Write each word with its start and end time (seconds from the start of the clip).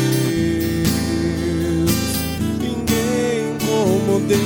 Ninguém 2.60 3.58
como 3.64 4.20
Deus. 4.22 4.40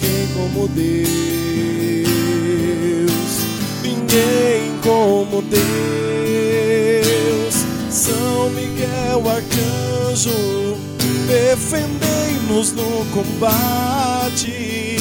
Quem 0.00 0.24
como 0.32 0.60
Deus? 0.68 2.08
Ninguém 3.82 4.64
como 4.82 5.42
Deus. 5.42 6.07
Miguel 9.18 9.28
Arcanjo, 9.28 10.78
defendei-nos 11.26 12.72
no 12.72 13.04
combate. 13.12 14.96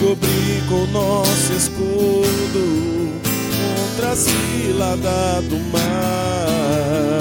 Cobri 0.00 0.62
com 0.68 0.86
nosso 0.86 1.52
escudo 1.52 3.12
contra 3.60 4.12
a 4.12 4.16
cilada 4.16 5.42
do 5.42 5.58
mal. 5.70 7.18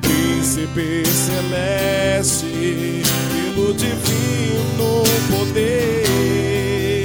Príncipe 0.00 1.02
celeste, 1.06 3.02
pelo 3.30 3.74
divino 3.74 5.02
poder, 5.30 7.04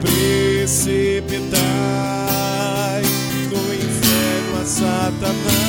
precipitai 0.00 1.52
no 3.50 3.74
inferno 3.74 4.60
a 4.60 4.64
Satanás. 4.64 5.59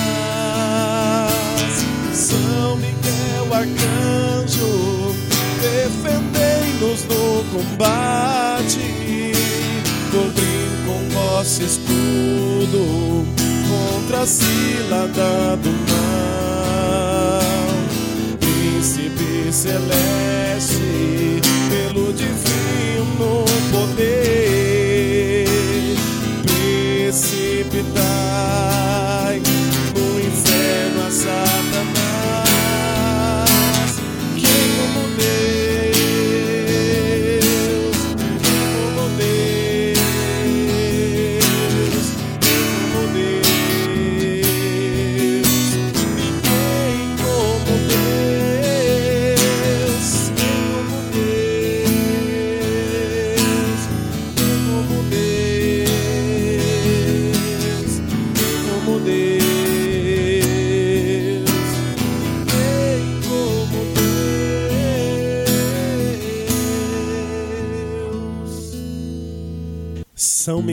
Arcanjo, 3.61 5.13
defendei-nos 5.61 7.03
no 7.05 7.43
combate, 7.53 8.79
cobrindo 10.09 10.81
com 10.87 11.09
vosso 11.13 11.61
escudo 11.61 13.23
contra 13.69 14.21
a 14.21 14.25
cilada 14.25 15.57
do 15.57 15.69
mal. 15.91 17.41
Príncipe 18.39 19.53
celeste, 19.53 21.39
pelo 21.69 22.11
divino 22.13 23.45
poder, 23.71 24.40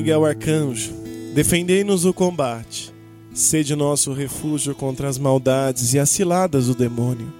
Miguel 0.09 0.25
Arcanjo, 0.25 0.91
defendei-nos 1.35 2.07
o 2.07 2.15
combate. 2.15 2.91
Sede 3.35 3.77
nosso 3.77 4.15
refúgio 4.15 4.75
contra 4.75 5.07
as 5.07 5.19
maldades 5.19 5.93
e 5.93 5.99
as 5.99 6.09
ciladas 6.09 6.69
do 6.69 6.75
demônio. 6.75 7.31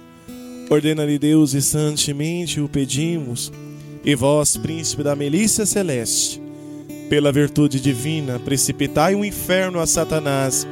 Ordena-lhe 0.69 1.17
Deus 1.17 1.55
e 1.55 1.63
santemente 1.63 2.61
o 2.61 2.69
pedimos, 2.69 3.51
e 4.05 4.13
vós, 4.13 4.55
príncipe 4.55 5.01
da 5.01 5.15
milícia 5.15 5.65
celeste, 5.65 6.39
pela 7.09 7.31
virtude 7.31 7.79
divina, 7.79 8.37
precipitai 8.37 9.15
o 9.15 9.25
inferno 9.25 9.79
a 9.79 9.87
Satanás 9.87 10.67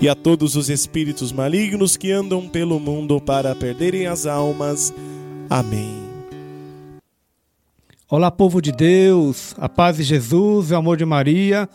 e 0.00 0.08
a 0.08 0.14
todos 0.14 0.54
os 0.54 0.70
espíritos 0.70 1.32
malignos 1.32 1.96
que 1.96 2.12
andam 2.12 2.48
pelo 2.48 2.78
mundo 2.78 3.20
para 3.20 3.52
perderem 3.52 4.06
as 4.06 4.26
almas. 4.26 4.94
Amém. 5.50 6.01
Olá, 8.14 8.30
povo 8.30 8.60
de 8.60 8.72
Deus, 8.72 9.56
a 9.58 9.70
paz 9.70 9.96
de 9.96 10.02
Jesus, 10.02 10.70
o 10.70 10.76
amor 10.76 10.98
de 10.98 11.04
Maria. 11.06 11.66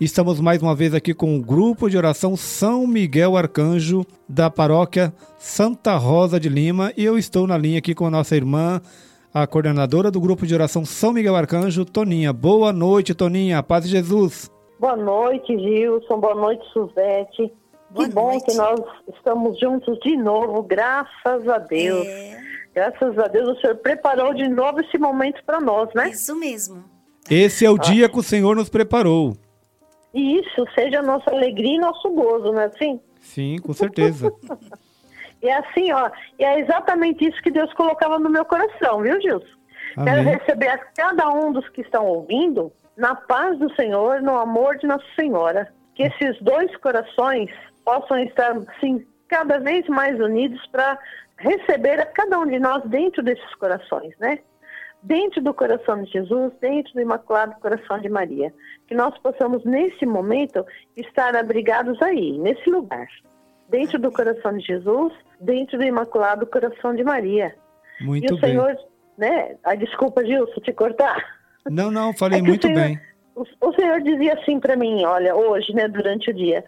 Estamos 0.00 0.40
mais 0.40 0.60
uma 0.60 0.74
vez 0.74 0.92
aqui 0.92 1.14
com 1.14 1.36
o 1.36 1.40
grupo 1.40 1.88
de 1.88 1.96
oração 1.96 2.36
São 2.36 2.88
Miguel 2.88 3.36
Arcanjo 3.36 4.04
da 4.28 4.50
paróquia 4.50 5.14
Santa 5.38 5.94
Rosa 5.94 6.40
de 6.40 6.48
Lima 6.48 6.92
e 6.96 7.04
eu 7.04 7.16
estou 7.16 7.46
na 7.46 7.56
linha 7.56 7.78
aqui 7.78 7.94
com 7.94 8.04
a 8.04 8.10
nossa 8.10 8.34
irmã, 8.34 8.80
a 9.32 9.46
coordenadora 9.46 10.10
do 10.10 10.20
grupo 10.20 10.44
de 10.44 10.56
oração 10.56 10.84
São 10.84 11.12
Miguel 11.12 11.36
Arcanjo, 11.36 11.84
Toninha. 11.84 12.32
Boa 12.32 12.72
noite, 12.72 13.14
Toninha, 13.14 13.58
a 13.58 13.62
paz 13.62 13.84
de 13.84 13.90
Jesus. 13.92 14.50
Boa 14.80 14.96
noite, 14.96 15.56
Gilson. 15.56 16.18
Boa 16.18 16.34
noite, 16.34 16.66
Suzete. 16.72 17.52
Boa 17.90 18.08
que 18.08 18.12
bom 18.12 18.30
noite. 18.32 18.44
que 18.44 18.54
nós 18.54 18.80
estamos 19.14 19.56
juntos 19.60 19.96
de 20.00 20.16
novo, 20.16 20.64
graças 20.64 21.48
a 21.48 21.58
Deus. 21.58 22.04
É, 22.04 22.45
Graças 22.76 23.18
a 23.18 23.26
Deus 23.26 23.56
o 23.56 23.60
Senhor 23.62 23.76
preparou 23.76 24.34
de 24.34 24.46
novo 24.48 24.82
esse 24.82 24.98
momento 24.98 25.42
para 25.46 25.58
nós, 25.58 25.88
né? 25.94 26.10
isso 26.10 26.38
mesmo. 26.38 26.84
Esse 27.30 27.64
é 27.64 27.70
o 27.70 27.78
dia 27.78 28.06
que 28.06 28.18
o 28.18 28.22
Senhor 28.22 28.54
nos 28.54 28.68
preparou. 28.68 29.34
E 30.12 30.40
isso 30.40 30.62
seja 30.74 30.98
a 30.98 31.02
nossa 31.02 31.30
alegria 31.30 31.76
e 31.76 31.78
nosso 31.78 32.10
gozo, 32.10 32.52
não 32.52 32.60
é 32.60 32.66
assim? 32.66 33.00
Sim, 33.18 33.56
com 33.58 33.72
certeza. 33.72 34.30
E 35.42 35.48
é 35.48 35.58
assim, 35.58 35.92
ó, 35.92 36.10
e 36.38 36.44
é 36.44 36.58
exatamente 36.58 37.22
isso 37.22 37.40
que 37.42 37.50
Deus 37.50 37.72
colocava 37.74 38.18
no 38.18 38.30
meu 38.30 38.42
coração, 38.42 39.02
viu, 39.02 39.20
Gilson? 39.20 39.46
Quero 40.02 40.22
Amém. 40.22 40.34
receber 40.34 40.68
a 40.68 40.78
cada 40.78 41.28
um 41.28 41.52
dos 41.52 41.68
que 41.68 41.82
estão 41.82 42.06
ouvindo 42.06 42.72
na 42.96 43.14
paz 43.14 43.56
do 43.58 43.72
Senhor, 43.74 44.22
no 44.22 44.34
amor 44.34 44.78
de 44.78 44.86
Nossa 44.86 45.04
Senhora. 45.14 45.70
Que 45.94 46.04
esses 46.04 46.40
dois 46.40 46.74
corações 46.78 47.50
possam 47.84 48.18
estar, 48.20 48.56
assim, 48.76 49.06
cada 49.28 49.58
vez 49.58 49.86
mais 49.88 50.18
unidos 50.18 50.66
para 50.68 50.98
receber 51.38 52.00
a 52.00 52.06
cada 52.06 52.38
um 52.38 52.46
de 52.46 52.58
nós 52.58 52.82
dentro 52.86 53.22
desses 53.22 53.54
corações, 53.56 54.14
né? 54.18 54.38
Dentro 55.02 55.40
do 55.42 55.52
coração 55.54 56.02
de 56.02 56.10
Jesus, 56.10 56.52
dentro 56.60 56.92
do 56.94 57.00
Imaculado 57.00 57.54
Coração 57.60 57.98
de 58.00 58.08
Maria. 58.08 58.52
Que 58.88 58.94
nós 58.94 59.16
possamos, 59.18 59.64
nesse 59.64 60.04
momento, 60.06 60.64
estar 60.96 61.36
abrigados 61.36 62.00
aí, 62.02 62.36
nesse 62.38 62.68
lugar. 62.70 63.06
Dentro 63.68 63.98
do 63.98 64.10
coração 64.10 64.56
de 64.56 64.64
Jesus, 64.64 65.12
dentro 65.40 65.76
do 65.78 65.84
Imaculado 65.84 66.46
Coração 66.46 66.94
de 66.94 67.04
Maria. 67.04 67.54
e 68.00 68.04
Muito 68.04 68.34
o 68.34 68.40
bem. 68.40 68.50
Senhor, 68.50 68.76
né? 69.18 69.56
A 69.62 69.74
desculpa, 69.74 70.24
Gilson, 70.24 70.60
te 70.60 70.72
cortar. 70.72 71.22
Não, 71.68 71.90
não, 71.90 72.12
falei 72.14 72.38
É 72.38 72.42
muito 72.42 72.66
Senhor- 72.66 72.80
bem. 72.80 73.00
O, 73.34 73.42
o 73.68 73.74
Senhor 73.74 74.00
dizia 74.00 74.32
assim 74.34 74.58
para 74.58 74.76
mim, 74.76 75.04
olha, 75.04 75.36
hoje, 75.36 75.72
né, 75.74 75.86
durante 75.88 76.30
o 76.30 76.34
dia. 76.34 76.64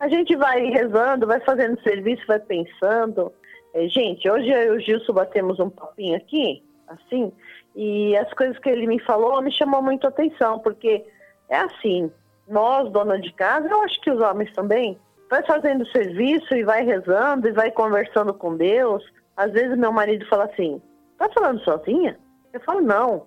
A 0.00 0.08
gente 0.08 0.34
vai 0.34 0.64
rezando, 0.70 1.26
vai 1.26 1.40
fazendo 1.40 1.80
serviço, 1.82 2.22
vai 2.26 2.38
pensando. 2.40 3.30
É, 3.76 3.88
gente, 3.88 4.26
hoje 4.26 4.48
eu 4.48 4.72
e 4.72 4.76
o 4.78 4.80
Gilson 4.80 5.12
batemos 5.12 5.60
um 5.60 5.68
papinho 5.68 6.16
aqui, 6.16 6.64
assim, 6.88 7.30
e 7.74 8.16
as 8.16 8.32
coisas 8.32 8.58
que 8.58 8.70
ele 8.70 8.86
me 8.86 8.98
falou 9.00 9.42
me 9.42 9.52
chamou 9.52 9.82
muito 9.82 10.06
a 10.06 10.08
atenção, 10.08 10.58
porque 10.60 11.04
é 11.50 11.58
assim, 11.58 12.10
nós, 12.48 12.90
dona 12.90 13.20
de 13.20 13.30
casa, 13.34 13.68
eu 13.68 13.82
acho 13.82 14.00
que 14.00 14.10
os 14.10 14.18
homens 14.18 14.50
também, 14.54 14.98
vai 15.28 15.42
fazendo 15.42 15.86
serviço 15.88 16.54
e 16.54 16.64
vai 16.64 16.86
rezando 16.86 17.48
e 17.48 17.52
vai 17.52 17.70
conversando 17.70 18.32
com 18.32 18.56
Deus. 18.56 19.04
Às 19.36 19.52
vezes 19.52 19.76
meu 19.76 19.92
marido 19.92 20.24
fala 20.26 20.44
assim, 20.44 20.80
tá 21.18 21.28
falando 21.34 21.60
sozinha? 21.60 22.18
Eu 22.54 22.60
falo, 22.60 22.80
não, 22.80 23.26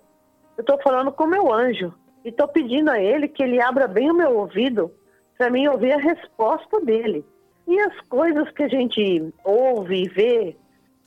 eu 0.57 0.63
tô 0.63 0.79
falando 0.79 1.11
com 1.11 1.27
meu 1.27 1.53
anjo. 1.53 1.93
E 2.25 2.31
tô 2.31 2.47
pedindo 2.47 2.89
a 2.89 2.99
ele 2.99 3.27
que 3.27 3.43
ele 3.43 3.61
abra 3.61 3.87
bem 3.87 4.09
o 4.09 4.15
meu 4.15 4.35
ouvido 4.35 4.91
para 5.37 5.51
mim 5.51 5.67
ouvir 5.67 5.91
a 5.91 5.97
resposta 5.97 6.81
dele. 6.81 7.23
E 7.69 7.79
as 7.81 7.99
coisas 8.09 8.49
que 8.49 8.63
a 8.63 8.67
gente 8.67 9.31
ouve 9.43 10.01
e 10.01 10.09
vê, 10.09 10.57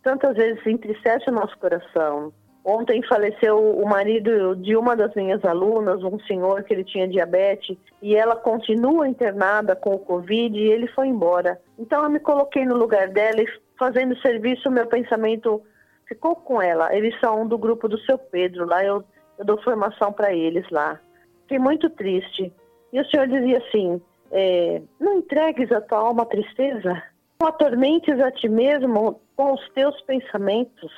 tantas 0.00 0.36
vezes 0.36 0.64
entristece 0.64 1.28
o 1.28 1.32
nosso 1.32 1.58
coração. 1.58 2.32
Ontem 2.64 3.02
faleceu 3.02 3.58
o 3.58 3.84
marido 3.84 4.54
de 4.54 4.76
uma 4.76 4.94
das 4.94 5.12
minhas 5.16 5.44
alunas, 5.44 6.04
um 6.04 6.20
senhor 6.20 6.62
que 6.62 6.72
ele 6.72 6.84
tinha 6.84 7.08
diabetes, 7.08 7.76
e 8.00 8.14
ela 8.14 8.36
continua 8.36 9.08
internada 9.08 9.74
com 9.74 9.96
o 9.96 9.98
Covid 9.98 10.56
e 10.56 10.70
ele 10.70 10.86
foi 10.86 11.08
embora. 11.08 11.60
Então 11.76 12.04
eu 12.04 12.08
me 12.08 12.20
coloquei 12.20 12.64
no 12.64 12.76
lugar 12.76 13.08
dela 13.08 13.42
e 13.42 13.60
fazendo 13.76 14.16
serviço, 14.20 14.70
meu 14.70 14.86
pensamento 14.86 15.60
ficou 16.06 16.36
com 16.36 16.62
ela. 16.62 16.94
Eles 16.94 17.18
são 17.18 17.44
do 17.44 17.58
grupo 17.58 17.88
do 17.88 17.98
seu 18.02 18.16
Pedro, 18.16 18.66
lá 18.66 18.84
eu, 18.84 19.02
eu 19.36 19.44
dou 19.44 19.60
formação 19.62 20.12
para 20.12 20.32
eles 20.32 20.64
lá. 20.70 21.00
Fiquei 21.40 21.58
muito 21.58 21.90
triste. 21.90 22.52
E 22.92 23.00
o 23.00 23.06
senhor 23.06 23.26
dizia 23.26 23.58
assim: 23.58 24.00
é, 24.32 24.80
não 24.98 25.18
entregues 25.18 25.70
a 25.70 25.80
tua 25.80 25.98
alma 25.98 26.22
à 26.22 26.26
tristeza, 26.26 27.02
não 27.40 27.48
atormentes 27.48 28.18
a 28.18 28.30
ti 28.30 28.48
mesmo 28.48 29.20
com 29.36 29.52
os 29.52 29.68
teus 29.74 30.00
pensamentos. 30.02 30.90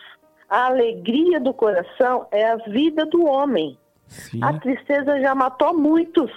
A 0.49 0.67
alegria 0.67 1.41
do 1.41 1.53
coração 1.53 2.27
é 2.31 2.47
a 2.47 2.57
vida 2.57 3.05
do 3.07 3.25
homem. 3.27 3.77
Sim. 4.07 4.43
A 4.43 4.53
tristeza 4.61 5.21
já 5.21 5.35
matou 5.35 5.77
muitos. 5.77 6.31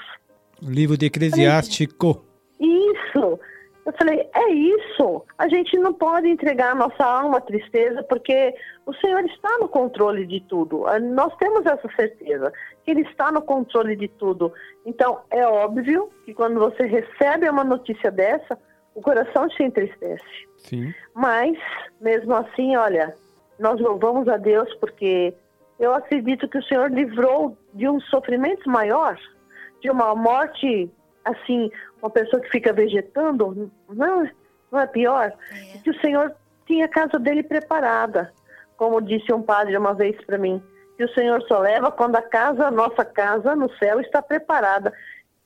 Livro 0.62 0.98
de 0.98 1.06
Eclesiástico. 1.06 2.26
Isso. 2.60 3.40
Eu 3.88 3.94
falei, 3.94 4.30
é 4.36 4.52
isso. 4.52 5.24
A 5.38 5.48
gente 5.48 5.78
não 5.78 5.94
pode 5.94 6.28
entregar 6.28 6.74
a 6.74 6.76
nossa 6.76 7.06
alma 7.06 7.38
à 7.38 7.42
tristeza, 7.42 8.04
porque 8.04 8.54
o 8.86 8.94
Senhor 8.96 9.24
está 9.24 9.58
no 9.60 9.70
controle 9.70 10.28
de 10.28 10.42
tudo. 10.42 10.86
Ah, 10.86 11.00
nós 11.00 11.34
temos 11.38 11.66
essa 11.66 11.88
certeza, 11.96 12.52
que 12.84 12.92
Ele 12.92 13.04
está 13.04 13.32
no 13.32 13.42
controle 13.42 13.96
de 13.96 14.10
tudo. 14.10 14.52
Então, 14.86 15.22
é 15.32 15.48
óbvio 15.48 16.10
que 16.26 16.34
quando 16.34 16.60
você 16.60 16.84
recebe 16.84 17.50
uma 17.50 17.64
notícia 17.64 18.12
dessa, 18.12 18.60
o 18.94 19.02
coração 19.02 19.48
te 19.48 19.64
entristece. 19.64 20.26
Sim. 20.58 20.94
Mas, 21.14 21.58
mesmo 22.02 22.36
assim, 22.36 22.76
olha, 22.76 23.16
nós 23.58 23.80
louvamos 23.80 24.28
a 24.28 24.36
Deus 24.36 24.74
porque 24.82 25.34
eu 25.80 25.94
acredito 25.94 26.50
que 26.50 26.58
o 26.58 26.64
Senhor 26.64 26.92
livrou 26.92 27.58
de 27.74 27.88
um 27.88 28.02
sofrimento 28.02 28.70
maior, 28.70 29.18
de 29.82 29.90
uma 29.90 30.14
morte 30.14 30.92
assim, 31.24 31.72
uma 32.02 32.10
pessoa 32.10 32.42
que 32.42 32.50
fica 32.50 32.74
vegetando, 32.74 33.72
não, 33.90 34.30
não 34.72 34.80
é 34.80 34.88
pior? 34.88 35.34
É. 35.52 35.78
Que 35.80 35.90
o 35.90 36.00
Senhor 36.02 36.36
tinha 36.66 36.86
a 36.86 36.90
casa 36.90 37.18
dele 37.18 37.44
preparada. 37.44 38.32
Como 38.76 39.02
disse 39.02 39.34
um 39.34 39.42
padre 39.42 39.76
uma 39.76 39.94
vez 39.94 40.16
para 40.26 40.38
mim, 40.38 40.62
que 40.98 41.04
o 41.04 41.14
Senhor 41.14 41.42
só 41.48 41.60
leva 41.60 41.92
quando 41.92 42.16
a 42.16 42.22
casa, 42.22 42.68
a 42.68 42.72
nossa 42.72 43.04
casa 43.04 43.56
no 43.56 43.70
céu 43.78 44.00
está 44.00 44.22
preparada. 44.22 44.94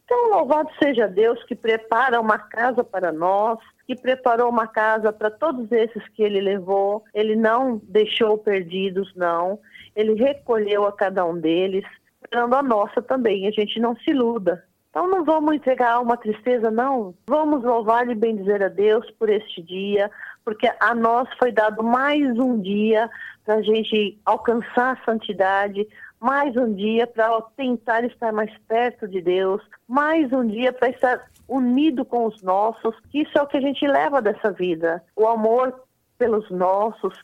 Então, 0.04 0.30
louvado 0.30 0.70
seja 0.82 1.08
Deus 1.08 1.42
que 1.46 1.56
prepara 1.56 2.20
uma 2.20 2.38
casa 2.38 2.84
para 2.84 3.14
nós, 3.14 3.60
que 3.88 3.96
preparou 3.96 4.50
uma 4.50 4.68
casa 4.68 5.14
para 5.14 5.32
todos 5.32 5.72
esses 5.72 6.06
que 6.10 6.22
ele 6.22 6.42
levou. 6.42 7.04
Ele 7.14 7.34
não 7.34 7.82
deixou 7.84 8.38
perdidos, 8.38 9.14
não. 9.16 9.60
Ele 9.96 10.14
recolheu 10.16 10.86
a 10.86 10.92
cada 10.92 11.26
um 11.26 11.40
deles, 11.40 11.86
dando 12.30 12.56
a 12.56 12.62
nossa 12.62 13.02
também. 13.02 13.48
A 13.48 13.52
gente 13.52 13.80
não 13.80 13.96
se 13.96 14.12
iluda. 14.12 14.66
Então 14.92 15.08
não 15.08 15.24
vamos 15.24 15.56
entregar 15.56 16.02
uma 16.02 16.18
tristeza, 16.18 16.70
não. 16.70 17.16
Vamos 17.26 17.64
louvar 17.64 18.10
e 18.10 18.14
bendizer 18.14 18.62
a 18.62 18.68
Deus 18.68 19.10
por 19.12 19.30
este 19.30 19.64
dia, 19.64 20.12
porque 20.44 20.70
a 20.82 20.94
nós 20.94 21.30
foi 21.40 21.50
dado 21.50 21.82
mais 21.82 22.38
um 22.38 22.60
dia 22.60 23.10
para 23.46 23.56
a 23.56 23.62
gente 23.62 24.20
alcançar 24.26 24.98
a 24.98 25.06
santidade, 25.06 25.88
mais 26.20 26.58
um 26.58 26.74
dia 26.74 27.08
para 27.08 27.42
tentar 27.56 28.04
estar 28.04 28.34
mais 28.34 28.52
perto 28.68 29.08
de 29.08 29.22
Deus, 29.22 29.62
mais 29.88 30.32
um 30.34 30.46
dia 30.46 30.74
para 30.74 30.90
estar 30.90 31.26
unido 31.48 32.04
com 32.04 32.26
os 32.26 32.42
nossos. 32.44 32.94
Isso 33.14 33.38
é 33.38 33.42
o 33.42 33.48
que 33.48 33.58
a 33.58 33.62
gente 33.62 33.88
leva 33.88 34.22
dessa 34.22 34.52
vida. 34.52 35.02
O 35.16 35.26
amor 35.26 35.74
pelos 36.18 36.52
nossos, 36.52 37.18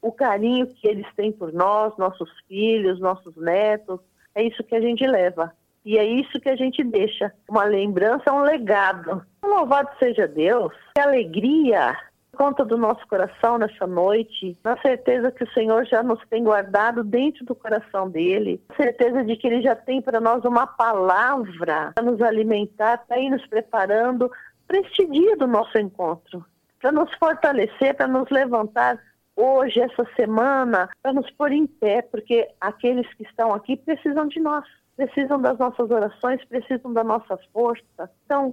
o 0.00 0.10
carinho 0.10 0.66
que 0.66 0.88
eles 0.88 1.06
têm 1.14 1.32
por 1.32 1.52
nós, 1.52 1.94
nossos 1.98 2.30
filhos, 2.48 2.98
nossos 2.98 3.36
netos. 3.36 4.00
É 4.34 4.42
isso 4.42 4.64
que 4.64 4.74
a 4.74 4.80
gente 4.80 5.06
leva. 5.06 5.52
E 5.84 5.98
é 5.98 6.04
isso 6.04 6.38
que 6.40 6.48
a 6.48 6.56
gente 6.56 6.84
deixa, 6.84 7.32
uma 7.48 7.64
lembrança, 7.64 8.32
um 8.32 8.42
legado. 8.42 9.24
Louvado 9.42 9.88
seja 9.98 10.28
Deus, 10.28 10.72
que 10.94 11.00
alegria 11.00 11.96
conta 12.40 12.64
do 12.64 12.78
nosso 12.78 13.06
coração 13.06 13.58
nessa 13.58 13.86
noite, 13.86 14.56
na 14.64 14.74
certeza 14.80 15.30
que 15.30 15.44
o 15.44 15.52
Senhor 15.52 15.84
já 15.84 16.02
nos 16.02 16.20
tem 16.30 16.42
guardado 16.42 17.04
dentro 17.04 17.44
do 17.44 17.54
coração 17.54 18.08
dele, 18.08 18.62
na 18.70 18.76
certeza 18.76 19.22
de 19.24 19.36
que 19.36 19.46
ele 19.46 19.60
já 19.60 19.76
tem 19.76 20.00
para 20.00 20.20
nós 20.20 20.42
uma 20.44 20.66
palavra 20.66 21.92
para 21.94 22.02
nos 22.02 22.22
alimentar, 22.22 23.04
para 23.06 23.18
ir 23.18 23.28
nos 23.28 23.46
preparando 23.46 24.30
para 24.66 24.78
este 24.78 25.06
dia 25.06 25.36
do 25.36 25.46
nosso 25.46 25.76
encontro, 25.76 26.42
para 26.80 26.90
nos 26.92 27.12
fortalecer, 27.16 27.94
para 27.94 28.06
nos 28.06 28.30
levantar 28.30 28.98
hoje, 29.36 29.80
essa 29.80 30.06
semana, 30.16 30.88
para 31.02 31.12
nos 31.12 31.30
pôr 31.32 31.52
em 31.52 31.66
pé, 31.66 32.00
porque 32.02 32.48
aqueles 32.60 33.06
que 33.14 33.24
estão 33.24 33.52
aqui 33.52 33.76
precisam 33.76 34.26
de 34.28 34.40
nós 34.40 34.64
precisam 35.06 35.40
das 35.40 35.56
nossas 35.58 35.90
orações, 35.90 36.44
precisam 36.44 36.92
da 36.92 37.02
nossa 37.02 37.38
força. 37.52 38.10
Então, 38.26 38.52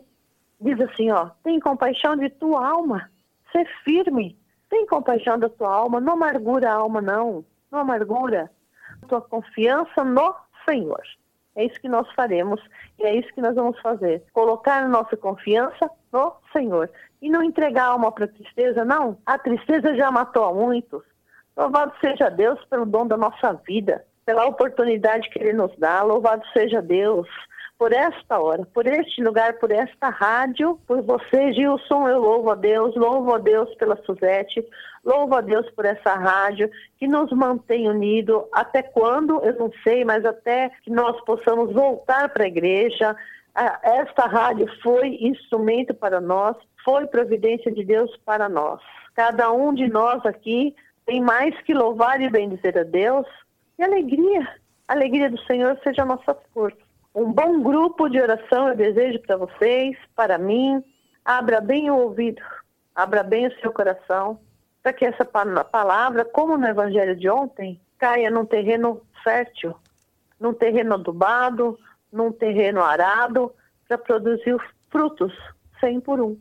diz 0.61 0.79
assim, 0.79 1.11
ó, 1.11 1.31
tem 1.43 1.59
compaixão 1.59 2.15
de 2.15 2.29
tua 2.29 2.65
alma, 2.65 3.11
ser 3.51 3.67
firme, 3.83 4.37
tem 4.69 4.85
compaixão 4.85 5.37
da 5.37 5.49
tua 5.49 5.73
alma, 5.73 5.99
não 5.99 6.13
amargura 6.13 6.69
a 6.69 6.75
alma, 6.75 7.01
não, 7.01 7.43
não 7.69 7.79
amargura. 7.79 8.49
Tua 9.09 9.21
confiança 9.21 10.05
no 10.05 10.33
Senhor. 10.67 11.03
É 11.55 11.65
isso 11.65 11.81
que 11.81 11.89
nós 11.89 12.09
faremos 12.13 12.61
e 12.97 13.03
é 13.03 13.15
isso 13.15 13.33
que 13.33 13.41
nós 13.41 13.55
vamos 13.55 13.79
fazer. 13.81 14.23
Colocar 14.31 14.83
a 14.83 14.87
nossa 14.87 15.17
confiança 15.17 15.89
no 16.13 16.33
Senhor. 16.53 16.89
E 17.21 17.29
não 17.29 17.43
entregar 17.43 17.85
a 17.85 17.91
alma 17.91 18.11
para 18.11 18.25
a 18.25 18.29
tristeza, 18.29 18.85
não. 18.85 19.17
A 19.25 19.37
tristeza 19.37 19.95
já 19.95 20.11
matou 20.11 20.45
a 20.45 20.53
muitos. 20.53 21.03
Louvado 21.57 21.93
seja 21.99 22.29
Deus 22.29 22.63
pelo 22.65 22.85
dom 22.85 23.05
da 23.07 23.17
nossa 23.17 23.53
vida 23.53 24.05
pela 24.27 24.45
oportunidade 24.45 25.29
que 25.29 25.39
Ele 25.39 25.53
nos 25.53 25.71
dá. 25.77 26.03
Louvado 26.03 26.43
seja 26.51 26.81
Deus 26.81 27.25
por 27.79 27.93
esta 27.93 28.37
hora, 28.37 28.67
por 28.73 28.85
este 28.85 29.23
lugar, 29.23 29.53
por 29.53 29.71
esta 29.71 30.09
rádio, 30.09 30.77
por 30.85 31.01
você, 31.01 31.53
Gilson. 31.53 32.09
Eu 32.09 32.19
louvo 32.19 32.51
a 32.51 32.55
Deus, 32.55 32.93
louvo 32.97 33.33
a 33.33 33.37
Deus 33.37 33.73
pela 33.75 33.95
Suzete, 34.03 34.67
louvo 35.05 35.33
a 35.33 35.39
Deus 35.39 35.69
por 35.71 35.85
essa 35.85 36.13
rádio 36.15 36.69
que 36.99 37.07
nos 37.07 37.31
mantém 37.31 37.87
unidos. 37.87 38.43
Até 38.51 38.83
quando? 38.83 39.41
Eu 39.45 39.57
não 39.57 39.71
sei, 39.81 40.03
mas 40.03 40.25
até 40.25 40.71
que 40.83 40.91
nós 40.91 41.23
possamos 41.23 41.71
voltar 41.71 42.27
para 42.27 42.43
a 42.43 42.47
igreja. 42.47 43.15
Esta 43.81 44.25
rádio 44.25 44.67
foi 44.83 45.19
instrumento 45.21 45.93
para 45.93 46.19
nós, 46.19 46.57
foi 46.83 47.07
providência 47.07 47.71
de 47.71 47.85
Deus 47.85 48.13
para 48.25 48.49
nós. 48.49 48.81
Cada 49.15 49.53
um 49.53 49.73
de 49.73 49.87
nós 49.87 50.25
aqui 50.25 50.75
tem 51.05 51.21
mais 51.21 51.57
que 51.61 51.73
louvar 51.73 52.19
e 52.19 52.29
bendizer 52.29 52.77
a 52.77 52.83
Deus 52.83 53.25
e 53.77 53.83
alegria. 53.83 54.47
A 54.87 54.93
alegria 54.93 55.29
do 55.29 55.39
Senhor 55.43 55.77
seja 55.83 56.03
a 56.03 56.05
nossa 56.05 56.35
força. 56.53 56.77
Um 57.13 57.31
bom 57.31 57.61
grupo 57.61 58.07
de 58.09 58.19
oração 58.19 58.69
eu 58.69 58.75
desejo 58.75 59.19
para 59.19 59.37
vocês, 59.37 59.97
para 60.15 60.37
mim. 60.37 60.83
Abra 61.25 61.59
bem 61.59 61.89
o 61.89 61.95
ouvido, 61.95 62.41
abra 62.95 63.23
bem 63.23 63.47
o 63.47 63.59
seu 63.59 63.71
coração, 63.71 64.39
para 64.81 64.93
que 64.93 65.03
essa 65.03 65.25
palavra, 65.25 66.23
como 66.23 66.57
no 66.57 66.65
Evangelho 66.65 67.15
de 67.15 67.29
ontem, 67.29 67.81
caia 67.97 68.29
num 68.29 68.45
terreno 68.45 69.01
fértil, 69.23 69.75
num 70.39 70.53
terreno 70.53 70.93
adubado, 70.93 71.77
num 72.11 72.31
terreno 72.31 72.81
arado, 72.81 73.51
para 73.87 73.97
produzir 73.97 74.55
frutos, 74.89 75.33
cem 75.79 75.99
por 75.99 76.21
um. 76.21 76.37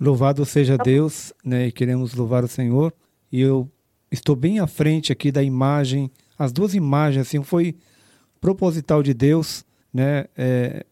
Louvado 0.00 0.44
seja 0.44 0.76
Deus, 0.76 1.32
né? 1.44 1.66
E 1.66 1.72
queremos 1.72 2.14
louvar 2.14 2.42
o 2.42 2.48
Senhor. 2.48 2.92
E 3.30 3.40
eu 3.40 3.68
estou 4.10 4.34
bem 4.34 4.58
à 4.58 4.66
frente 4.66 5.12
aqui 5.12 5.30
da 5.30 5.42
imagem 5.42 6.10
as 6.38 6.52
duas 6.52 6.74
imagens, 6.74 7.26
assim, 7.26 7.42
foi 7.42 7.76
proposital 8.40 9.02
de 9.02 9.14
Deus, 9.14 9.64
né? 9.92 10.26
É, 10.36 10.84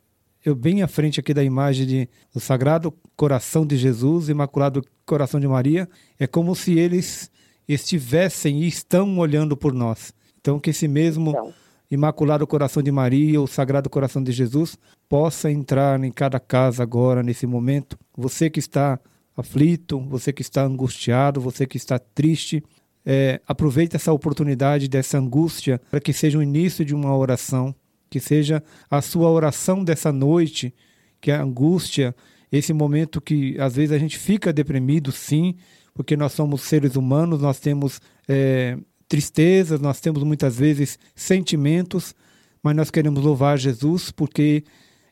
eu 0.44 0.54
bem 0.54 0.82
à 0.82 0.88
frente 0.88 1.20
aqui 1.20 1.32
da 1.32 1.44
imagem 1.44 1.86
de, 1.86 2.08
do 2.32 2.40
Sagrado 2.40 2.92
Coração 3.16 3.64
de 3.64 3.76
Jesus, 3.76 4.28
Imaculado 4.28 4.84
Coração 5.06 5.38
de 5.38 5.46
Maria, 5.46 5.88
é 6.18 6.26
como 6.26 6.54
se 6.56 6.78
eles 6.78 7.30
estivessem 7.68 8.62
e 8.62 8.66
estão 8.66 9.18
olhando 9.18 9.56
por 9.56 9.72
nós. 9.72 10.12
Então, 10.40 10.58
que 10.58 10.70
esse 10.70 10.88
mesmo 10.88 11.30
então. 11.30 11.52
Imaculado 11.92 12.46
Coração 12.46 12.82
de 12.82 12.90
Maria, 12.90 13.40
o 13.40 13.46
Sagrado 13.46 13.90
Coração 13.90 14.22
de 14.22 14.32
Jesus, 14.32 14.78
possa 15.08 15.50
entrar 15.50 16.02
em 16.02 16.10
cada 16.10 16.40
casa 16.40 16.82
agora, 16.82 17.22
nesse 17.22 17.46
momento. 17.46 17.98
Você 18.16 18.48
que 18.48 18.58
está 18.58 18.98
aflito, 19.36 20.00
você 20.00 20.32
que 20.32 20.40
está 20.40 20.64
angustiado, 20.64 21.40
você 21.40 21.66
que 21.66 21.76
está 21.76 21.98
triste, 21.98 22.64
é, 23.04 23.40
aproveite 23.46 23.96
essa 23.96 24.12
oportunidade 24.12 24.88
dessa 24.88 25.18
angústia 25.18 25.80
para 25.90 26.00
que 26.00 26.12
seja 26.12 26.38
o 26.38 26.42
início 26.42 26.84
de 26.84 26.94
uma 26.94 27.16
oração, 27.16 27.74
que 28.08 28.20
seja 28.20 28.62
a 28.90 29.00
sua 29.00 29.30
oração 29.30 29.82
dessa 29.82 30.12
noite, 30.12 30.72
que 31.20 31.30
a 31.30 31.42
angústia, 31.42 32.14
esse 32.50 32.72
momento 32.72 33.20
que 33.20 33.56
às 33.58 33.76
vezes 33.76 33.92
a 33.92 33.98
gente 33.98 34.18
fica 34.18 34.52
deprimido, 34.52 35.10
sim, 35.10 35.54
porque 35.94 36.16
nós 36.16 36.32
somos 36.32 36.62
seres 36.62 36.96
humanos, 36.96 37.40
nós 37.40 37.58
temos 37.58 38.00
é, 38.28 38.76
tristezas, 39.08 39.80
nós 39.80 40.00
temos 40.00 40.22
muitas 40.22 40.56
vezes 40.56 40.98
sentimentos, 41.14 42.14
mas 42.62 42.76
nós 42.76 42.90
queremos 42.90 43.22
louvar 43.22 43.58
Jesus 43.58 44.10
porque 44.10 44.64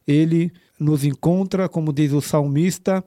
ele 0.07 0.53
nos 0.79 1.05
encontra, 1.05 1.69
como 1.69 1.93
diz 1.93 2.13
o 2.13 2.21
salmista, 2.21 3.05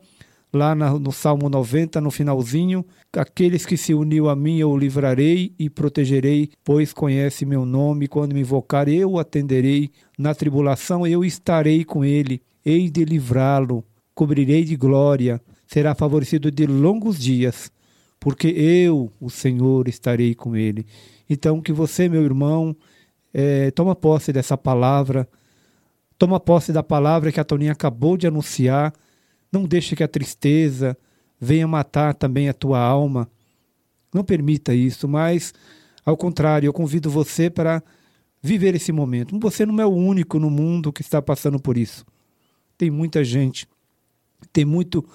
lá 0.53 0.75
no 0.75 1.12
Salmo 1.12 1.50
90, 1.50 2.00
no 2.00 2.12
finalzinho, 2.12 2.86
aqueles 3.12 3.65
que 3.65 3.75
se 3.75 3.93
uniu 3.93 4.29
a 4.29 4.36
mim 4.36 4.60
eu 4.60 4.69
o 4.69 4.77
livrarei 4.77 5.51
e 5.57 5.67
protegerei, 5.67 6.51
pois 6.63 6.93
conhece 6.93 7.43
meu 7.43 7.65
nome, 7.65 8.07
quando 8.07 8.33
me 8.33 8.41
invocar 8.41 8.88
eu 8.88 9.17
atenderei, 9.17 9.89
na 10.17 10.36
tribulação 10.36 11.07
eu 11.07 11.25
estarei 11.25 11.83
com 11.83 12.05
ele, 12.05 12.39
hei 12.63 12.88
de 12.88 13.03
livrá-lo, 13.03 13.83
cobrirei 14.13 14.63
de 14.63 14.75
glória, 14.75 15.41
será 15.65 15.95
favorecido 15.95 16.51
de 16.51 16.67
longos 16.67 17.17
dias, 17.17 17.72
porque 18.19 18.48
eu, 18.48 19.12
o 19.19 19.31
Senhor, 19.31 19.88
estarei 19.88 20.36
com 20.36 20.55
ele. 20.55 20.86
Então 21.27 21.60
que 21.62 21.74
você, 21.74 22.07
meu 22.07 22.24
irmão, 22.24 22.75
é, 23.33 23.72
toma 23.72 23.95
posse 23.95 24.31
dessa 24.31 24.55
palavra, 24.55 25.27
toma 26.15 26.39
posse 26.39 26.72
da 26.72 26.83
palavra 26.83 27.31
que 27.31 27.39
a 27.39 27.43
Toninha 27.43 27.72
acabou 27.72 28.15
de 28.15 28.27
anunciar, 28.27 28.93
Não 29.53 29.65
deixe 29.65 29.95
que 29.95 30.03
a 30.03 30.07
tristeza 30.07 30.98
venha 31.39 31.67
matar 31.67 32.15
também 32.15 32.50
a 32.50 32.53
tua 32.55 32.79
alma. 32.79 33.29
Não 34.12 34.24
permita 34.24 34.74
isso, 34.74 35.07
mas, 35.07 35.53
ao 36.03 36.17
contrário, 36.17 36.65
eu 36.65 36.74
convido 36.74 37.07
você 37.07 37.51
para 37.51 37.83
viver 38.41 38.74
esse 38.74 38.91
momento. 38.91 39.38
Você 39.39 39.63
não 39.63 39.79
é 39.79 39.86
o 39.86 39.93
único 39.93 40.39
no 40.39 40.50
mundo 40.50 40.91
que 40.91 41.03
está 41.03 41.22
passando 41.22 41.60
por 41.60 41.77
isso. 41.77 42.03
Tem 42.75 42.89
muita 42.89 43.24
gente, 43.24 43.67
tem 44.51 44.65
muito 44.65 45.07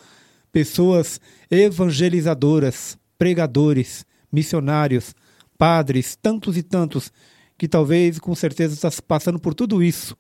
pessoas 0.53 1.21
evangelizadoras, 1.51 2.97
pregadores, 3.19 4.07
missionários, 4.31 5.17
padres, 5.59 6.15
tantos 6.15 6.57
e 6.57 6.63
tantos 6.63 7.13
que 7.59 7.67
talvez 7.67 8.21
com 8.21 8.37
certeza 8.37 8.73
está 8.73 9.03
passando 9.03 9.41
por 9.41 9.53
tudo 9.53 9.83
isso 9.83 10.17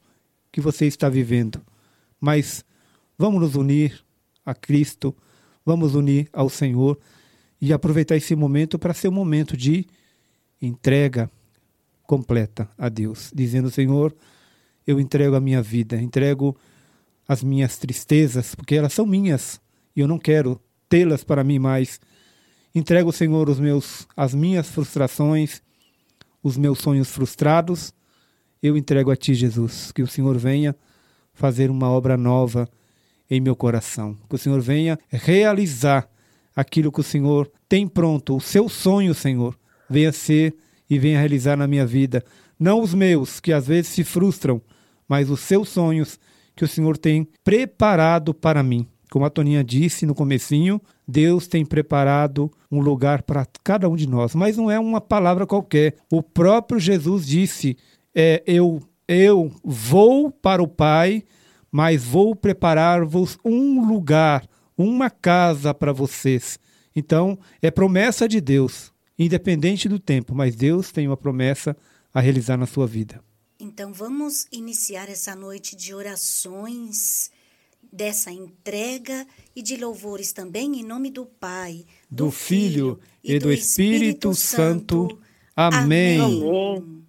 que 0.51 0.61
você 0.61 0.87
está 0.87 1.09
vivendo. 1.09 1.63
Mas 2.21 2.65
vamos 3.17 3.41
nos 3.41 3.55
unir 3.55 4.08
a 4.49 4.55
Cristo, 4.55 5.15
vamos 5.65 5.95
unir 5.95 6.27
ao 6.33 6.49
Senhor 6.49 6.99
e 7.61 7.71
aproveitar 7.71 8.17
esse 8.17 8.35
momento 8.35 8.79
para 8.79 8.95
ser 8.95 9.09
um 9.09 9.13
momento 9.13 9.57
de 9.57 9.87
entrega 10.61 11.31
completa 12.05 12.67
a 12.79 12.89
Deus, 12.89 13.31
dizendo: 13.35 13.71
Senhor, 13.71 14.17
eu 14.87 14.99
entrego 14.99 15.37
a 15.37 15.41
minha 15.41 15.61
vida, 15.61 16.01
entrego 16.01 16.57
as 17.29 17.43
minhas 17.43 17.77
tristezas, 17.77 18.55
porque 18.55 18.75
elas 18.75 18.95
são 18.95 19.05
minhas 19.05 19.61
e 19.95 20.01
eu 20.01 20.09
não 20.09 20.19
quero 20.19 20.59
tê-las 20.89 21.23
para 21.23 21.45
mim 21.45 21.59
mais. 21.59 22.01
Entrego, 22.75 23.13
Senhor, 23.13 23.51
os 23.51 23.61
meus, 23.61 24.09
as 24.17 24.33
minhas 24.33 24.67
frustrações, 24.69 25.61
os 26.43 26.57
meus 26.57 26.79
sonhos 26.79 27.11
frustrados. 27.11 27.93
Eu 28.63 28.79
entrego 28.79 29.11
a 29.11 29.17
Ti, 29.17 29.35
Jesus, 29.35 29.93
que 29.93 30.03
o 30.03 30.07
Senhor 30.07 30.39
venha 30.39 30.75
fazer 31.35 31.71
uma 31.71 31.91
obra 31.91 32.17
nova 32.17 32.67
em 33.31 33.41
meu 33.41 33.55
coração. 33.55 34.17
Que 34.29 34.35
o 34.35 34.39
Senhor 34.39 34.61
venha 34.61 34.99
realizar 35.09 36.09
aquilo 36.55 36.91
que 36.91 37.01
o 37.01 37.05
Senhor 37.05 37.51
tem 37.69 37.87
pronto, 37.87 38.37
o 38.37 38.41
seu 38.41 38.69
sonho, 38.69 39.15
Senhor, 39.15 39.57
venha 39.89 40.11
ser 40.11 40.57
e 40.91 40.99
venha 40.99 41.19
realizar 41.19 41.57
na 41.57 41.67
minha 41.67 41.87
vida. 41.87 42.25
Não 42.59 42.81
os 42.81 42.95
meus, 42.95 43.39
que 43.39 43.53
às 43.53 43.67
vezes 43.67 43.93
se 43.93 44.03
frustram, 44.03 44.61
mas 45.09 45.31
os 45.31 45.41
seus 45.41 45.69
sonhos 45.69 46.19
que 46.57 46.65
o 46.65 46.69
Senhor 46.69 46.99
tem 46.99 47.29
preparado 47.45 48.35
para 48.35 48.63
mim. 48.63 48.87
Como 49.11 49.25
a 49.25 49.31
Toninha 49.31 49.63
disse 49.63 50.05
no 50.05 50.15
comecinho, 50.15 50.81
Deus 51.07 51.47
tem 51.47 51.65
preparado 51.65 52.51
um 52.71 52.81
lugar 52.81 53.23
para 53.23 53.47
cada 53.63 53.89
um 53.89 53.97
de 53.97 54.07
nós, 54.07 54.35
mas 54.35 54.57
não 54.57 54.71
é 54.71 54.79
uma 54.79 55.01
palavra 55.01 55.47
qualquer. 55.47 55.95
O 56.11 56.23
próprio 56.23 56.79
Jesus 56.79 57.27
disse: 57.27 57.77
é, 58.15 58.43
eu, 58.47 58.83
eu 59.07 59.51
vou 59.65 60.31
para 60.31 60.63
o 60.63 60.69
Pai 60.69 61.23
mas 61.71 62.05
vou 62.05 62.35
preparar-vos 62.35 63.39
um 63.45 63.87
lugar, 63.87 64.49
uma 64.77 65.11
casa 65.11 65.75
para 65.75 65.93
vocês. 65.93 66.59
Então, 66.95 67.39
é 67.63 67.71
promessa 67.71 68.29
de 68.29 68.41
Deus, 68.41 68.93
independente 69.19 69.89
do 69.89 69.99
tempo, 69.99 70.35
mas 70.35 70.57
Deus 70.57 70.91
tem 70.91 71.07
uma 71.07 71.17
promessa 71.17 71.77
a 72.13 72.21
realizar 72.21 72.57
na 72.57 72.67
sua 72.67 72.87
vida. 72.87 73.23
Então, 73.61 73.93
vamos 73.93 74.47
iniciar 74.53 75.09
essa 75.09 75.35
noite 75.35 75.75
de 75.75 75.93
orações, 75.93 77.31
dessa 77.93 78.31
entrega 78.31 79.27
e 79.55 79.63
de 79.63 79.77
louvores 79.77 80.33
também 80.33 80.81
em 80.81 80.85
nome 80.85 81.11
do 81.11 81.27
Pai, 81.27 81.85
do, 82.11 82.27
do 82.27 82.31
Filho 82.31 82.99
e 83.23 83.39
do 83.39 83.53
Espírito, 83.53 84.31
Espírito 84.31 84.35
Santo. 84.35 85.19
Amém. 85.57 86.21
Amém. 86.21 87.05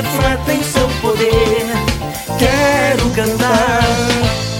refletem 0.00 0.62
seu 0.62 0.88
poder. 1.02 1.66
Quero 2.38 3.10
cantar, 3.10 3.82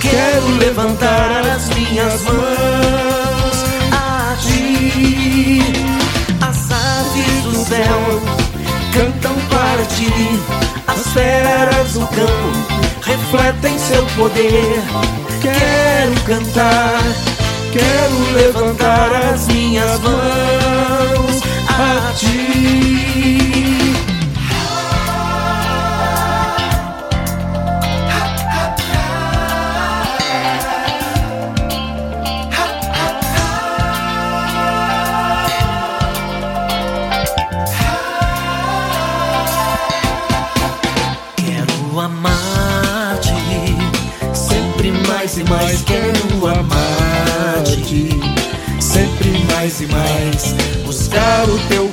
quero 0.00 0.46
levantar 0.58 1.46
as 1.46 1.68
minhas 1.70 2.20
mãos 2.22 3.64
a 3.92 4.36
ti. 4.38 5.62
As 6.42 6.70
aves 6.70 7.42
do 7.44 7.54
céu 7.64 8.20
cantam 8.92 9.34
para 9.48 9.84
ti, 9.86 10.12
as 10.86 11.06
feras 11.14 11.92
do 11.94 12.06
campo 12.08 13.00
refletem 13.00 13.78
seu 13.78 14.04
poder. 14.16 14.82
Quero 15.40 16.20
cantar, 16.26 17.00
quero 17.72 18.16
levantar 18.34 19.10
as 19.14 19.29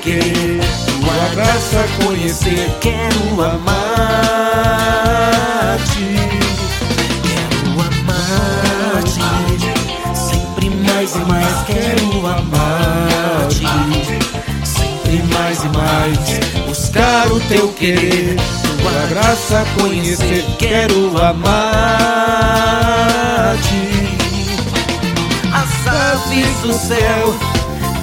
Tua 0.07 1.27
graça 1.35 1.85
conhecer 2.01 2.69
Quero 2.79 3.43
amar-te. 3.43 3.77
Quero 7.23 7.71
amar-te. 7.81 9.19
Sempre 10.15 10.69
mais 10.69 11.13
e 11.13 11.19
mais 11.19 11.55
Quero 11.65 12.25
amar-te. 12.25 13.67
Sempre 14.65 15.23
mais 15.33 15.61
e 15.65 15.67
mais 15.75 16.17
Buscar 16.67 17.27
o 17.27 17.41
teu 17.41 17.67
querer. 17.73 18.37
Tua 18.81 19.07
graça 19.09 19.65
conhecer 19.77 20.45
Quero 20.57 21.21
amar-te. 21.21 21.67
As 25.53 25.85
aves 25.85 26.61
do 26.61 26.71
céu 26.71 27.35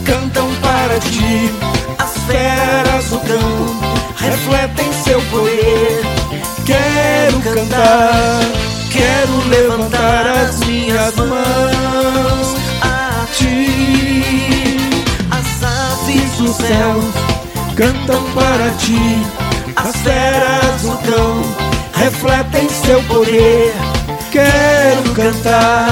cantam 0.04 0.54
para 0.56 1.00
ti 1.00 1.73
do 3.14 3.20
campo 3.20 3.74
refletem 4.16 4.92
seu 4.92 5.20
poder. 5.30 6.02
Quero 6.66 7.40
cantar, 7.40 8.40
quero 8.90 9.48
levantar 9.48 10.26
as 10.26 10.58
minhas 10.60 11.14
mãos 11.14 12.56
a 12.82 13.26
ti. 13.32 14.78
As 15.30 15.62
aves 15.62 16.32
do 16.38 16.52
céu 16.52 17.00
cantam 17.76 18.22
para 18.32 18.70
ti, 18.78 19.22
as 19.76 19.96
feras 19.96 20.82
do 20.82 20.96
campo 20.98 21.54
refletem 21.94 22.68
seu 22.68 23.02
poder. 23.04 23.72
Quero 24.32 25.14
cantar, 25.14 25.88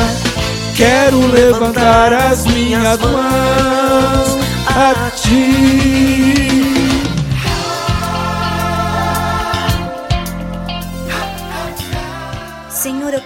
quero 0.74 1.26
levantar 1.28 2.12
as 2.12 2.44
minhas 2.46 2.98
mãos 2.98 4.38
a 4.66 5.10
ti. 5.10 6.11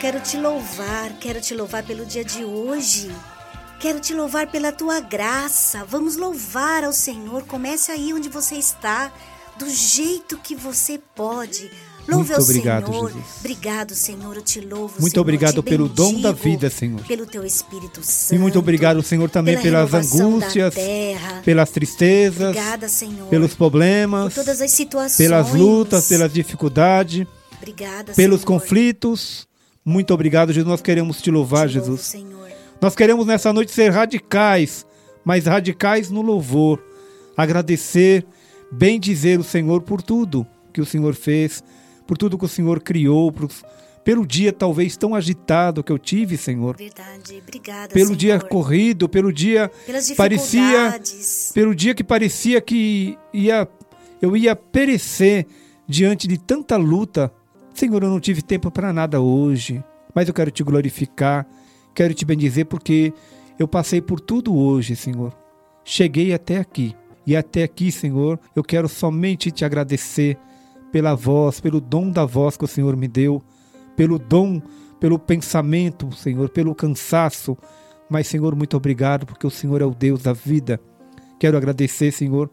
Quero 0.06 0.20
te 0.20 0.36
louvar, 0.36 1.12
quero 1.18 1.40
te 1.40 1.52
louvar 1.52 1.82
pelo 1.82 2.06
dia 2.06 2.24
de 2.24 2.44
hoje. 2.44 3.10
Quero 3.80 3.98
te 3.98 4.14
louvar 4.14 4.46
pela 4.46 4.70
tua 4.70 5.00
graça. 5.00 5.84
Vamos 5.84 6.16
louvar 6.16 6.84
ao 6.84 6.92
Senhor. 6.92 7.42
Comece 7.42 7.90
aí 7.90 8.14
onde 8.14 8.28
você 8.28 8.54
está, 8.54 9.12
do 9.58 9.68
jeito 9.68 10.38
que 10.38 10.54
você 10.54 11.00
pode. 11.12 11.68
Louve 12.06 12.28
Muito 12.30 12.34
ao 12.34 12.40
obrigado, 12.40 12.86
Senhor. 12.86 13.08
Jesus. 13.08 13.26
Obrigado, 13.40 13.94
Senhor. 13.96 14.36
Eu 14.36 14.42
te 14.42 14.60
louvo. 14.60 14.94
Muito 15.00 15.10
Senhor. 15.10 15.22
obrigado 15.22 15.60
pelo 15.60 15.88
dom 15.88 16.20
da 16.20 16.30
vida, 16.30 16.70
Senhor. 16.70 17.00
Pelo 17.02 17.26
teu 17.26 17.44
Espírito 17.44 18.00
Santo. 18.04 18.36
E 18.36 18.38
muito 18.38 18.60
obrigado, 18.60 19.02
Senhor, 19.02 19.28
também 19.28 19.60
pela 19.60 19.84
pelas 19.88 20.14
angústias, 20.14 20.72
pelas 21.44 21.70
tristezas, 21.70 22.50
Obrigada, 22.50 22.88
Senhor. 22.88 23.26
pelos 23.28 23.54
problemas, 23.54 24.32
por 24.32 24.44
todas 24.44 24.60
as 24.60 24.70
situações. 24.70 25.16
pelas 25.16 25.52
lutas, 25.52 26.06
pelas 26.06 26.32
dificuldades, 26.32 27.26
Obrigada, 27.56 28.12
pelos 28.12 28.42
Senhor. 28.42 28.46
conflitos. 28.46 29.48
Muito 29.88 30.12
obrigado, 30.12 30.52
Jesus. 30.52 30.68
Nós 30.68 30.82
queremos 30.82 31.22
te 31.22 31.30
louvar, 31.30 31.68
Jesus. 31.68 32.12
Nós 32.80 32.96
queremos 32.96 33.24
nessa 33.24 33.52
noite 33.52 33.70
ser 33.70 33.90
radicais, 33.90 34.84
mas 35.24 35.46
radicais 35.46 36.10
no 36.10 36.20
louvor. 36.22 36.82
Agradecer, 37.36 38.26
bem 38.72 38.98
dizer 38.98 39.38
o 39.38 39.44
Senhor 39.44 39.82
por 39.82 40.02
tudo 40.02 40.44
que 40.72 40.80
o 40.80 40.84
Senhor 40.86 41.14
fez, 41.14 41.62
por 42.06 42.18
tudo 42.18 42.36
que 42.36 42.44
o 42.44 42.48
Senhor 42.48 42.80
criou, 42.80 43.30
por- 43.30 43.48
pelo 44.02 44.26
dia 44.26 44.52
talvez 44.52 44.96
tão 44.96 45.14
agitado 45.14 45.82
que 45.84 45.90
eu 45.92 45.98
tive, 45.98 46.36
Senhor. 46.36 46.76
Verdade. 46.76 47.42
Obrigada, 47.42 47.88
Pelo 47.94 48.06
Senhor. 48.08 48.16
dia 48.18 48.40
corrido, 48.40 49.08
pelo 49.08 49.32
dia 49.32 49.70
parecia 50.16 51.00
pelo 51.54 51.74
dia 51.74 51.94
que 51.94 52.04
parecia 52.04 52.60
que 52.60 53.16
ia 53.32 53.68
eu 54.22 54.36
ia 54.36 54.54
perecer 54.56 55.46
diante 55.88 56.26
de 56.26 56.38
tanta 56.38 56.76
luta. 56.76 57.32
Senhor, 57.76 58.02
eu 58.02 58.08
não 58.08 58.18
tive 58.18 58.40
tempo 58.40 58.70
para 58.70 58.90
nada 58.90 59.20
hoje, 59.20 59.84
mas 60.14 60.26
eu 60.26 60.32
quero 60.32 60.50
te 60.50 60.64
glorificar, 60.64 61.46
quero 61.94 62.14
te 62.14 62.24
bendizer 62.24 62.64
porque 62.64 63.12
eu 63.58 63.68
passei 63.68 64.00
por 64.00 64.18
tudo 64.18 64.56
hoje, 64.56 64.96
Senhor. 64.96 65.36
Cheguei 65.84 66.32
até 66.32 66.56
aqui. 66.56 66.96
E 67.26 67.36
até 67.36 67.64
aqui, 67.64 67.92
Senhor, 67.92 68.40
eu 68.54 68.64
quero 68.64 68.88
somente 68.88 69.50
te 69.50 69.62
agradecer 69.62 70.38
pela 70.90 71.14
voz, 71.14 71.60
pelo 71.60 71.78
dom 71.78 72.10
da 72.10 72.24
voz 72.24 72.56
que 72.56 72.64
o 72.64 72.68
Senhor 72.68 72.96
me 72.96 73.06
deu, 73.06 73.42
pelo 73.94 74.18
dom, 74.18 74.58
pelo 74.98 75.18
pensamento, 75.18 76.10
Senhor, 76.16 76.48
pelo 76.48 76.74
cansaço. 76.74 77.58
Mas, 78.08 78.26
Senhor, 78.26 78.56
muito 78.56 78.74
obrigado 78.74 79.26
porque 79.26 79.46
o 79.46 79.50
Senhor 79.50 79.82
é 79.82 79.84
o 79.84 79.94
Deus 79.94 80.22
da 80.22 80.32
vida. 80.32 80.80
Quero 81.38 81.58
agradecer, 81.58 82.10
Senhor, 82.10 82.50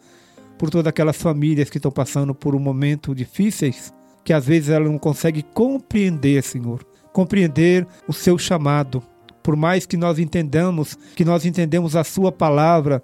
por 0.57 0.69
todas 0.69 0.87
aquelas 0.87 1.15
famílias 1.15 1.69
que 1.69 1.77
estão 1.77 1.91
passando 1.91 2.35
por 2.35 2.53
um 2.55 2.59
momento 2.59 3.15
difíceis, 3.15 3.93
que 4.23 4.33
às 4.33 4.45
vezes 4.45 4.69
ela 4.69 4.85
não 4.85 4.97
consegue 4.97 5.43
compreender, 5.43 6.43
Senhor, 6.43 6.85
compreender 7.11 7.85
o 8.07 8.13
seu 8.13 8.37
chamado. 8.37 9.03
Por 9.41 9.55
mais 9.55 9.85
que 9.85 9.97
nós 9.97 10.19
entendamos, 10.19 10.97
que 11.15 11.25
nós 11.25 11.45
entendemos 11.45 11.95
a 11.95 12.03
sua 12.03 12.31
palavra, 12.31 13.03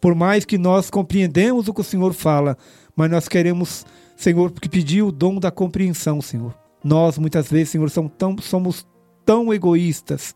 por 0.00 0.14
mais 0.14 0.44
que 0.44 0.56
nós 0.56 0.90
compreendemos 0.90 1.66
o 1.66 1.74
que 1.74 1.80
o 1.80 1.84
Senhor 1.84 2.12
fala, 2.12 2.56
mas 2.94 3.10
nós 3.10 3.26
queremos, 3.26 3.84
Senhor, 4.16 4.52
que 4.52 4.68
pedir 4.68 5.02
o 5.02 5.10
dom 5.10 5.40
da 5.40 5.50
compreensão, 5.50 6.20
Senhor. 6.20 6.54
Nós 6.84 7.18
muitas 7.18 7.50
vezes, 7.50 7.70
Senhor, 7.70 7.90
somos 7.90 8.12
tão, 8.16 8.36
somos 8.38 8.86
tão 9.24 9.52
egoístas 9.52 10.34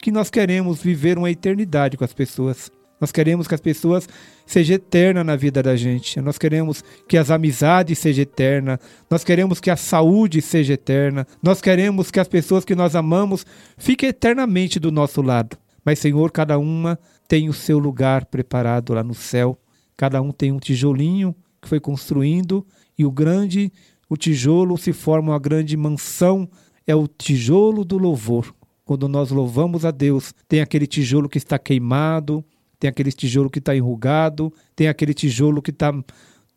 que 0.00 0.10
nós 0.10 0.30
queremos 0.30 0.82
viver 0.82 1.18
uma 1.18 1.30
eternidade 1.30 1.96
com 1.96 2.04
as 2.04 2.12
pessoas. 2.12 2.70
Nós 3.00 3.12
queremos 3.12 3.46
que 3.46 3.54
as 3.54 3.60
pessoas 3.60 4.08
sejam 4.46 4.76
eternas 4.76 5.24
na 5.24 5.36
vida 5.36 5.62
da 5.62 5.76
gente. 5.76 6.20
Nós 6.20 6.38
queremos 6.38 6.82
que 7.08 7.16
as 7.16 7.30
amizades 7.30 7.98
sejam 7.98 8.22
eternas. 8.22 8.78
Nós 9.10 9.24
queremos 9.24 9.60
que 9.60 9.70
a 9.70 9.76
saúde 9.76 10.42
seja 10.42 10.74
eterna. 10.74 11.26
Nós 11.42 11.60
queremos 11.60 12.10
que 12.10 12.20
as 12.20 12.28
pessoas 12.28 12.64
que 12.64 12.74
nós 12.74 12.94
amamos 12.94 13.46
fiquem 13.76 14.08
eternamente 14.08 14.78
do 14.78 14.90
nosso 14.90 15.22
lado. 15.22 15.56
Mas, 15.84 15.98
Senhor, 15.98 16.30
cada 16.30 16.58
uma 16.58 16.98
tem 17.28 17.48
o 17.48 17.52
seu 17.52 17.78
lugar 17.78 18.26
preparado 18.26 18.94
lá 18.94 19.02
no 19.02 19.14
céu. 19.14 19.58
Cada 19.96 20.20
um 20.20 20.32
tem 20.32 20.52
um 20.52 20.58
tijolinho 20.58 21.34
que 21.60 21.68
foi 21.68 21.80
construindo 21.80 22.66
e 22.98 23.04
o 23.04 23.10
grande, 23.10 23.72
o 24.08 24.16
tijolo 24.16 24.76
se 24.76 24.92
forma 24.92 25.32
uma 25.32 25.38
grande 25.38 25.76
mansão. 25.76 26.48
É 26.86 26.94
o 26.94 27.06
tijolo 27.06 27.84
do 27.84 27.98
louvor. 27.98 28.54
Quando 28.84 29.08
nós 29.08 29.30
louvamos 29.30 29.84
a 29.84 29.90
Deus, 29.90 30.34
tem 30.46 30.60
aquele 30.60 30.86
tijolo 30.86 31.28
que 31.28 31.38
está 31.38 31.58
queimado, 31.58 32.44
tem 32.84 32.90
aquele 32.90 33.12
tijolo 33.12 33.48
que 33.48 33.60
está 33.60 33.74
enrugado, 33.74 34.52
tem 34.76 34.88
aquele 34.88 35.14
tijolo 35.14 35.62
que 35.62 35.70
está 35.70 35.90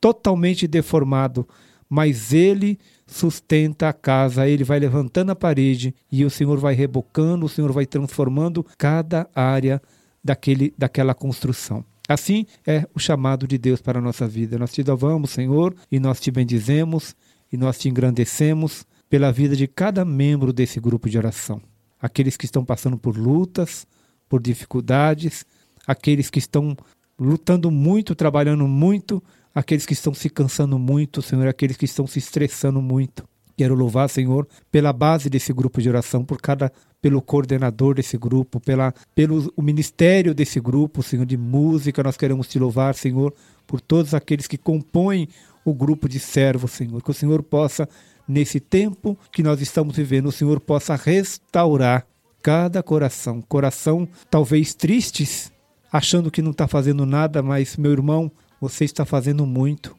totalmente 0.01 0.67
deformado, 0.67 1.47
mas 1.89 2.33
ele 2.33 2.77
sustenta 3.05 3.87
a 3.87 3.93
casa, 3.93 4.45
ele 4.45 4.65
vai 4.65 4.77
levantando 4.77 5.31
a 5.31 5.35
parede 5.35 5.95
e 6.11 6.25
o 6.25 6.29
Senhor 6.29 6.57
vai 6.57 6.73
rebocando, 6.73 7.45
o 7.45 7.49
Senhor 7.49 7.71
vai 7.71 7.85
transformando 7.85 8.65
cada 8.77 9.29
área 9.33 9.81
daquele, 10.21 10.73
daquela 10.77 11.13
construção. 11.13 11.81
Assim 12.09 12.45
é 12.65 12.85
o 12.93 12.99
chamado 12.99 13.47
de 13.47 13.57
Deus 13.57 13.81
para 13.81 13.99
a 13.99 14.01
nossa 14.01 14.27
vida. 14.27 14.59
Nós 14.59 14.73
te 14.73 14.83
louvamos, 14.83 15.29
Senhor, 15.29 15.73
e 15.89 15.97
nós 15.97 16.19
te 16.19 16.29
bendizemos 16.29 17.15
e 17.49 17.55
nós 17.55 17.79
te 17.79 17.87
engrandecemos 17.87 18.85
pela 19.09 19.31
vida 19.31 19.55
de 19.55 19.65
cada 19.65 20.03
membro 20.03 20.51
desse 20.51 20.77
grupo 20.77 21.09
de 21.09 21.17
oração. 21.17 21.61
Aqueles 22.01 22.35
que 22.35 22.43
estão 22.43 22.65
passando 22.65 22.97
por 22.97 23.17
lutas, 23.17 23.87
por 24.27 24.41
dificuldades, 24.41 25.45
aqueles 25.87 26.29
que 26.29 26.39
estão 26.39 26.75
lutando 27.19 27.71
muito, 27.71 28.13
trabalhando 28.13 28.67
muito, 28.67 29.23
aqueles 29.55 29.85
que 29.85 29.93
estão 29.93 30.13
se 30.13 30.29
cansando 30.29 30.77
muito, 30.77 31.21
Senhor, 31.21 31.47
aqueles 31.47 31.77
que 31.77 31.85
estão 31.85 32.05
se 32.05 32.19
estressando 32.19 32.81
muito. 32.81 33.23
Quero 33.57 33.73
louvar, 33.73 34.07
Senhor, 34.07 34.47
pela 34.71 34.93
base 34.93 35.31
desse 35.31 35.51
grupo 35.51 35.81
de 35.81 35.89
oração, 35.89 36.23
por 36.23 36.39
cada 36.39 36.71
pelo 37.01 37.21
coordenador 37.23 37.95
desse 37.95 38.15
grupo, 38.15 38.59
pela 38.59 38.93
pelo 39.15 39.51
o 39.55 39.63
ministério 39.63 40.35
desse 40.35 40.59
grupo, 40.59 41.01
Senhor, 41.01 41.25
de 41.25 41.37
música. 41.37 42.03
Nós 42.03 42.17
queremos 42.17 42.47
te 42.47 42.59
louvar, 42.59 42.93
Senhor, 42.93 43.33
por 43.65 43.81
todos 43.81 44.13
aqueles 44.13 44.45
que 44.45 44.59
compõem 44.59 45.27
o 45.65 45.73
grupo 45.73 46.07
de 46.07 46.19
servos, 46.19 46.71
Senhor. 46.71 47.01
Que 47.01 47.09
o 47.09 47.13
Senhor 47.15 47.41
possa 47.41 47.89
nesse 48.27 48.59
tempo 48.59 49.17
que 49.31 49.41
nós 49.41 49.59
estamos 49.59 49.95
vivendo, 49.95 50.27
o 50.27 50.31
Senhor 50.31 50.59
possa 50.59 50.95
restaurar 50.95 52.05
cada 52.43 52.83
coração, 52.83 53.41
coração 53.41 54.07
talvez 54.29 54.75
tristes, 54.75 55.51
achando 55.91 56.31
que 56.31 56.41
não 56.41 56.51
está 56.51 56.67
fazendo 56.67 57.05
nada, 57.05 57.41
mas 57.41 57.77
meu 57.77 57.91
irmão, 57.91 58.31
você 58.59 58.85
está 58.85 59.05
fazendo 59.05 59.45
muito. 59.45 59.95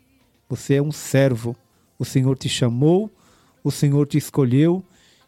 Você 0.48 0.74
é 0.74 0.82
um 0.82 0.92
servo. 0.92 1.56
O 1.98 2.04
Senhor 2.04 2.36
te 2.38 2.48
chamou, 2.48 3.10
o 3.62 3.70
Senhor 3.70 4.06
te 4.06 4.18
escolheu 4.18 4.84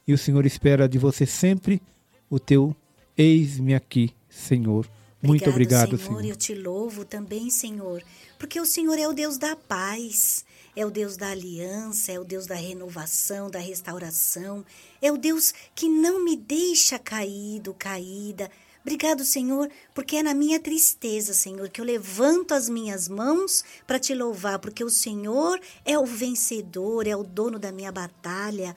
e 0.07 0.12
o 0.12 0.18
Senhor 0.18 0.46
espera 0.46 0.88
de 0.88 0.99
você 0.99 1.27
sempre 1.27 1.83
o 2.29 2.38
teu 2.38 2.75
eis-me 3.16 3.75
aqui, 3.75 4.14
Senhor. 4.29 4.88
Muito 5.23 5.51
obrigado, 5.51 5.99
Senhor. 5.99 6.20
Senhor. 6.20 6.25
Eu 6.25 6.37
te 6.37 6.55
louvo 6.55 7.05
também, 7.05 7.51
Senhor, 7.51 8.03
porque 8.38 8.59
o 8.59 8.64
Senhor 8.64 8.99
é 8.99 9.07
o 9.07 9.12
Deus 9.12 9.37
da 9.37 9.55
paz, 9.55 10.44
é 10.75 10.87
o 10.87 10.90
Deus 10.90 11.16
da 11.16 11.31
aliança, 11.31 12.12
é 12.12 12.18
o 12.18 12.25
Deus 12.25 12.46
da 12.46 12.55
renovação, 12.55 13.51
da 13.51 13.59
restauração, 13.59 14.64
é 15.03 15.12
o 15.12 15.18
Deus 15.18 15.53
que 15.75 15.88
não 15.88 16.25
me 16.25 16.37
deixa 16.37 16.99
caído, 16.99 17.75
caída. 17.75 18.51
Obrigado, 18.83 19.25
Senhor, 19.25 19.71
porque 19.95 20.16
é 20.16 20.23
na 20.23 20.33
minha 20.33 20.59
tristeza, 20.59 21.35
Senhor, 21.35 21.69
que 21.69 21.81
eu 21.81 21.85
levanto 21.85 22.53
as 22.53 22.69
minhas 22.69 23.09
mãos 23.09 23.62
para 23.87 23.99
te 23.99 24.14
louvar, 24.14 24.59
porque 24.59 24.83
o 24.83 24.90
Senhor 24.90 25.61
é 25.85 25.99
o 25.99 26.07
vencedor, 26.07 27.07
é 27.07 27.14
o 27.14 27.23
dono 27.23 27.59
da 27.59 27.71
minha 27.71 27.93
batalha 27.93 28.75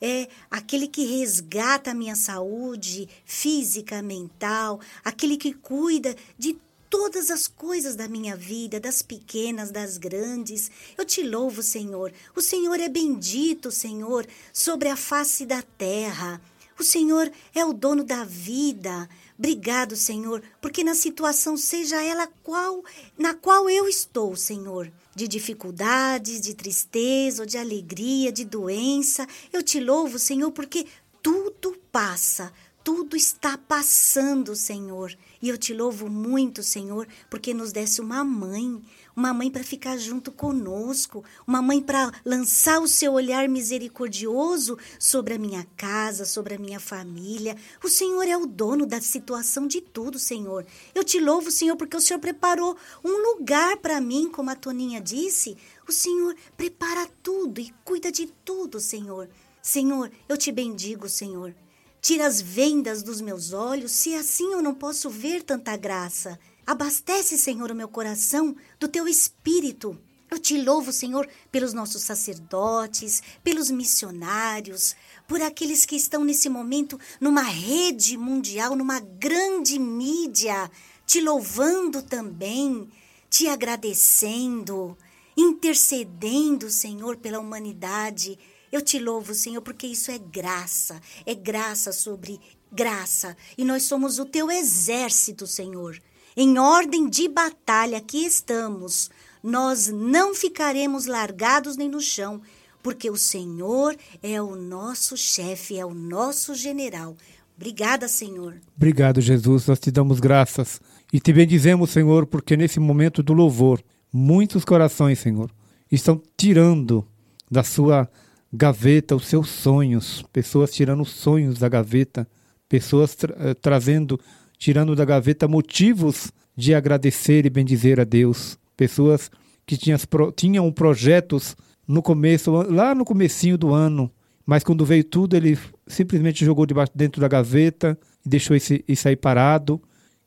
é 0.00 0.28
aquele 0.50 0.86
que 0.86 1.04
resgata 1.04 1.90
a 1.90 1.94
minha 1.94 2.14
saúde 2.14 3.08
física, 3.24 4.02
mental, 4.02 4.80
aquele 5.04 5.36
que 5.36 5.52
cuida 5.52 6.14
de 6.38 6.58
todas 6.88 7.30
as 7.30 7.48
coisas 7.48 7.96
da 7.96 8.08
minha 8.08 8.36
vida, 8.36 8.78
das 8.78 9.02
pequenas, 9.02 9.70
das 9.70 9.98
grandes. 9.98 10.70
Eu 10.96 11.04
te 11.04 11.22
louvo, 11.22 11.62
Senhor. 11.62 12.12
O 12.34 12.40
Senhor 12.40 12.78
é 12.78 12.88
bendito, 12.88 13.70
Senhor, 13.70 14.26
sobre 14.52 14.88
a 14.88 14.96
face 14.96 15.44
da 15.44 15.62
terra. 15.62 16.40
O 16.78 16.84
Senhor 16.84 17.30
é 17.54 17.64
o 17.64 17.72
dono 17.72 18.04
da 18.04 18.24
vida. 18.24 19.08
Obrigado, 19.38 19.96
Senhor, 19.96 20.42
porque 20.62 20.82
na 20.82 20.94
situação 20.94 21.56
seja 21.58 22.02
ela 22.02 22.26
qual, 22.42 22.82
na 23.18 23.34
qual 23.34 23.68
eu 23.68 23.86
estou, 23.86 24.34
Senhor, 24.34 24.90
de 25.14 25.28
dificuldades, 25.28 26.40
de 26.40 26.54
tristeza, 26.54 27.42
ou 27.42 27.46
de 27.46 27.58
alegria, 27.58 28.32
de 28.32 28.44
doença, 28.44 29.26
eu 29.52 29.62
te 29.62 29.78
louvo, 29.78 30.18
Senhor, 30.18 30.50
porque 30.52 30.86
tudo 31.22 31.76
passa, 31.92 32.50
tudo 32.82 33.16
está 33.16 33.58
passando, 33.58 34.56
Senhor. 34.56 35.14
E 35.42 35.50
eu 35.50 35.58
te 35.58 35.74
louvo 35.74 36.08
muito, 36.08 36.62
Senhor, 36.62 37.06
porque 37.28 37.52
nos 37.52 37.72
desse 37.72 38.00
uma 38.00 38.24
mãe, 38.24 38.80
uma 39.16 39.32
mãe 39.32 39.50
para 39.50 39.64
ficar 39.64 39.96
junto 39.96 40.30
conosco, 40.30 41.24
uma 41.46 41.62
mãe 41.62 41.80
para 41.80 42.12
lançar 42.22 42.80
o 42.80 42.86
seu 42.86 43.14
olhar 43.14 43.48
misericordioso 43.48 44.78
sobre 44.98 45.32
a 45.32 45.38
minha 45.38 45.66
casa, 45.74 46.26
sobre 46.26 46.54
a 46.54 46.58
minha 46.58 46.78
família. 46.78 47.56
O 47.82 47.88
Senhor 47.88 48.28
é 48.28 48.36
o 48.36 48.46
dono 48.46 48.84
da 48.84 49.00
situação 49.00 49.66
de 49.66 49.80
tudo, 49.80 50.18
Senhor. 50.18 50.66
Eu 50.94 51.02
te 51.02 51.18
louvo, 51.18 51.50
Senhor, 51.50 51.76
porque 51.76 51.96
o 51.96 52.00
Senhor 52.00 52.20
preparou 52.20 52.76
um 53.02 53.16
lugar 53.32 53.78
para 53.78 54.02
mim, 54.02 54.28
como 54.30 54.50
a 54.50 54.54
Toninha 54.54 55.00
disse. 55.00 55.56
O 55.88 55.92
Senhor 55.92 56.36
prepara 56.54 57.08
tudo 57.22 57.58
e 57.58 57.72
cuida 57.84 58.12
de 58.12 58.26
tudo, 58.44 58.78
Senhor. 58.78 59.30
Senhor, 59.62 60.10
eu 60.28 60.36
te 60.36 60.52
bendigo, 60.52 61.08
Senhor. 61.08 61.54
Tira 62.02 62.26
as 62.26 62.40
vendas 62.40 63.02
dos 63.02 63.20
meus 63.20 63.52
olhos, 63.52 63.92
se 63.92 64.14
assim 64.14 64.52
eu 64.52 64.62
não 64.62 64.74
posso 64.74 65.08
ver 65.08 65.42
tanta 65.42 65.76
graça. 65.76 66.38
Abastece, 66.66 67.38
Senhor, 67.38 67.70
o 67.70 67.76
meu 67.76 67.88
coração 67.88 68.56
do 68.80 68.88
teu 68.88 69.06
espírito. 69.06 69.96
Eu 70.28 70.36
te 70.36 70.60
louvo, 70.60 70.92
Senhor, 70.92 71.28
pelos 71.52 71.72
nossos 71.72 72.02
sacerdotes, 72.02 73.22
pelos 73.44 73.70
missionários, 73.70 74.96
por 75.28 75.40
aqueles 75.40 75.86
que 75.86 75.94
estão 75.94 76.24
nesse 76.24 76.48
momento 76.48 76.98
numa 77.20 77.42
rede 77.42 78.18
mundial, 78.18 78.74
numa 78.74 78.98
grande 78.98 79.78
mídia, 79.78 80.68
te 81.06 81.20
louvando 81.20 82.02
também, 82.02 82.90
te 83.30 83.46
agradecendo, 83.46 84.98
intercedendo, 85.36 86.68
Senhor, 86.68 87.16
pela 87.16 87.38
humanidade. 87.38 88.36
Eu 88.72 88.82
te 88.82 88.98
louvo, 88.98 89.34
Senhor, 89.34 89.62
porque 89.62 89.86
isso 89.86 90.10
é 90.10 90.18
graça, 90.18 91.00
é 91.24 91.32
graça 91.32 91.92
sobre 91.92 92.40
graça, 92.72 93.36
e 93.56 93.64
nós 93.64 93.84
somos 93.84 94.18
o 94.18 94.24
teu 94.24 94.50
exército, 94.50 95.46
Senhor. 95.46 95.96
Em 96.36 96.58
ordem 96.58 97.08
de 97.08 97.28
batalha 97.28 97.98
que 97.98 98.18
estamos, 98.18 99.10
nós 99.42 99.88
não 99.88 100.34
ficaremos 100.34 101.06
largados 101.06 101.78
nem 101.78 101.88
no 101.88 102.00
chão, 102.00 102.42
porque 102.82 103.10
o 103.10 103.16
Senhor 103.16 103.96
é 104.22 104.40
o 104.42 104.54
nosso 104.54 105.16
chefe, 105.16 105.78
é 105.78 105.86
o 105.86 105.94
nosso 105.94 106.54
general. 106.54 107.16
Obrigada, 107.56 108.06
Senhor. 108.06 108.54
Obrigado, 108.76 109.20
Jesus. 109.22 109.66
Nós 109.66 109.80
te 109.80 109.90
damos 109.90 110.20
graças 110.20 110.78
e 111.10 111.18
te 111.18 111.32
bendizemos, 111.32 111.88
Senhor, 111.88 112.26
porque 112.26 112.54
nesse 112.54 112.78
momento 112.78 113.22
do 113.22 113.32
louvor, 113.32 113.82
muitos 114.12 114.62
corações, 114.62 115.18
Senhor, 115.18 115.50
estão 115.90 116.20
tirando 116.36 117.06
da 117.50 117.62
sua 117.62 118.10
gaveta 118.52 119.16
os 119.16 119.26
seus 119.26 119.48
sonhos, 119.48 120.22
pessoas 120.32 120.70
tirando 120.70 121.00
os 121.00 121.10
sonhos 121.10 121.58
da 121.58 121.68
gaveta, 121.68 122.28
pessoas 122.68 123.14
tra 123.14 123.34
eh, 123.38 123.54
trazendo 123.54 124.20
tirando 124.58 124.94
da 124.94 125.04
gaveta 125.04 125.46
motivos 125.46 126.32
de 126.56 126.74
agradecer 126.74 127.44
e 127.44 127.50
bendizer 127.50 128.00
a 128.00 128.04
Deus. 128.04 128.58
Pessoas 128.76 129.30
que 129.66 129.76
tinham, 129.76 129.98
tinham 130.34 130.72
projetos 130.72 131.56
no 131.86 132.02
começo, 132.02 132.50
lá 132.50 132.94
no 132.94 133.04
comecinho 133.04 133.58
do 133.58 133.72
ano, 133.72 134.10
mas 134.44 134.62
quando 134.62 134.84
veio 134.84 135.04
tudo, 135.04 135.36
ele 135.36 135.58
simplesmente 135.86 136.44
jogou 136.44 136.64
debaixo 136.66 136.92
dentro 136.94 137.20
da 137.20 137.28
gaveta 137.28 137.98
e 138.24 138.28
deixou 138.28 138.56
esse, 138.56 138.84
isso 138.86 139.08
aí 139.08 139.16
parado 139.16 139.80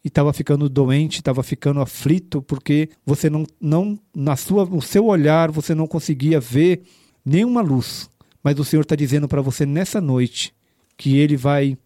e 0.04 0.10
estava 0.10 0.32
ficando 0.34 0.70
doente, 0.70 1.18
estava 1.18 1.42
ficando 1.42 1.82
aflito 1.82 2.42
porque 2.42 2.90
você 3.06 3.30
não, 3.30 3.46
não 3.60 3.98
na 4.16 4.36
sua, 4.36 4.66
no 4.66 4.82
seu 4.82 5.06
olhar 5.06 5.52
você 5.52 5.74
não 5.74 5.88
conseguia 5.88 6.40
ver 6.40 6.84
nenhuma 7.26 7.62
luz. 7.62 8.10
Mas 8.44 8.58
o 8.60 8.66
Senhor 8.66 8.82
está 8.82 8.96
dizendo 8.96 9.28
para 9.28 9.42
você 9.42 9.66
nessa 9.66 10.00
noite 10.00 10.54
que 10.98 11.18
Ele 11.18 11.38
vai 11.38 11.78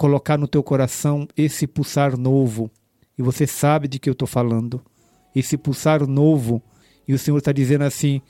colocar 0.00 0.38
no 0.38 0.48
teu 0.48 0.62
coração 0.62 1.28
esse 1.36 1.66
pulsar 1.66 2.16
novo. 2.16 2.70
E 3.18 3.22
você 3.22 3.46
sabe 3.46 3.86
de 3.86 3.98
que 3.98 4.08
eu 4.08 4.12
estou 4.12 4.26
falando. 4.26 4.80
Esse 5.36 5.58
pulsar 5.58 6.06
novo. 6.06 6.62
E 7.06 7.12
o 7.12 7.18
Senhor 7.18 7.36
está 7.36 7.52
dizendo 7.52 7.84
assim: 7.84 8.22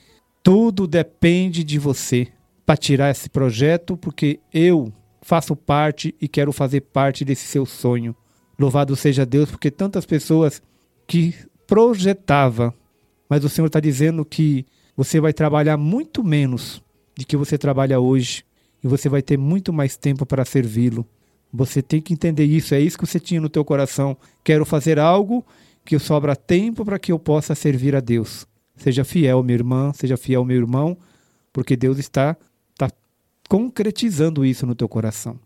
tudo 0.43 0.85
depende 0.85 1.63
de 1.63 1.79
você 1.79 2.27
para 2.67 2.77
tirar 2.77 3.13
esse 3.13 3.31
projeto, 3.31 3.97
porque 3.97 4.41
eu 4.53 4.93
faço 5.23 5.55
parte 5.55 6.13
e 6.21 6.27
quero 6.27 6.53
fazer 6.53 6.81
parte 6.81 7.25
desse 7.25 7.47
seu 7.47 7.65
sonho. 7.65 8.17
Louvado 8.59 8.97
seja 8.97 9.25
Deus, 9.25 9.49
porque 9.49 9.71
tantas 9.71 10.05
pessoas 10.05 10.61
que 11.07 11.37
projetava, 11.69 12.75
mas 13.29 13.45
o 13.45 13.49
Senhor 13.49 13.69
está 13.69 13.79
dizendo 13.79 14.25
que 14.25 14.67
você 14.97 15.21
vai 15.21 15.33
trabalhar 15.33 15.77
muito 15.77 16.25
menos 16.25 16.83
de 17.17 17.25
que 17.25 17.37
você 17.37 17.57
trabalha 17.57 18.01
hoje 18.01 18.45
e 18.83 18.89
você 18.89 19.09
vai 19.09 19.23
ter 19.23 19.39
muito 19.39 19.73
mais 19.73 19.97
tempo 19.97 20.27
para 20.27 20.45
servi-lo. 20.45 21.07
Você 21.53 21.83
tem 21.83 22.01
que 22.01 22.13
entender 22.13 22.45
isso, 22.45 22.75
é 22.75 22.81
isso 22.81 22.97
que 22.97 23.07
você 23.07 23.19
tinha 23.19 23.41
no 23.41 23.49
teu 23.49 23.65
coração. 23.65 24.17
Quero 24.45 24.65
fazer 24.65 24.99
algo 24.99 25.45
que 25.85 25.99
sobra 25.99 26.37
tempo 26.37 26.85
para 26.85 26.99
que 26.99 27.11
eu 27.11 27.19
possa 27.19 27.55
servir 27.55 27.97
a 27.97 28.01
Deus. 28.01 28.47
Seja 28.77 29.05
fiel, 29.05 29.43
minha 29.43 29.57
irmã, 29.57 29.93
seja 29.93 30.17
fiel, 30.17 30.45
meu 30.45 30.57
irmão, 30.57 30.97
porque 31.53 31.77
Deus 31.77 31.99
está, 31.99 32.37
está 32.73 32.91
concretizando 33.49 34.45
isso 34.45 34.65
no 34.67 34.75
teu 34.75 34.89
coração. 34.89 35.39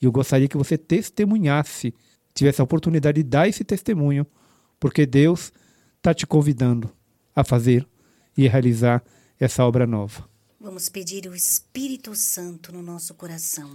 E 0.00 0.04
eu 0.04 0.12
gostaria 0.12 0.48
que 0.48 0.56
você 0.56 0.76
testemunhasse, 0.76 1.94
tivesse 2.34 2.60
a 2.60 2.64
oportunidade 2.64 3.22
de 3.22 3.28
dar 3.28 3.48
esse 3.48 3.62
testemunho, 3.62 4.26
porque 4.80 5.06
Deus 5.06 5.52
está 5.98 6.12
te 6.12 6.26
convidando 6.26 6.90
a 7.34 7.44
fazer 7.44 7.86
e 8.36 8.48
realizar 8.48 9.02
essa 9.38 9.64
obra 9.64 9.86
nova. 9.86 10.28
Vamos 10.60 10.88
pedir 10.88 11.26
o 11.28 11.34
Espírito 11.34 12.14
Santo 12.14 12.72
no 12.72 12.82
nosso 12.82 13.14
coração. 13.14 13.70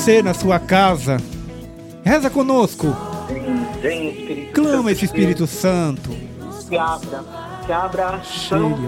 você 0.00 0.22
na 0.22 0.32
sua 0.32 0.58
casa. 0.58 1.18
Reza 2.02 2.30
conosco. 2.30 2.86
Vem, 3.82 4.08
Espírito 4.08 4.52
Clama 4.54 4.90
esse 4.90 5.04
Espírito 5.04 5.46
Santo. 5.46 6.08
Que 6.66 6.78
abra, 6.78 7.22
que 7.66 7.72
abra 7.72 8.06
a 8.06 8.14
ação. 8.16 8.78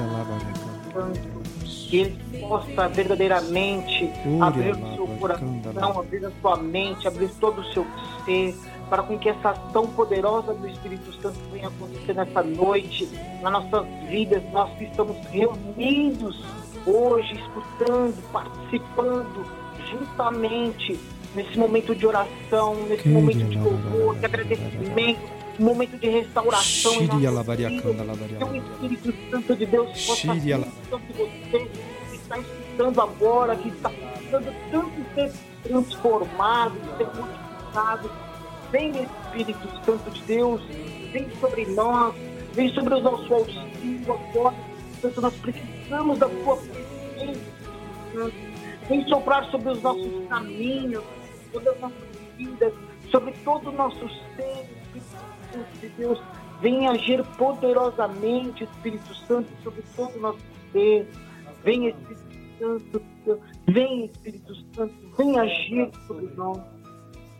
Que 1.66 1.96
ele 1.98 2.40
possa 2.40 2.88
verdadeiramente 2.88 4.10
abrir 4.40 4.70
o 4.70 4.94
seu 4.96 5.06
coração, 5.20 6.00
abrir 6.00 6.24
a 6.24 6.30
sua 6.40 6.56
mente, 6.56 7.06
abrir 7.06 7.28
todo 7.38 7.60
o 7.60 7.72
seu 7.74 7.86
ser, 8.24 8.54
para 8.88 9.02
com 9.02 9.18
que 9.18 9.28
essa 9.28 9.50
ação 9.50 9.86
poderosa 9.88 10.54
do 10.54 10.66
Espírito 10.66 11.12
Santo 11.20 11.38
venha 11.52 11.68
acontecer 11.68 12.14
nessa 12.14 12.42
noite, 12.42 13.06
nas 13.42 13.52
nossas 13.52 13.86
vidas, 14.08 14.42
nós 14.50 14.70
que 14.78 14.84
estamos 14.84 15.14
reunidos 15.26 16.42
hoje, 16.86 17.34
escutando, 17.34 18.32
participando 18.32 19.46
juntamente 19.90 20.98
nesse 21.34 21.58
momento 21.58 21.94
de 21.94 22.06
oração, 22.06 22.74
nesse 22.88 23.02
Quem 23.04 23.12
momento 23.12 23.44
de 23.44 23.58
louvor, 23.58 24.16
de 24.16 24.26
agradecimento, 24.26 25.20
um 25.58 25.64
momento 25.64 25.98
de 25.98 26.08
restauração. 26.08 26.92
Shiri 26.92 27.26
Que 28.38 28.44
o 28.44 28.56
Espírito 28.56 29.30
Santo 29.30 29.56
de 29.56 29.66
Deus 29.66 30.06
possa 30.06 30.26
fazer 30.26 30.58
você 30.58 31.70
que 32.10 32.16
está 32.16 32.38
escutando 32.38 33.00
agora, 33.00 33.56
que 33.56 33.68
está 33.68 33.90
precisando 33.90 34.54
tanto 34.70 35.14
ser 35.14 35.32
transformado, 35.62 36.74
ser 36.96 37.06
modificado. 37.06 38.10
Vem 38.70 38.90
Espírito 38.90 39.68
Santo 39.84 40.10
de 40.10 40.22
Deus, 40.22 40.62
vem 41.12 41.28
sobre 41.38 41.66
nós, 41.66 42.14
vem 42.54 42.72
sobre 42.72 42.94
os 42.94 43.02
nossos 43.02 43.30
auxílios 43.30 44.08
agora. 44.08 44.56
Portanto, 45.00 45.20
nós 45.20 45.34
precisamos 45.34 45.81
precisamos 45.92 46.18
da 46.18 46.28
tua 46.28 46.56
presença, 46.56 48.32
vem 48.88 49.06
soprar 49.08 49.44
sobre 49.50 49.72
os 49.72 49.82
nossos 49.82 50.28
caminhos, 50.28 51.04
sobre 51.52 51.68
as 51.68 51.80
nossas 51.80 52.08
vidas, 52.36 52.72
sobre 53.10 53.32
todo 53.44 53.68
o 53.68 53.72
nosso 53.72 54.08
ser, 54.34 54.66
Espírito 54.96 55.80
de 55.80 55.88
Deus. 55.90 56.22
Vem 56.62 56.88
agir 56.88 57.22
poderosamente, 57.36 58.64
Espírito 58.64 59.14
Santo, 59.26 59.48
sobre 59.62 59.82
todo 59.94 60.16
o 60.16 60.20
nosso 60.20 60.40
ser. 60.72 61.06
Vem, 61.62 61.88
Espírito 61.88 62.22
Santo, 62.58 63.02
vem, 63.68 64.04
Espírito 64.06 64.54
Santo, 64.74 64.94
vem 65.18 65.38
agir 65.38 65.90
sobre 66.06 66.26
nós. 66.34 66.58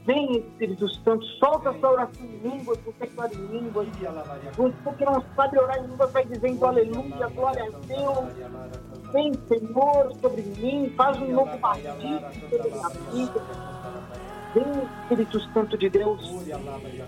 Vem 0.05 0.39
Espírito 0.39 0.89
Santo, 1.05 1.25
solta 1.39 1.71
essa 1.71 1.89
oração 1.89 2.25
em 2.25 2.39
línguas, 2.39 2.77
porque 2.79 3.05
é 3.05 3.07
que 3.07 3.37
em 3.37 3.47
línguas. 3.47 3.87
Você 4.57 4.93
que 4.99 5.05
não 5.05 5.25
sabe 5.37 5.59
orar 5.61 5.79
em 5.79 5.87
línguas, 5.87 6.11
vai 6.11 6.25
dizendo 6.25 6.67
aleluia, 6.67 7.29
glória 7.29 7.65
a 7.65 7.87
Deus. 7.87 9.13
Vem, 9.13 9.33
Senhor, 9.47 10.13
sobre 10.21 10.43
mim, 10.43 10.93
faz 10.97 11.21
um 11.23 11.33
novo 11.33 11.57
partido 11.59 12.21
sobre 12.51 12.71
minha 12.71 12.89
vida. 13.13 13.43
Vem, 14.55 14.65
Espírito 15.03 15.41
Santo 15.53 15.79
de 15.79 15.89
Deus, 15.89 16.21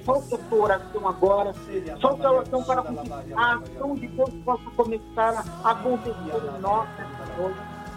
solta 0.04 0.36
a 0.36 0.38
tua 0.38 0.62
oração 0.62 1.08
agora. 1.08 1.52
Solta 2.00 2.28
a 2.28 2.32
oração 2.32 2.62
para 2.62 2.82
que 2.82 3.32
a 3.34 3.54
ação 3.56 3.94
de 3.96 4.06
Deus 4.06 4.30
possa 4.44 4.70
começar 4.76 5.44
a 5.64 5.70
acontecer 5.72 6.12
em 6.14 6.60
nós. 6.60 6.88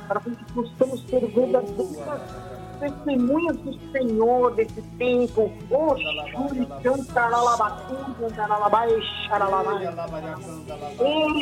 Para 0.07 0.21
que 0.21 0.53
possamos 0.53 1.01
ser 1.07 1.25
verdadeiros 1.27 2.46
testemunhas 2.79 3.57
do 3.57 3.73
Senhor 3.91 4.55
desse 4.55 4.81
tempo. 4.97 5.51
Oxuri, 5.69 6.65
cantaralabacum, 6.83 8.13
cantaralabai, 8.19 9.01
xaralabai. 9.27 9.87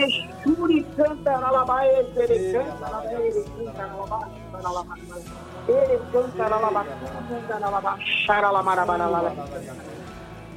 Exuri, 0.03 0.83
cantaralabai, 0.95 1.89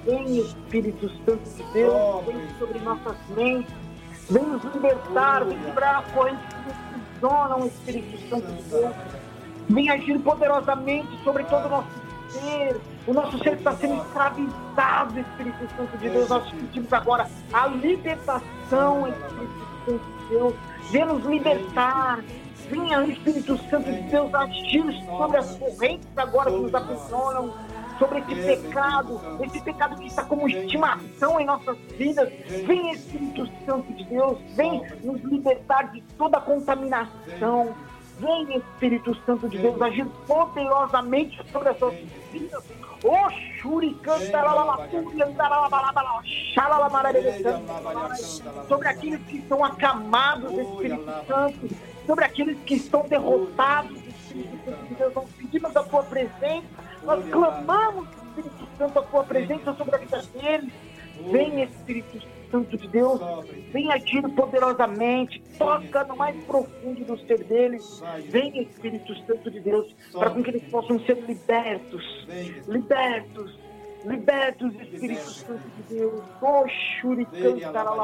Vem, 0.04 0.38
Espírito 0.38 1.08
Santo 1.24 1.50
de 1.50 1.72
Deus, 1.72 2.24
vem 2.24 2.48
sobre 2.58 2.78
nossas 2.80 3.16
mentes, 3.36 3.74
vem 4.30 4.42
nos 4.42 4.62
libertar, 4.64 5.44
vem 5.44 5.58
quebrar 5.58 5.98
a 5.98 6.02
corrente 6.12 6.40
que 6.46 6.56
nos 6.56 6.76
aprisiona, 7.18 7.66
Espírito 7.66 8.28
Santo 8.28 8.46
de 8.46 8.62
Deus 8.70 9.17
vem 9.68 9.90
agindo 9.90 10.20
poderosamente 10.20 11.08
sobre 11.22 11.44
todo 11.44 11.66
o 11.66 11.68
nosso 11.68 11.88
ser. 12.30 12.80
O 13.06 13.12
nosso 13.12 13.38
ser 13.38 13.54
está 13.54 13.72
sendo 13.72 14.02
escravizado, 14.02 15.18
Espírito 15.18 15.76
Santo 15.76 15.96
de 15.96 16.10
Deus. 16.10 16.28
Nós 16.28 16.50
pedimos 16.50 16.92
agora 16.92 17.26
a 17.52 17.66
libertação, 17.68 19.08
Espírito 19.08 19.66
Santo 19.86 20.04
de 20.04 20.28
Deus. 20.28 20.54
Vem 20.90 21.06
nos 21.06 21.24
libertar. 21.24 22.20
Venha 22.70 23.00
o 23.00 23.10
Espírito 23.10 23.56
Santo 23.70 23.90
de 23.90 24.02
Deus 24.10 24.34
agir 24.34 24.84
sobre 25.06 25.38
as 25.38 25.56
correntes 25.56 26.18
agora 26.18 26.50
que 26.50 26.58
nos 26.58 26.74
aprisionam, 26.74 27.54
sobre 27.98 28.18
esse 28.18 28.34
pecado, 28.34 29.20
esse 29.42 29.60
pecado 29.62 29.96
que 29.96 30.06
está 30.06 30.22
como 30.24 30.46
estimação 30.46 31.40
em 31.40 31.46
nossas 31.46 31.78
vidas. 31.96 32.28
Vem, 32.66 32.92
Espírito 32.92 33.48
Santo 33.64 33.90
de 33.94 34.04
Deus, 34.04 34.38
vem 34.54 34.82
nos 35.02 35.18
libertar 35.22 35.90
de 35.92 36.02
toda 36.18 36.38
contaminação, 36.40 37.74
vem 38.18 38.56
Espírito 38.56 39.14
Santo 39.24 39.48
de 39.48 39.58
Deus 39.58 39.80
agindo 39.80 40.10
poderosamente 40.26 41.40
sobre 41.50 41.68
as 41.70 41.80
nossas 41.80 41.98
vidas. 42.32 42.64
O 43.04 43.30
Shurikan, 43.30 44.18
sobre 48.66 48.88
aqueles 48.88 49.20
que 49.22 49.36
estão 49.36 49.64
acamados 49.64 50.50
Espírito 50.52 51.04
Santo, 51.26 51.76
sobre 52.06 52.24
aqueles 52.24 52.58
que 52.64 52.74
estão 52.74 53.06
derrotados 53.08 53.96
Espírito 53.96 54.64
Santo 54.64 54.86
de 54.88 54.94
Deus. 54.94 55.14
Nós 55.14 55.30
pedimos 55.38 55.76
a 55.76 55.82
tua 55.84 56.02
presença, 56.02 56.66
nós 57.04 57.28
clamamos, 57.30 58.08
Espírito 58.08 58.68
Santo, 58.76 58.98
a 58.98 59.02
tua 59.02 59.24
presença 59.24 59.74
sobre 59.74 59.94
a 59.94 59.98
vida 59.98 60.22
deles. 60.34 60.72
Vem, 61.30 61.62
Espírito 61.62 62.20
Santo. 62.20 62.37
Santo 62.50 62.76
de 62.76 62.88
Deus 62.88 63.20
vem 63.72 63.92
agindo 63.92 64.28
poderosamente, 64.30 65.42
toca 65.58 66.04
no 66.04 66.16
mais 66.16 66.36
profundo 66.44 67.04
do 67.04 67.18
ser 67.26 67.44
deles. 67.44 68.02
Vem, 68.28 68.62
Espírito 68.62 69.14
Santo 69.26 69.50
de 69.50 69.60
Deus, 69.60 69.94
para 70.12 70.30
que 70.30 70.50
eles 70.50 70.62
possam 70.70 70.98
ser 71.00 71.16
libertos. 71.26 72.26
Libertos. 72.66 73.68
Libertos, 74.04 74.74
Espírito 74.74 75.30
Santo 75.30 75.68
de 75.76 75.94
Deus. 75.94 76.22
Oxuri, 76.40 77.26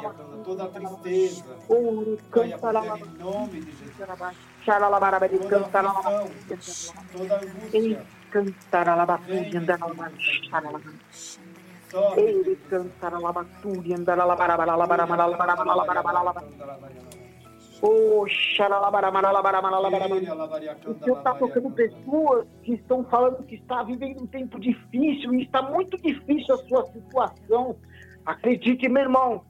lá, 0.00 0.14
Toda 0.44 0.64
a 0.64 0.68
tristeza. 0.68 1.44
Ouro, 1.68 2.18
lá, 2.72 2.98
Em 2.98 3.18
nome 3.22 3.61
de 3.61 3.70
Jesus. 3.70 4.37
Xaralabarabari, 4.64 5.38
cantaralama. 5.38 6.02
Toda 7.12 7.40
angústia. 7.40 8.04
lá, 8.33 9.20
andalama. 9.57 10.11
Xaralabarabari. 10.50 11.00
Ele. 12.16 12.59
O 20.87 20.94
Senhor 20.98 21.18
está 21.18 21.35
tocando 21.35 21.70
pessoas 21.72 22.46
que 22.62 22.74
estão 22.74 23.04
falando 23.04 23.44
que 23.44 23.57
está 23.57 23.83
vivendo 23.83 24.22
um 24.22 24.26
tempo 24.26 24.59
difícil 24.59 25.35
e 25.35 25.42
está 25.42 25.61
muito 25.62 25.96
difícil 25.98 26.54
a 26.54 26.59
sua 26.59 26.87
situação. 26.87 27.76
Acredite, 28.24 28.88
meu 28.88 29.02
irmão, 29.02 29.44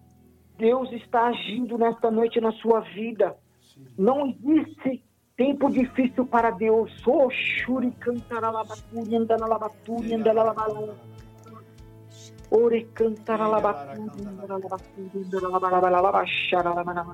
Deus 0.58 0.90
está 0.92 1.28
agindo 1.28 1.78
nesta 1.78 2.10
noite 2.10 2.40
na 2.40 2.50
sua 2.52 2.80
vida. 2.80 3.36
Não 3.96 4.26
existe 4.26 5.04
tempo 5.36 5.70
difícil 5.70 6.26
para 6.26 6.50
Deus. 6.50 6.90
Oxuri, 7.06 7.34
shuri 7.36 7.90
cantará 7.92 8.50
labaturi, 8.50 9.16
andará 9.16 9.46
labaturi, 9.46 10.14
andará 10.14 10.42
labaturi. 10.42 11.13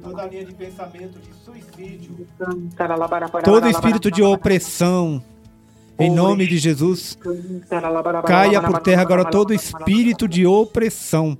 Toda 0.02 0.26
linha 0.26 0.44
de 0.44 0.54
pensamento 0.54 1.18
de 1.18 1.32
suicídio. 1.34 2.26
Todo 3.44 3.68
espírito 3.68 4.10
de 4.10 4.22
opressão, 4.22 5.22
em 6.00 6.10
nome 6.10 6.46
de 6.46 6.58
Jesus, 6.58 7.18
caia 8.26 8.60
por 8.62 8.80
terra 8.80 9.02
agora 9.02 9.24
todo 9.24 9.52
espírito 9.54 10.26
de 10.28 10.46
opressão. 10.46 11.36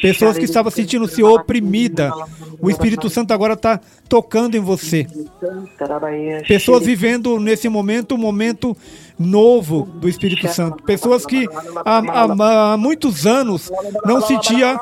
Pessoas 0.00 0.38
que 0.38 0.44
estavam 0.44 0.70
sentindo-se 0.70 1.22
oprimida, 1.22 2.12
o 2.60 2.70
Espírito 2.70 3.08
Santo 3.10 3.32
agora 3.32 3.54
está 3.54 3.80
tocando 4.08 4.56
em 4.56 4.60
você. 4.60 5.06
Pessoas 6.46 6.84
vivendo 6.84 7.38
nesse 7.40 7.68
momento 7.68 8.14
um 8.14 8.18
momento 8.18 8.76
novo 9.18 9.82
do 10.00 10.08
Espírito 10.08 10.46
Santo. 10.48 10.82
Pessoas 10.84 11.26
que 11.26 11.48
há, 11.84 11.98
há- 11.98 12.72
há 12.72 12.76
muitos 12.76 13.26
anos 13.26 13.70
não 14.04 14.20
sentia 14.20 14.78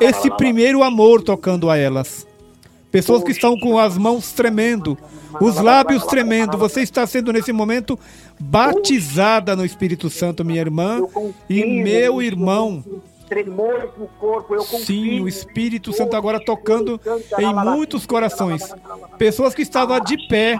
esse 0.00 0.30
primeiro 0.36 0.82
amor 0.82 1.22
tocando 1.22 1.70
a 1.70 1.76
elas. 1.76 2.26
Pessoas 2.90 3.22
que 3.22 3.32
estão 3.32 3.58
com 3.58 3.78
as 3.78 3.98
mãos 3.98 4.32
tremendo, 4.32 4.96
os 5.40 5.56
lábios 5.56 6.04
tremendo. 6.06 6.56
Você 6.56 6.80
está 6.80 7.06
sendo 7.06 7.32
nesse 7.32 7.52
momento 7.52 7.98
batizada 8.40 9.54
no 9.56 9.64
Espírito 9.64 10.08
Santo, 10.08 10.44
minha 10.44 10.60
irmã 10.60 11.00
e 11.48 11.64
meu 11.64 12.22
irmão. 12.22 12.84
Tremores 13.28 13.90
no 13.98 14.06
corpo, 14.20 14.54
eu 14.54 14.60
confio. 14.64 14.86
Sim, 14.86 15.20
o 15.20 15.26
Espírito 15.26 15.92
Santo 15.92 16.14
agora 16.14 16.38
tocando 16.38 17.00
em 17.38 17.52
muitos 17.52 18.06
corações. 18.06 18.72
Pessoas 19.18 19.52
que 19.52 19.62
estavam 19.62 19.98
de 20.00 20.16
pé, 20.28 20.58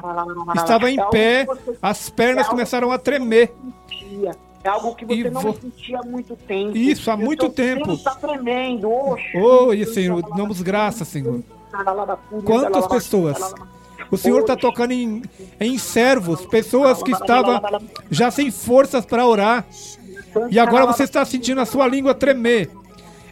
estavam 0.57 0.89
em 0.89 0.99
pé, 1.11 1.47
as 1.81 2.11
pernas 2.11 2.49
começaram 2.49 2.91
a 2.91 2.99
tremer. 2.99 3.53
É 4.65 4.69
algo 4.69 4.97
que 4.97 5.05
você 5.05 5.31
não 5.31 5.55
sentia 5.55 6.01
há 6.01 6.03
muito 6.03 6.35
tempo. 6.35 6.77
Isso, 6.77 7.09
há 7.09 7.17
muito 7.17 7.49
tempo. 7.49 7.93
Está 7.93 8.17
tremendo. 8.17 8.91
Oxe. 8.91 9.39
Oi, 9.39 9.85
Senhor, 9.85 10.23
damos 10.37 10.61
graças, 10.61 11.07
Senhor. 11.07 11.41
Quantas 12.45 12.87
pessoas 12.87 13.55
O 14.11 14.17
Senhor 14.17 14.41
está 14.41 14.57
tocando 14.57 14.93
em, 14.93 15.23
em 15.61 15.79
servos, 15.79 16.47
pessoas 16.47 17.03
que 17.03 17.13
estavam 17.13 17.61
já 18.11 18.31
sem 18.31 18.51
forças 18.51 19.05
para 19.05 19.27
orar. 19.27 19.67
E 20.51 20.59
agora 20.59 20.87
você 20.87 21.05
está 21.05 21.25
sentindo 21.25 21.61
a 21.61 21.67
sua 21.67 21.87
língua 21.87 22.15
tremer. 22.15 22.71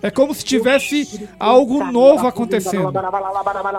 É 0.02 0.10
como 0.10 0.34
se 0.34 0.44
tivesse 0.44 1.28
algo 1.38 1.84
novo 1.84 2.26
acontecendo. 2.26 2.92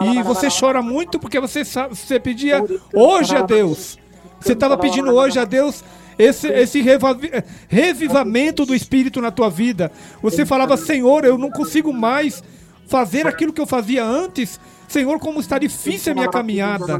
E 0.02 0.24
você 0.24 0.48
chora 0.50 0.82
muito 0.82 1.20
porque 1.20 1.40
você, 1.40 1.64
você 1.64 2.20
pedia 2.20 2.66
hoje 2.94 3.36
a 3.36 3.42
Deus. 3.42 4.00
Você 4.40 4.54
estava 4.54 4.78
pedindo 4.78 5.12
hoje 5.14 5.38
a 5.38 5.46
Deus 5.46 5.84
esse, 6.18 6.48
esse 6.48 6.84
revivamento 7.68 8.66
do 8.66 8.74
Espírito 8.74 9.22
na 9.22 9.32
tua 9.32 9.50
vida. 9.50 9.92
Você 10.22 10.46
falava, 10.46 10.78
Senhor, 10.78 11.26
eu 11.26 11.38
não 11.38 11.52
consigo 11.52 11.94
mais 11.94 12.44
fazer 12.88 13.28
aquilo 13.28 13.54
que 13.54 13.62
eu 13.62 13.68
fazia 13.68 14.04
antes. 14.04 14.60
Senhor, 14.88 15.20
como 15.20 15.40
está 15.40 15.58
difícil 15.58 16.12
a 16.12 16.16
minha 16.16 16.30
caminhada. 16.30 17.00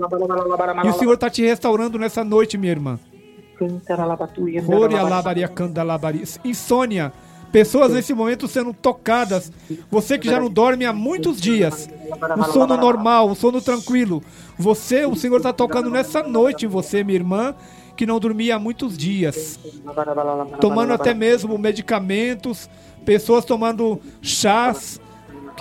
E 0.84 0.88
o 0.88 0.94
Senhor 0.94 1.14
está 1.14 1.30
te 1.30 1.44
restaurando 1.44 1.98
nessa 1.98 2.24
noite, 2.24 2.58
minha 2.58 2.72
irmã. 2.72 3.00
Insônia. 6.44 7.14
Pessoas 7.52 7.94
nesse 7.94 8.14
momento 8.14 8.50
sendo 8.50 8.74
tocadas. 8.74 9.52
Você 9.90 10.18
que 10.18 10.28
já 10.28 10.40
não 10.40 10.50
dorme 10.50 10.86
há 10.86 10.92
muitos 10.92 11.40
dias. 11.40 11.90
Um 12.38 12.44
sono 12.52 12.76
normal, 12.76 13.30
um 13.30 13.36
sono 13.36 13.62
tranquilo. 13.62 14.22
Você, 14.58 15.06
o 15.06 15.16
Senhor 15.16 15.38
está 15.38 15.54
tocando 15.54 15.90
nessa 15.90 16.22
noite 16.24 16.66
em 16.66 16.70
você, 16.70 17.02
minha 17.02 17.18
irmã, 17.18 17.56
que 17.96 18.06
não 18.06 18.20
dormia 18.20 18.58
há 18.58 18.60
muitos 18.60 18.98
dias. 18.98 19.58
Tomando 20.60 20.92
até 20.92 21.14
mesmo 21.14 21.58
medicamentos. 21.58 22.70
Pessoas 23.06 23.46
tomando 23.46 24.02
chás 24.22 25.00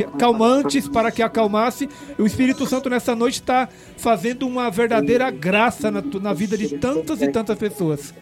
calmantes 0.03 0.89
para 0.89 1.13
que 1.13 1.23
acalmasse. 1.23 1.89
O 2.19 2.27
Espírito 2.27 2.67
Santo 2.67 2.91
nessa 2.91 3.15
noite 3.15 3.35
está 3.35 3.69
fazendo 3.97 4.47
uma 4.47 4.71
verdadeira 4.71 5.31
graça 5.31 5.91
na, 5.91 6.03
na 6.21 6.33
vida 6.33 6.57
de 6.59 6.77
tantas 6.79 7.23
e 7.23 7.29
tantas 7.29 7.57
pessoas. 7.59 8.13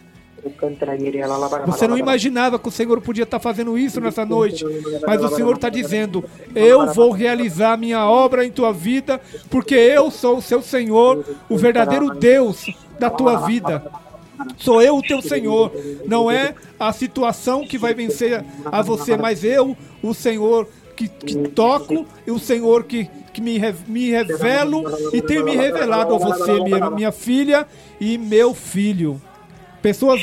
Você 1.66 1.86
não 1.86 1.96
imaginava 1.96 2.58
que 2.58 2.68
o 2.68 2.72
Senhor 2.72 3.00
podia 3.00 3.22
estar 3.22 3.38
fazendo 3.38 3.78
isso 3.78 4.00
nessa 4.00 4.26
noite, 4.26 4.64
mas 5.06 5.22
o 5.22 5.28
Senhor 5.28 5.54
está 5.54 5.68
dizendo: 5.68 6.24
Eu 6.54 6.92
vou 6.92 7.12
realizar 7.12 7.78
minha 7.78 8.04
obra 8.08 8.44
em 8.44 8.50
tua 8.50 8.72
vida, 8.72 9.20
porque 9.48 9.74
eu 9.76 10.10
sou 10.10 10.38
o 10.38 10.42
seu 10.42 10.60
Senhor, 10.60 11.24
o 11.48 11.56
verdadeiro 11.56 12.10
Deus 12.10 12.66
da 12.98 13.08
tua 13.08 13.46
vida. 13.46 13.84
Sou 14.56 14.82
eu 14.82 14.96
o 14.96 15.02
teu 15.02 15.22
Senhor. 15.22 15.70
Não 16.06 16.28
é 16.28 16.54
a 16.78 16.92
situação 16.92 17.64
que 17.64 17.78
vai 17.78 17.94
vencer 17.94 18.44
a 18.64 18.82
você, 18.82 19.16
mas 19.16 19.44
eu, 19.44 19.76
o 20.02 20.12
Senhor 20.12 20.68
que, 21.08 21.26
que 21.26 21.48
toco, 21.48 22.06
e 22.26 22.30
o 22.30 22.38
Senhor 22.38 22.84
que, 22.84 23.08
que 23.32 23.40
me, 23.40 23.58
me 23.86 24.10
revelo 24.10 24.84
e 25.12 25.20
tenho 25.22 25.44
me 25.44 25.56
revelado 25.56 26.14
a 26.14 26.18
você, 26.18 26.60
minha, 26.60 26.90
minha 26.90 27.12
filha 27.12 27.66
e 28.00 28.18
meu 28.18 28.54
filho. 28.54 29.20
Pessoas, 29.80 30.20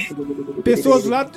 pessoas 0.63 1.03
lá 1.03 1.29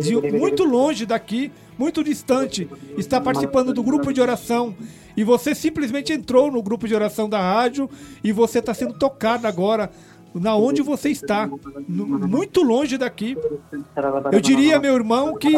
de 0.00 0.14
muito 0.32 0.64
longe 0.64 1.06
daqui, 1.06 1.50
muito 1.78 2.04
distante, 2.04 2.68
está 2.98 3.18
participando 3.18 3.72
do 3.72 3.82
grupo 3.82 4.12
de 4.12 4.20
oração. 4.20 4.74
E 5.16 5.24
você 5.24 5.54
simplesmente 5.54 6.12
entrou 6.12 6.52
no 6.52 6.62
grupo 6.62 6.86
de 6.86 6.94
oração 6.94 7.28
da 7.28 7.40
rádio 7.40 7.88
e 8.22 8.32
você 8.32 8.58
está 8.58 8.74
sendo 8.74 8.94
tocado 8.94 9.46
agora 9.46 9.90
na 10.34 10.54
onde 10.54 10.82
você 10.82 11.10
está, 11.10 11.48
muito 11.88 12.62
longe 12.62 12.96
daqui. 12.96 13.36
Eu 14.32 14.40
diria, 14.40 14.78
meu 14.78 14.94
irmão, 14.94 15.36
que 15.36 15.52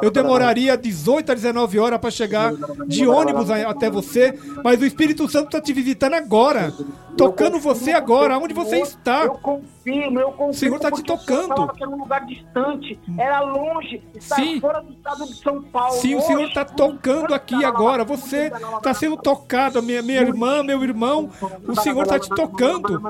eu 0.00 0.10
demoraria 0.10 0.76
18 0.76 1.32
a 1.32 1.34
19 1.34 1.78
horas 1.78 1.98
para 1.98 2.10
chegar 2.10 2.52
de 2.86 3.06
ônibus 3.06 3.50
até 3.50 3.90
você, 3.90 4.38
mas 4.62 4.80
o 4.80 4.84
Espírito 4.84 5.28
Santo 5.28 5.46
está 5.46 5.60
te 5.60 5.72
visitando 5.72 6.14
agora, 6.14 6.72
tocando 7.16 7.58
você 7.58 7.92
agora, 7.92 8.38
onde 8.38 8.54
você 8.54 8.80
está. 8.80 9.24
Eu 9.24 9.34
confirmo, 9.34 10.20
eu 10.20 10.28
confirmo. 10.28 10.50
O 10.50 10.54
Senhor 10.54 10.80
tá 10.80 10.90
te 10.90 11.02
tocando. 11.02 11.68
que 11.72 11.82
era 11.82 11.90
um 11.90 11.98
lugar 11.98 12.24
distante, 12.26 12.98
era 13.18 13.40
longe, 13.40 14.02
está 14.14 14.36
Sim. 14.36 14.60
fora 14.60 14.80
do 14.80 14.92
estado 14.92 15.26
de 15.26 15.34
São 15.34 15.62
Paulo. 15.62 15.94
Sim, 15.94 16.14
o 16.14 16.20
Senhor 16.20 16.44
está 16.44 16.64
tocando 16.64 17.34
aqui 17.34 17.64
agora. 17.64 18.04
Você 18.04 18.52
está 18.76 18.94
sendo 18.94 19.16
tocado, 19.16 19.82
minha, 19.82 20.02
minha 20.02 20.20
irmã, 20.20 20.62
meu 20.62 20.82
irmão. 20.82 21.30
O 21.66 21.74
Senhor 21.80 22.02
está 22.02 22.18
te 22.18 22.28
tocando. 22.28 23.00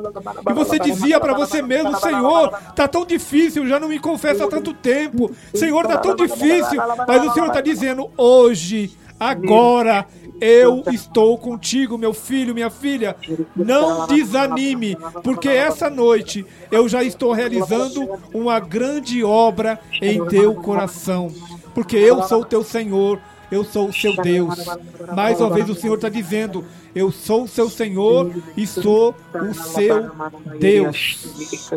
E 0.49 0.53
você 0.53 0.79
dizia 1.03 1.21
para 1.21 1.35
você 1.35 1.61
mesmo, 1.61 1.97
Senhor, 1.99 2.51
tá 2.75 2.87
tão 2.87 3.05
difícil, 3.05 3.67
já 3.67 3.79
não 3.79 3.89
me 3.89 3.99
confessa 3.99 4.45
há 4.45 4.49
tanto 4.49 4.73
tempo. 4.73 5.31
Senhor, 5.55 5.87
tá 5.87 5.99
tão 5.99 6.15
difícil. 6.15 6.81
Mas 7.07 7.25
o 7.25 7.33
Senhor 7.33 7.49
está 7.49 7.61
dizendo, 7.61 8.11
hoje, 8.17 8.97
agora, 9.19 10.07
eu 10.41 10.83
estou 10.91 11.39
contigo, 11.39 11.99
meu 11.99 12.13
filho, 12.13 12.55
minha 12.55 12.71
filha. 12.71 13.17
Não 13.55 14.07
desanime, 14.07 14.97
porque 15.23 15.49
essa 15.49 15.89
noite 15.89 16.45
eu 16.71 16.89
já 16.89 17.03
estou 17.03 17.33
realizando 17.33 18.09
uma 18.33 18.59
grande 18.59 19.23
obra 19.23 19.79
em 20.01 20.25
teu 20.27 20.55
coração. 20.55 21.33
Porque 21.75 21.97
eu 21.97 22.23
sou 22.25 22.45
teu 22.45 22.63
Senhor, 22.63 23.19
eu 23.53 23.65
sou 23.65 23.89
o 23.89 23.93
seu 23.93 24.17
Deus. 24.17 24.67
Mais 25.15 25.39
uma 25.39 25.51
vez 25.51 25.69
o 25.69 25.75
Senhor 25.75 25.97
está 25.97 26.09
dizendo: 26.09 26.65
Eu 26.95 27.13
sou 27.13 27.45
o 27.45 27.49
seu 27.49 27.69
Senhor 27.69 28.33
e 28.57 28.67
sou 28.67 29.15
o 29.35 29.55
seu 29.55 30.11
Deus. 30.59 31.71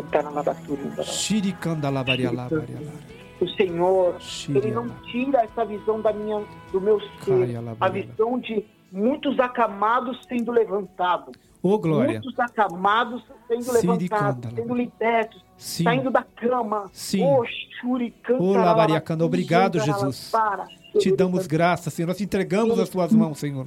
O 3.38 3.48
Senhor, 3.48 4.16
Ele 4.48 4.70
não 4.70 4.88
tira 5.10 5.42
essa 5.42 5.64
visão 5.66 6.00
da 6.00 6.10
minha, 6.14 6.42
do 6.72 6.80
meu 6.80 6.98
ser, 7.22 7.58
a 7.78 7.88
visão 7.90 8.38
de 8.38 8.64
muitos 8.90 9.38
acamados 9.38 10.18
sendo 10.26 10.50
levantados. 10.50 11.34
Ô 11.62 11.78
glória. 11.78 12.12
Muitos 12.12 12.38
acamados 12.38 13.22
sendo 13.48 13.72
levantados, 13.72 14.54
sendo 14.54 14.74
libertos, 14.74 15.44
saindo 15.58 16.10
da 16.10 16.22
cama. 16.22 16.88
Sim. 16.92 17.22
Oh, 17.24 17.44
Shuri, 17.80 18.12
canta, 18.22 18.42
lalabara, 18.42 19.02
obrigado, 19.24 19.80
Jesus. 19.80 20.32
lalabara, 20.32 20.66
Te 20.98 21.14
damos 21.14 21.46
graça, 21.46 21.90
Senhor. 21.90 22.08
Nós 22.08 22.16
te 22.16 22.24
entregamos 22.24 22.78
as 22.78 22.88
tuas 22.88 23.12
mãos, 23.12 23.38
Senhor. 23.38 23.66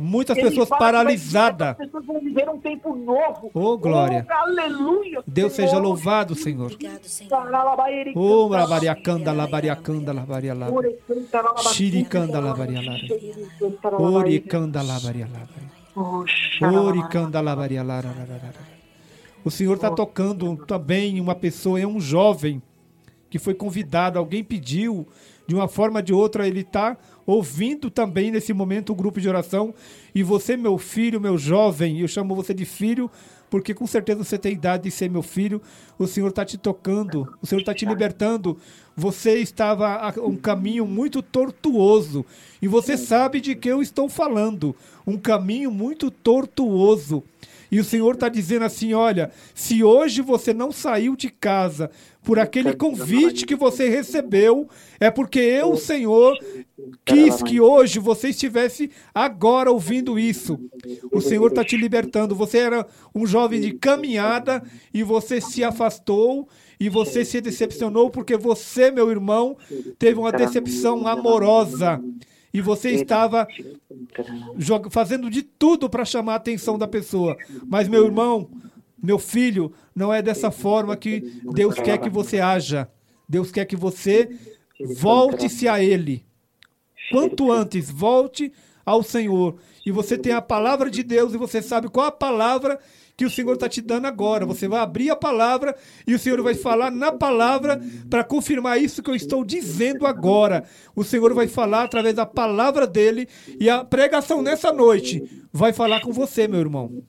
Muitas 0.00 0.36
pessoas 0.36 0.68
paralisadas. 0.68 1.70
As 1.70 1.76
pessoas 1.76 2.06
vão 2.06 2.20
viver 2.20 2.48
um 2.48 2.58
tempo 2.58 2.94
novo. 2.94 3.50
Ô, 3.52 3.76
glória. 3.76 4.26
Oh, 4.28 4.32
aleluia. 4.32 5.22
Deus 5.26 5.52
seja 5.52 5.78
louvado, 5.78 6.34
Senhor. 6.34 6.72
Obrigado, 6.72 7.04
Senhor. 7.04 7.30
Ô, 8.14 8.48
labariacanda, 8.48 9.32
labariacanda, 9.32 10.12
labarialaba. 10.12 10.82
Shiricanda, 11.72 12.40
labarialara. 12.40 12.98
Oricanda, 13.98 14.82
labarialara. 14.82 15.48
Oricanda, 16.60 17.40
labarialara. 17.40 18.14
O 19.44 19.50
Senhor 19.50 19.74
está 19.74 19.90
tocando 19.90 20.56
também 20.66 21.20
uma 21.20 21.34
pessoa, 21.34 21.80
é 21.80 21.86
um 21.86 22.00
jovem 22.00 22.60
que 23.30 23.38
foi 23.38 23.54
convidado, 23.54 24.18
alguém 24.18 24.42
pediu, 24.42 25.06
de 25.46 25.54
uma 25.54 25.66
forma 25.66 26.00
ou 26.00 26.02
de 26.02 26.12
outra, 26.12 26.46
ele 26.46 26.60
está 26.60 26.96
ouvindo 27.26 27.90
também 27.90 28.30
nesse 28.30 28.52
momento 28.52 28.92
o 28.92 28.94
grupo 28.94 29.20
de 29.20 29.28
oração. 29.28 29.74
E 30.14 30.22
você, 30.22 30.56
meu 30.56 30.76
filho, 30.78 31.20
meu 31.20 31.38
jovem, 31.38 32.00
eu 32.00 32.08
chamo 32.08 32.34
você 32.34 32.52
de 32.52 32.64
filho, 32.64 33.10
porque 33.50 33.72
com 33.72 33.86
certeza 33.86 34.22
você 34.22 34.38
tem 34.38 34.52
idade 34.52 34.84
de 34.84 34.90
ser 34.90 35.10
meu 35.10 35.22
filho. 35.22 35.60
O 35.98 36.06
Senhor 36.06 36.28
está 36.28 36.44
te 36.44 36.58
tocando, 36.58 37.34
o 37.40 37.46
Senhor 37.46 37.60
está 37.60 37.74
te 37.74 37.86
libertando. 37.86 38.58
Você 38.94 39.38
estava 39.38 39.94
a 39.94 40.12
um 40.20 40.36
caminho 40.36 40.86
muito 40.86 41.22
tortuoso. 41.22 42.26
E 42.60 42.68
você 42.68 42.96
sabe 42.96 43.40
de 43.40 43.54
que 43.54 43.68
eu 43.68 43.80
estou 43.80 44.08
falando. 44.08 44.76
Um 45.06 45.16
caminho 45.16 45.70
muito 45.70 46.10
tortuoso. 46.10 47.22
E 47.70 47.78
o 47.78 47.84
Senhor 47.84 48.14
está 48.14 48.28
dizendo 48.28 48.64
assim: 48.64 48.94
olha, 48.94 49.30
se 49.54 49.82
hoje 49.82 50.22
você 50.22 50.54
não 50.54 50.72
saiu 50.72 51.14
de 51.14 51.30
casa 51.30 51.90
por 52.22 52.38
aquele 52.38 52.74
convite 52.74 53.46
que 53.46 53.54
você 53.54 53.88
recebeu, 53.88 54.68
é 55.00 55.10
porque 55.10 55.38
eu, 55.38 55.76
Senhor, 55.76 56.36
quis 57.04 57.42
que 57.42 57.60
hoje 57.60 57.98
você 57.98 58.28
estivesse 58.28 58.90
agora 59.14 59.70
ouvindo 59.70 60.18
isso. 60.18 60.58
O 61.12 61.20
Senhor 61.20 61.48
está 61.48 61.64
te 61.64 61.76
libertando. 61.76 62.34
Você 62.34 62.58
era 62.58 62.86
um 63.14 63.26
jovem 63.26 63.60
de 63.60 63.72
caminhada 63.72 64.62
e 64.92 65.02
você 65.02 65.40
se 65.40 65.64
afastou 65.64 66.48
e 66.80 66.88
você 66.88 67.24
se 67.24 67.40
decepcionou 67.40 68.10
porque 68.10 68.36
você, 68.36 68.90
meu 68.90 69.10
irmão, 69.10 69.56
teve 69.98 70.18
uma 70.18 70.32
decepção 70.32 71.06
amorosa. 71.06 72.00
E 72.58 72.60
você 72.60 72.90
estava 72.90 73.46
fazendo 74.90 75.30
de 75.30 75.42
tudo 75.42 75.88
para 75.88 76.04
chamar 76.04 76.32
a 76.32 76.36
atenção 76.36 76.76
da 76.76 76.88
pessoa. 76.88 77.36
Mas, 77.68 77.86
meu 77.86 78.04
irmão, 78.04 78.50
meu 79.00 79.16
filho, 79.16 79.72
não 79.94 80.12
é 80.12 80.20
dessa 80.20 80.50
forma 80.50 80.96
que 80.96 81.40
Deus 81.52 81.76
quer 81.76 81.98
que 81.98 82.10
você 82.10 82.40
haja. 82.40 82.90
Deus 83.28 83.52
quer 83.52 83.64
que 83.64 83.76
você 83.76 84.28
volte-se 84.96 85.68
a 85.68 85.80
Ele. 85.80 86.26
Quanto 87.12 87.52
antes, 87.52 87.88
volte 87.92 88.52
ao 88.84 89.04
Senhor. 89.04 89.56
E 89.86 89.92
você 89.92 90.18
tem 90.18 90.32
a 90.32 90.42
palavra 90.42 90.90
de 90.90 91.04
Deus 91.04 91.32
e 91.32 91.38
você 91.38 91.62
sabe 91.62 91.88
qual 91.88 92.06
a 92.06 92.12
palavra 92.12 92.80
que 93.18 93.24
o 93.24 93.30
Senhor 93.30 93.54
está 93.54 93.68
te 93.68 93.82
dando 93.82 94.06
agora. 94.06 94.46
Você 94.46 94.68
vai 94.68 94.78
abrir 94.78 95.10
a 95.10 95.16
palavra 95.16 95.74
e 96.06 96.14
o 96.14 96.18
Senhor 96.20 96.40
vai 96.40 96.54
falar 96.54 96.92
na 96.92 97.10
palavra 97.10 97.80
para 98.08 98.22
confirmar 98.22 98.80
isso 98.80 99.02
que 99.02 99.10
eu 99.10 99.14
estou 99.16 99.44
dizendo 99.44 100.06
agora. 100.06 100.62
O 100.94 101.02
Senhor 101.02 101.34
vai 101.34 101.48
falar 101.48 101.82
através 101.82 102.14
da 102.14 102.24
palavra 102.24 102.86
dele 102.86 103.26
e 103.58 103.68
a 103.68 103.84
pregação 103.84 104.40
nessa 104.40 104.72
noite 104.72 105.20
vai 105.52 105.72
falar 105.72 106.00
com 106.00 106.12
você, 106.12 106.46
meu 106.46 106.60
irmão. 106.60 107.02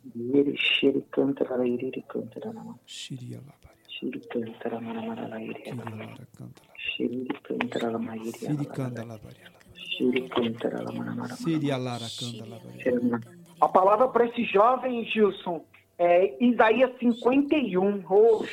A 13.62 13.68
palavra 13.68 14.08
para 14.08 14.26
esse 14.26 14.44
jovem, 14.46 15.06
Gilson, 15.06 15.64
é 16.00 16.34
Isaías 16.40 16.92
51. 16.98 18.06
Oh. 18.10 18.46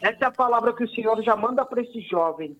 Essa 0.00 0.24
é 0.24 0.26
a 0.26 0.30
palavra 0.30 0.72
que 0.72 0.84
o 0.84 0.88
Senhor 0.88 1.22
já 1.22 1.36
manda 1.36 1.66
para 1.66 1.82
esse 1.82 2.00
jovem. 2.00 2.56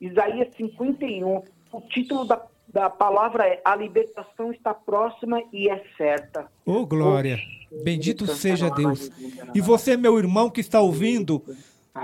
Isaías 0.00 0.48
51. 0.56 1.42
O 1.72 1.80
título 1.82 2.24
da, 2.24 2.42
da 2.68 2.90
palavra 2.90 3.46
é 3.46 3.62
A 3.64 3.76
libertação 3.76 4.50
está 4.52 4.74
próxima 4.74 5.40
e 5.52 5.70
é 5.70 5.84
certa. 5.96 6.50
Oh, 6.66 6.84
glória. 6.84 7.38
Bendito 7.84 8.26
seja 8.26 8.68
Deus. 8.70 9.08
E 9.54 9.60
você, 9.60 9.96
meu 9.96 10.18
irmão 10.18 10.50
que 10.50 10.60
está 10.60 10.80
ouvindo, 10.80 11.40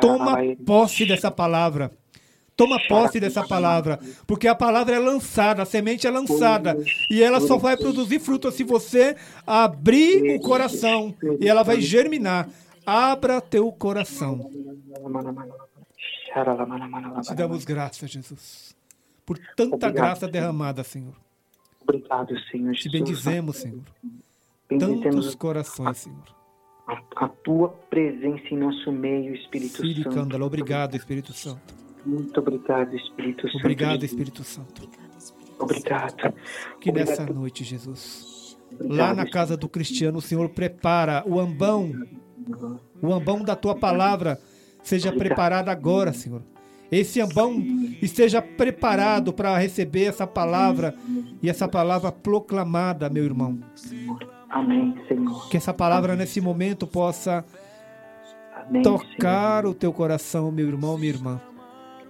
toma 0.01 0.37
posse 0.65 1.05
dessa 1.05 1.33
palavra. 1.33 1.91
Toma 2.57 2.79
posse 2.89 3.21
dessa 3.21 3.47
palavra, 3.47 4.01
porque 4.27 4.49
a 4.49 4.55
palavra 4.55 4.97
é 4.97 4.99
lançada, 4.99 5.63
a 5.63 5.67
semente 5.67 6.07
é 6.07 6.11
lançada, 6.11 6.75
e 7.11 7.23
ela 7.23 7.39
só 7.39 7.59
vai 7.59 7.77
produzir 7.77 8.19
fruto 8.19 8.51
se 8.51 8.65
você 8.65 9.15
abrir 9.47 10.37
o 10.37 10.41
coração, 10.41 11.15
e 11.39 11.47
ela 11.47 11.63
vai 11.63 11.81
germinar. 11.83 12.49
Abra 12.87 13.41
teu 13.43 13.71
coração. 13.73 14.51
Te 17.23 17.35
damos 17.35 17.65
graça, 17.65 18.07
Jesus, 18.07 18.75
por 19.25 19.39
tanta 19.55 19.75
Obrigado. 19.77 19.95
graça 19.95 20.29
derramada, 20.29 20.83
Senhor. 20.83 21.15
Obrigado, 21.83 22.35
Senhor 22.51 22.73
Te 22.75 22.85
Jesus. 22.85 22.93
bendizemos, 22.93 23.57
Senhor. 23.59 23.83
Bendizemos 24.69 25.03
Tantos 25.05 25.35
corações, 25.35 25.99
Senhor. 25.99 26.25
a, 26.89 27.25
a 27.25 27.29
tua 27.29 27.69
presença 27.91 28.47
em 28.51 28.57
nosso 28.57 28.91
meio, 28.91 29.35
Espírito 29.35 29.77
Siri 29.77 30.03
Santo. 30.03 30.15
Cândala, 30.15 30.45
obrigado, 30.47 30.97
Espírito 30.97 31.33
Santo. 31.33 31.86
Muito 32.07 32.39
obrigado, 32.41 32.95
Espírito 32.95 33.49
Santo. 33.49 33.59
Obrigado. 33.59 34.05
Espírito 34.05 34.45
Santo. 34.45 34.89
Obrigado. 35.59 36.35
Que 36.81 36.91
Obrigado. 36.91 37.09
nessa 37.09 37.27
noite, 37.27 37.65
Jesus, 37.65 38.57
Obrigado, 38.73 38.97
lá 38.97 39.15
na 39.15 39.29
casa 39.29 39.57
do 39.57 39.69
cristiano, 39.69 40.19
o 40.19 40.23
Senhor 40.23 40.49
prepara 40.51 41.25
o 41.27 41.41
ambão, 41.41 41.93
o 43.03 43.13
ambão 43.13 43.43
da 43.43 43.57
tua 43.57 43.75
palavra 43.75 44.39
seja 44.83 45.13
preparado 45.13 45.69
agora, 45.69 46.13
Senhor. 46.13 46.43
Esse 46.93 47.21
ambão 47.21 47.59
esteja 48.01 48.41
preparado 48.41 49.33
para 49.33 49.59
receber 49.59 50.05
essa 50.05 50.27
palavra 50.27 50.95
e 51.43 51.51
essa 51.51 51.67
palavra 51.67 52.13
proclamada, 52.13 53.11
meu 53.11 53.25
irmão. 53.25 53.59
Amém, 54.49 54.95
Senhor. 55.09 55.49
Que 55.49 55.57
essa 55.57 55.75
palavra 55.75 56.15
nesse 56.15 56.41
momento 56.41 56.87
possa 56.87 57.45
Amém, 58.55 58.83
tocar 58.83 59.67
o 59.67 59.75
teu 59.75 59.93
coração, 59.93 60.53
meu 60.53 60.69
irmão, 60.69 60.97
minha 60.97 61.13
irmã. 61.13 61.41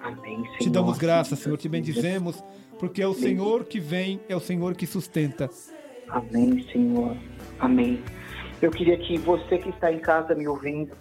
Senhor. 0.07 0.19
Amém, 0.19 0.45
Senhor. 0.45 0.59
Te 0.59 0.71
damos 0.71 0.99
graça, 0.99 1.37
Senhor, 1.37 1.57
te 1.57 1.69
bendizemos, 1.69 2.43
porque 2.79 3.03
é 3.03 3.07
o 3.07 3.15
Senhor 3.15 3.65
que 3.65 3.81
vem, 3.81 4.21
é 4.29 4.37
o 4.37 4.41
Senhor 4.41 4.75
que 4.75 4.87
sustenta. 4.87 5.51
Amém, 6.09 6.65
Senhor. 6.73 7.17
Amém. 7.59 8.03
Eu 8.61 8.71
queria 8.71 8.97
que 8.97 9.19
você 9.19 9.59
que 9.59 9.71
está 9.71 9.93
em 9.93 9.99
casa 9.99 10.35
me 10.35 10.47
ouvindo, 10.49 10.93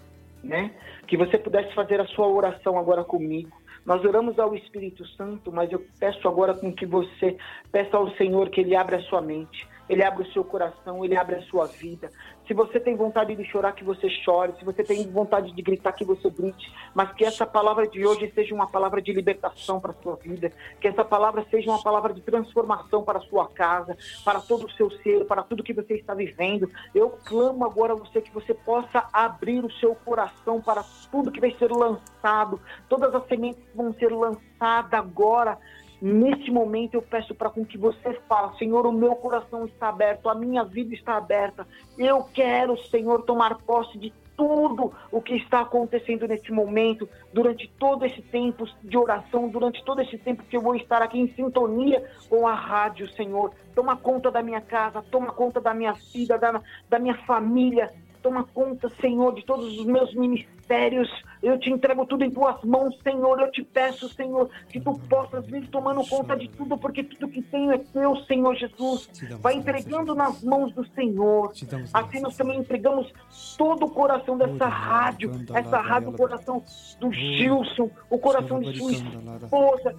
né? 0.44 0.72
Que 1.08 1.16
você 1.16 1.38
pudesse 1.38 1.74
fazer 1.74 2.00
a 2.02 2.08
sua 2.08 2.28
oração 2.28 2.78
agora 2.78 3.04
comigo. 3.04 3.52
Nós 3.86 4.04
oramos 4.04 4.40
ao 4.40 4.56
Espírito 4.56 5.06
Santo, 5.10 5.52
mas 5.52 5.72
eu 5.72 5.86
peço 6.00 6.28
agora 6.28 6.56
com 6.56 6.74
que 6.74 6.86
você 6.86 7.38
peça 7.72 7.96
ao 7.96 8.10
Senhor 8.16 8.50
que 8.50 8.62
Ele 8.62 8.76
abra 8.76 8.98
a 8.98 9.02
sua 9.02 9.22
mente, 9.22 9.68
Ele 9.88 10.04
abra 10.04 10.24
o 10.24 10.32
seu 10.32 10.44
coração, 10.44 11.04
Ele 11.04 11.16
abra 11.16 11.38
a 11.38 11.42
sua 11.44 11.68
vida. 11.68 12.10
Se 12.48 12.54
você 12.54 12.80
tem 12.80 12.96
vontade 12.96 13.36
de 13.36 13.44
chorar, 13.46 13.74
que 13.74 13.84
você 13.84 14.10
chore. 14.10 14.54
Se 14.60 14.66
você 14.66 14.84
tem 14.84 15.10
vontade 15.12 15.52
de 15.52 15.62
gritar, 15.62 15.94
que 15.94 16.06
você 16.06 16.30
grite. 16.30 16.72
Mas 16.94 17.12
que 17.14 17.26
essa 17.26 17.46
palavra 17.46 17.88
de 17.88 18.06
hoje 18.06 18.32
seja 18.34 18.54
uma 18.54 18.68
palavra 18.68 19.02
de 19.02 19.12
libertação 19.12 19.80
para 19.80 19.92
a 19.92 19.96
sua 19.96 20.16
vida. 20.16 20.52
Que 20.80 20.88
essa 20.88 21.04
palavra 21.04 21.46
seja 21.50 21.70
uma 21.70 21.82
palavra 21.82 22.14
de 22.14 22.22
transformação 22.22 23.04
para 23.04 23.20
a 23.20 23.22
sua 23.22 23.48
casa, 23.48 23.98
para 24.24 24.40
todo 24.40 24.66
o 24.66 24.72
seu 24.72 24.92
ser, 25.02 25.26
para 25.26 25.44
tudo 25.44 25.64
que 25.64 25.74
você 25.74 25.96
está 25.96 26.14
vivendo. 26.14 26.70
Eu 26.94 27.10
clamo 27.26 27.66
agora 27.66 27.94
a 27.94 27.96
você 27.96 28.22
que 28.22 28.32
você 28.32 28.54
possa 28.54 29.08
abrir 29.12 29.64
o 29.64 29.72
seu 29.74 29.96
coração 29.96 30.62
para 30.62 30.84
tudo 31.12 31.32
que 31.32 31.42
vai 31.42 31.52
ser 31.58 31.72
lançado. 31.72 32.60
Todas 32.88 33.14
as 33.14 33.26
sementes 33.28 33.64
vão 33.74 33.94
ser 33.94 34.12
lançadas 34.12 34.94
agora. 34.94 35.58
Neste 36.02 36.52
momento 36.52 36.96
eu 36.96 37.02
peço 37.02 37.34
para 37.34 37.50
com 37.50 37.66
que 37.66 37.78
você 37.78 38.14
fale, 38.28 38.58
Senhor, 38.58 38.86
o 38.86 38.92
meu 38.92 39.16
coração 39.16 39.66
está 39.66 39.90
aberto, 39.90 40.30
a 40.30 40.36
minha 40.36 40.64
vida 40.64 40.94
está 40.94 41.16
aberta. 41.18 41.68
Eu 41.98 42.24
quero, 42.34 42.78
Senhor, 42.90 43.24
tomar 43.24 43.58
posse 43.60 43.98
de 43.98 44.14
tudo 44.36 44.94
o 45.12 45.22
que 45.22 45.36
está 45.36 45.62
acontecendo 45.62 46.28
neste 46.28 46.52
momento, 46.52 47.08
durante 47.34 47.72
todo 47.80 48.06
esse 48.06 48.22
tempo 48.22 48.68
de 48.84 48.98
oração, 48.98 49.48
durante 49.48 49.84
todo 49.84 50.02
esse 50.02 50.18
tempo 50.18 50.44
que 50.44 50.58
eu 50.58 50.62
vou 50.62 50.76
estar 50.76 51.02
aqui 51.02 51.20
em 51.20 51.34
sintonia 51.34 52.06
com 52.30 52.48
a 52.48 52.54
rádio, 52.54 53.10
Senhor. 53.14 53.54
Toma 53.74 53.96
conta 53.96 54.30
da 54.30 54.42
minha 54.42 54.62
casa, 54.62 55.02
toma 55.10 55.32
conta 55.32 55.62
da 55.62 55.74
minha 55.74 55.94
vida, 56.14 56.38
da, 56.38 56.62
da 56.90 57.00
minha 57.00 57.16
família, 57.26 57.92
toma 58.26 58.44
conta, 58.44 58.92
Senhor, 59.00 59.36
de 59.36 59.46
todos 59.46 59.78
os 59.78 59.86
meus 59.86 60.12
ministérios. 60.16 61.08
Eu 61.44 61.60
te 61.60 61.70
entrego 61.70 62.08
tudo 62.08 62.24
em 62.24 62.32
tuas 62.32 62.60
mãos, 62.64 62.98
Senhor. 63.04 63.40
Eu 63.40 63.52
te 63.52 63.64
peço, 63.64 64.10
Senhor, 64.10 64.50
que 64.68 64.80
tu 64.80 65.00
possas 65.08 65.46
vir 65.46 65.68
tomando 65.68 66.04
conta 66.08 66.36
de 66.36 66.50
tudo, 66.50 66.76
porque 66.76 67.04
tudo 67.04 67.28
que 67.28 67.44
tenho 67.44 67.72
é 67.72 67.78
teu, 67.78 68.16
Senhor 68.24 68.56
Jesus. 68.56 69.08
Vai 69.42 69.54
entregando 69.54 70.16
nas 70.16 70.44
mãos 70.44 70.74
do 70.74 70.84
Senhor. 70.96 71.52
Assim 71.94 72.20
nós 72.20 72.36
também 72.36 72.58
entregamos 72.58 73.14
todo 73.60 73.86
o 73.86 73.92
coração 73.92 74.40
dessa 74.40 74.66
rádio, 74.66 75.32
essa 75.54 75.78
rádio, 75.78 76.10
o 76.10 76.18
coração 76.18 76.64
do 77.00 77.12
Gilson, 77.14 77.92
o 78.10 78.18
coração 78.18 78.60
de 78.60 78.76
sua 78.76 78.92
esposa, 78.92 79.96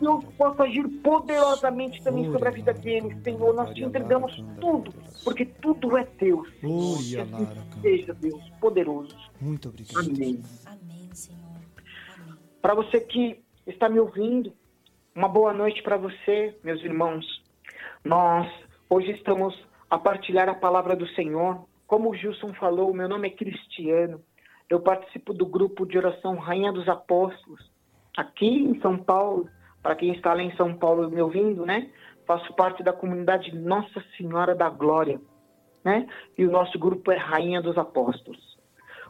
Eu 0.00 0.18
possa 0.36 0.62
agir 0.64 0.86
poderosamente 1.02 2.02
também 2.02 2.30
sobre 2.30 2.48
a 2.48 2.50
vida 2.50 2.72
deles, 2.72 3.22
Senhor. 3.22 3.54
Nós 3.54 3.74
te 3.74 3.82
entregamos 3.82 4.34
tudo, 4.60 4.92
porque 5.24 5.44
tudo 5.44 5.96
é 5.96 6.04
teu. 6.04 6.44
Senhor. 6.60 6.98
Que 6.98 7.18
assim 7.20 7.80
seja, 7.80 8.14
Deus, 8.14 8.50
poderoso. 8.60 9.16
Muito 9.40 9.68
obrigado. 9.68 10.10
Amém. 10.10 10.42
Amém, 10.66 11.08
Senhor. 11.12 11.40
Amém. 12.16 12.38
Para 12.60 12.74
você 12.74 13.00
que 13.00 13.42
está 13.66 13.88
me 13.88 13.98
ouvindo, 13.98 14.52
uma 15.14 15.28
boa 15.28 15.52
noite 15.52 15.82
para 15.82 15.96
você, 15.96 16.56
meus 16.64 16.82
irmãos. 16.82 17.24
Nós 18.04 18.50
hoje 18.88 19.12
estamos 19.12 19.54
a 19.90 19.98
partilhar 19.98 20.48
a 20.48 20.54
palavra 20.54 20.96
do 20.96 21.06
Senhor. 21.08 21.66
Como 21.86 22.10
o 22.10 22.14
Gilson 22.14 22.54
falou, 22.54 22.94
meu 22.94 23.08
nome 23.08 23.28
é 23.28 23.30
Cristiano. 23.30 24.22
Eu 24.68 24.80
participo 24.80 25.34
do 25.34 25.44
grupo 25.44 25.84
de 25.84 25.98
oração 25.98 26.36
Rainha 26.36 26.72
dos 26.72 26.88
Apóstolos, 26.88 27.70
aqui 28.16 28.46
em 28.46 28.80
São 28.80 28.96
Paulo. 28.98 29.48
Para 29.82 29.96
quem 29.96 30.12
está 30.12 30.32
lá 30.32 30.42
em 30.42 30.54
São 30.56 30.74
Paulo 30.74 31.10
me 31.10 31.20
ouvindo, 31.20 31.66
né? 31.66 31.90
Faço 32.26 32.52
parte 32.54 32.82
da 32.82 32.92
comunidade 32.92 33.54
Nossa 33.54 34.02
Senhora 34.16 34.54
da 34.54 34.70
Glória, 34.70 35.20
né? 35.84 36.06
E 36.38 36.46
o 36.46 36.50
nosso 36.50 36.78
grupo 36.78 37.10
é 37.10 37.16
Rainha 37.16 37.60
dos 37.60 37.76
Apóstolos. 37.76 38.56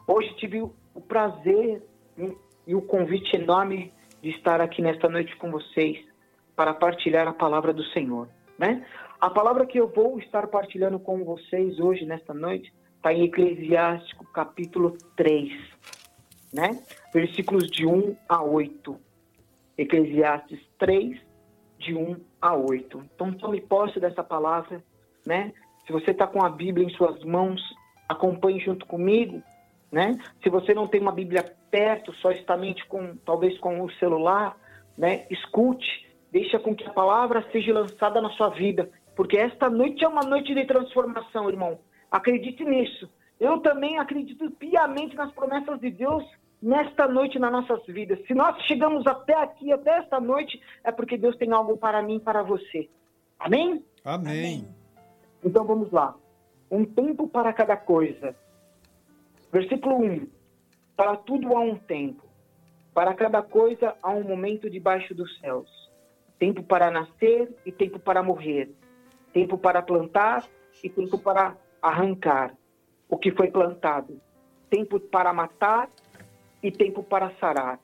Hoje 0.07 0.33
tive 0.35 0.61
o 0.61 1.01
prazer 1.07 1.83
e- 2.17 2.35
e 2.65 2.75
o 2.75 2.81
convite 2.81 3.35
enorme 3.35 3.93
de 4.21 4.29
estar 4.29 4.59
aqui 4.61 4.81
nesta 4.81 5.07
noite 5.07 5.35
com 5.35 5.51
vocês 5.51 5.97
para 6.55 6.73
partilhar 6.73 7.27
a 7.27 7.33
palavra 7.33 7.71
do 7.73 7.83
Senhor, 7.85 8.27
né? 8.57 8.85
A 9.21 9.29
palavra 9.29 9.65
que 9.65 9.79
eu 9.79 9.87
vou 9.87 10.19
estar 10.19 10.47
partilhando 10.47 10.99
com 10.99 11.23
vocês 11.23 11.79
hoje 11.79 12.05
nesta 12.05 12.33
noite 12.33 12.73
está 12.97 13.13
em 13.13 13.23
Eclesiástico 13.25 14.25
capítulo 14.33 14.97
3, 15.15 15.51
né? 16.53 16.79
Versículos 17.13 17.69
de 17.69 17.85
1 17.85 18.15
a 18.29 18.43
8. 18.43 18.97
Eclesiastes 19.77 20.59
3 20.77 21.19
de 21.79 21.95
1 21.95 22.15
a 22.41 22.53
8. 22.53 23.03
Então 23.15 23.33
tome 23.33 23.59
posse 23.61 23.99
dessa 23.99 24.23
palavra, 24.23 24.83
né? 25.25 25.51
Se 25.85 25.91
você 25.91 26.11
está 26.11 26.27
com 26.27 26.43
a 26.43 26.49
Bíblia 26.49 26.85
em 26.85 26.91
suas 26.91 27.23
mãos, 27.23 27.61
acompanhe 28.07 28.59
junto 28.59 28.85
comigo, 28.85 29.41
né? 29.91 30.17
Se 30.41 30.49
você 30.49 30.73
não 30.73 30.87
tem 30.87 31.01
uma 31.01 31.11
Bíblia 31.11 31.43
perto, 31.69 32.13
só 32.15 32.31
está 32.31 32.55
mente 32.55 32.85
com 32.87 33.15
talvez 33.25 33.57
com 33.59 33.81
o 33.81 33.91
celular, 33.93 34.55
né? 34.97 35.25
Escute, 35.29 36.07
deixa 36.31 36.59
com 36.59 36.75
que 36.75 36.85
a 36.85 36.93
palavra 36.93 37.45
seja 37.51 37.73
lançada 37.73 38.21
na 38.21 38.29
sua 38.31 38.49
vida, 38.49 38.89
porque 39.15 39.37
esta 39.37 39.69
noite 39.69 40.03
é 40.05 40.07
uma 40.07 40.23
noite 40.23 40.53
de 40.53 40.65
transformação, 40.65 41.49
irmão. 41.49 41.79
Acredite 42.11 42.63
nisso. 42.63 43.09
Eu 43.39 43.59
também 43.59 43.97
acredito 43.97 44.49
piamente 44.51 45.15
nas 45.15 45.31
promessas 45.33 45.79
de 45.79 45.91
Deus 45.91 46.23
nesta 46.63 47.09
noite 47.09 47.37
nas 47.37 47.51
nossas 47.51 47.85
vidas. 47.85 48.25
Se 48.25 48.33
nós 48.33 48.57
chegamos 48.63 49.05
até 49.05 49.35
aqui, 49.35 49.71
até 49.73 49.97
esta 49.97 50.19
noite, 50.21 50.59
é 50.81 50.91
porque 50.93 51.17
Deus 51.17 51.35
tem 51.35 51.51
algo 51.51 51.77
para 51.77 52.01
mim 52.01 52.15
e 52.15 52.19
para 52.21 52.41
você. 52.41 52.89
Amém? 53.37 53.83
Amém. 54.05 54.65
Então 55.43 55.65
vamos 55.65 55.91
lá. 55.91 56.15
um 56.71 56.85
tempo 56.85 57.27
para 57.27 57.51
cada 57.53 57.75
coisa. 57.75 58.33
Versículo 59.51 59.97
1. 59.97 60.27
Para 60.95 61.17
tudo 61.17 61.55
há 61.55 61.59
um 61.59 61.75
tempo. 61.75 62.23
Para 62.93 63.13
cada 63.13 63.43
coisa 63.43 63.95
há 64.01 64.09
um 64.11 64.23
momento 64.23 64.69
debaixo 64.69 65.13
dos 65.13 65.37
céus. 65.39 65.69
Tempo 66.39 66.63
para 66.63 66.89
nascer 66.89 67.53
e 67.65 67.71
tempo 67.71 67.99
para 67.99 68.23
morrer. 68.23 68.73
Tempo 69.33 69.57
para 69.57 69.81
plantar 69.81 70.47
e 70.83 70.89
tempo 70.89 71.19
para 71.19 71.55
arrancar 71.81 72.55
o 73.09 73.17
que 73.17 73.31
foi 73.31 73.51
plantado. 73.51 74.19
Tempo 74.69 74.99
para 74.99 75.31
matar 75.33 75.89
e 76.63 76.71
tempo 76.71 77.03
para 77.03 77.29
sarar. 77.39 77.79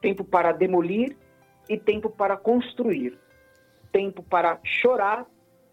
Tempo 0.00 0.24
para 0.24 0.52
demolir 0.52 1.16
e 1.68 1.78
tempo 1.78 2.10
para 2.10 2.36
construir. 2.36 3.16
Tempo 3.92 4.22
para 4.22 4.58
chorar 4.64 5.24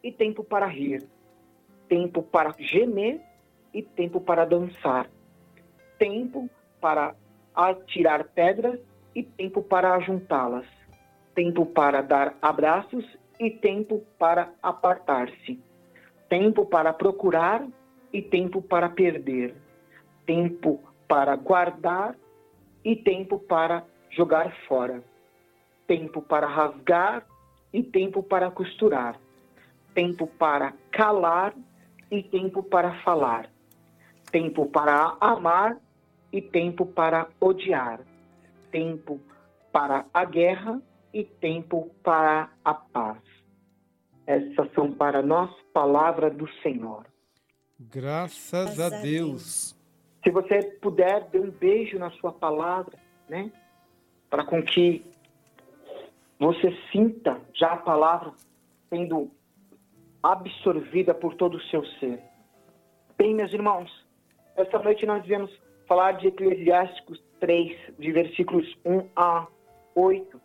e 0.04 0.12
tempo 0.12 0.44
para 0.44 0.68
rir. 0.68 1.06
Tempo 1.90 2.22
para 2.22 2.54
gemer 2.58 3.20
e 3.74 3.82
tempo 3.82 4.22
para 4.22 4.46
dançar. 4.46 5.10
Tempo 5.98 6.48
para 6.80 7.16
atirar 7.56 8.26
pedras 8.26 8.80
e 9.16 9.24
tempo 9.24 9.64
para 9.64 9.96
ajuntá-las. 9.96 10.68
Tempo 11.34 11.66
para 11.66 12.02
dar 12.02 12.38
abraços 12.42 13.06
e 13.40 13.50
tempo 13.50 14.04
para 14.20 14.54
apartar-se. 14.62 15.60
Tempo 16.30 16.66
para 16.66 16.94
procurar 16.94 17.68
e 18.12 18.22
tempo 18.22 18.62
para 18.62 18.90
perder. 18.90 19.56
Tempo 20.26 20.80
para 21.08 21.36
guardar 21.36 22.16
e 22.84 22.96
tempo 22.96 23.40
para 23.40 23.86
jogar 24.10 24.56
fora. 24.68 25.04
Tempo 25.88 26.22
para 26.22 26.48
rasgar 26.48 27.26
e 27.72 27.84
tempo 27.84 28.24
para 28.24 28.50
costurar. 28.52 29.20
Tempo 29.94 30.28
para 30.28 30.74
calar 30.92 31.54
e 32.10 32.24
tempo 32.24 32.64
para 32.64 33.02
falar. 33.04 33.50
Tempo 34.32 34.66
para 34.66 35.18
amar 35.20 35.78
e 36.34 36.42
tempo 36.42 36.88
para 36.88 37.30
odiar, 37.40 38.02
tempo 38.72 39.22
para 39.72 40.08
a 40.12 40.26
guerra 40.26 40.82
e 41.14 41.24
tempo 41.24 41.92
para 42.04 42.50
a 42.66 42.74
paz. 42.74 43.22
Essas 44.26 44.74
são 44.74 44.92
para 44.92 45.22
nós 45.22 45.52
palavras 45.72 46.36
do 46.36 46.50
Senhor. 46.64 47.06
Graças 47.80 48.80
a 48.80 48.90
Deus. 48.90 49.73
Se 50.24 50.32
você 50.32 50.62
puder, 50.82 51.26
dê 51.30 51.40
um 51.40 51.52
beijo 51.52 52.00
na 52.00 52.10
sua 52.12 52.32
palavra, 52.32 52.98
né? 53.28 53.52
Para 54.30 54.46
com 54.46 54.64
que 54.64 55.04
você 56.40 56.76
sinta 56.92 57.42
já 57.54 57.74
a 57.74 57.78
palavra 57.78 58.32
sendo 58.90 59.30
absorvida 60.22 61.14
por 61.14 61.36
todo 61.36 61.58
o 61.58 61.62
seu 61.64 61.86
ser. 62.00 62.22
Bem, 63.18 63.36
meus 63.36 63.54
irmãos, 63.54 63.92
essa 64.56 64.80
noite 64.80 65.06
nós 65.06 65.26
viemos 65.26 65.52
falar 65.88 66.14
de 66.14 66.28
Eclesiásticos 66.28 67.22
3, 67.40 67.96
de 68.00 68.12
versículos 68.12 68.66
1 68.86 69.10
a 69.16 69.48
8. 69.94 70.42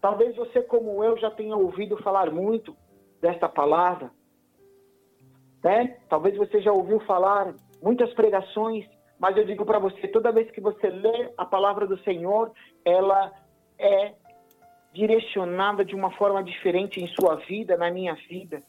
Talvez 0.00 0.36
você, 0.36 0.60
como 0.62 1.02
eu, 1.02 1.16
já 1.18 1.30
tenha 1.30 1.56
ouvido 1.56 1.96
falar 2.02 2.30
muito 2.30 2.76
desta 3.20 3.48
palavra. 3.48 4.10
Né? 5.62 5.96
Talvez 6.10 6.36
você 6.36 6.60
já 6.60 6.70
ouviu 6.70 7.00
falar 7.00 7.54
muitas 7.82 8.12
pregações, 8.12 8.86
mas 9.18 9.36
eu 9.36 9.44
digo 9.44 9.64
para 9.64 9.78
você, 9.78 10.08
toda 10.08 10.32
vez 10.32 10.50
que 10.50 10.60
você 10.60 10.88
lê 10.88 11.32
a 11.36 11.44
palavra 11.44 11.86
do 11.86 11.98
Senhor, 11.98 12.52
ela 12.84 13.32
é 13.78 14.12
direcionada 14.92 15.84
de 15.84 15.94
uma 15.94 16.10
forma 16.12 16.42
diferente 16.42 17.02
em 17.02 17.06
sua 17.08 17.36
vida, 17.36 17.76
na 17.76 17.90
minha 17.90 18.14
vida, 18.14 18.60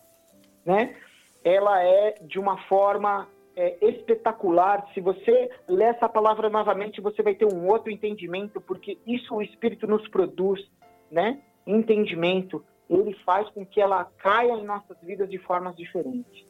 né? 0.65 0.95
Ela 1.43 1.83
é 1.83 2.15
de 2.21 2.39
uma 2.39 2.57
forma 2.63 3.27
é, 3.55 3.77
espetacular. 3.81 4.87
Se 4.93 4.99
você 4.99 5.49
ler 5.67 5.95
essa 5.95 6.09
palavra 6.09 6.49
novamente, 6.49 6.99
você 6.99 7.21
vai 7.21 7.35
ter 7.35 7.45
um 7.45 7.67
outro 7.67 7.91
entendimento, 7.91 8.59
porque 8.59 8.97
isso 9.05 9.35
o 9.35 9.41
Espírito 9.41 9.85
nos 9.85 10.07
produz, 10.07 10.59
né? 11.11 11.39
Entendimento. 11.65 12.65
Ele 12.89 13.13
faz 13.23 13.47
com 13.49 13.65
que 13.65 13.79
ela 13.79 14.05
caia 14.17 14.53
em 14.53 14.65
nossas 14.65 14.97
vidas 15.01 15.29
de 15.29 15.37
formas 15.37 15.75
diferentes. 15.75 16.45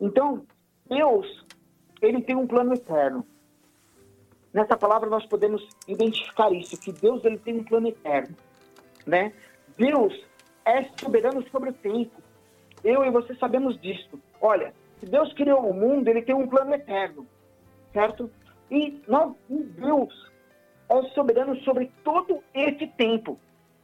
Então, 0.00 0.46
Deus, 0.88 1.44
ele 2.00 2.22
tem 2.22 2.36
um 2.36 2.46
plano 2.46 2.74
eterno. 2.74 3.26
Nessa 4.52 4.76
palavra 4.76 5.08
nós 5.08 5.26
podemos 5.26 5.66
identificar 5.86 6.50
isso, 6.52 6.80
que 6.80 6.92
Deus 6.92 7.24
ele 7.24 7.38
tem 7.38 7.58
um 7.58 7.64
plano 7.64 7.88
eterno, 7.88 8.34
né? 9.06 9.32
Deus 9.76 10.14
é 10.64 10.84
soberano 10.98 11.46
sobre 11.50 11.70
o 11.70 11.74
tempo. 11.74 12.22
Eu 12.82 13.04
e 13.04 13.10
você 13.10 13.34
sabemos 13.34 13.78
disso. 13.80 14.18
Olha, 14.40 14.72
se 15.00 15.06
Deus 15.06 15.32
criou 15.34 15.68
o 15.68 15.74
mundo, 15.74 16.08
ele 16.08 16.22
tem 16.22 16.34
um 16.34 16.46
plano 16.46 16.74
eterno, 16.74 17.26
certo? 17.92 18.30
E 18.70 19.00
nós, 19.06 19.34
Deus 19.48 20.32
é 20.88 21.02
soberano 21.14 21.56
sobre 21.62 21.90
todo 22.02 22.42
esse 22.54 22.86
tempo. 22.86 23.38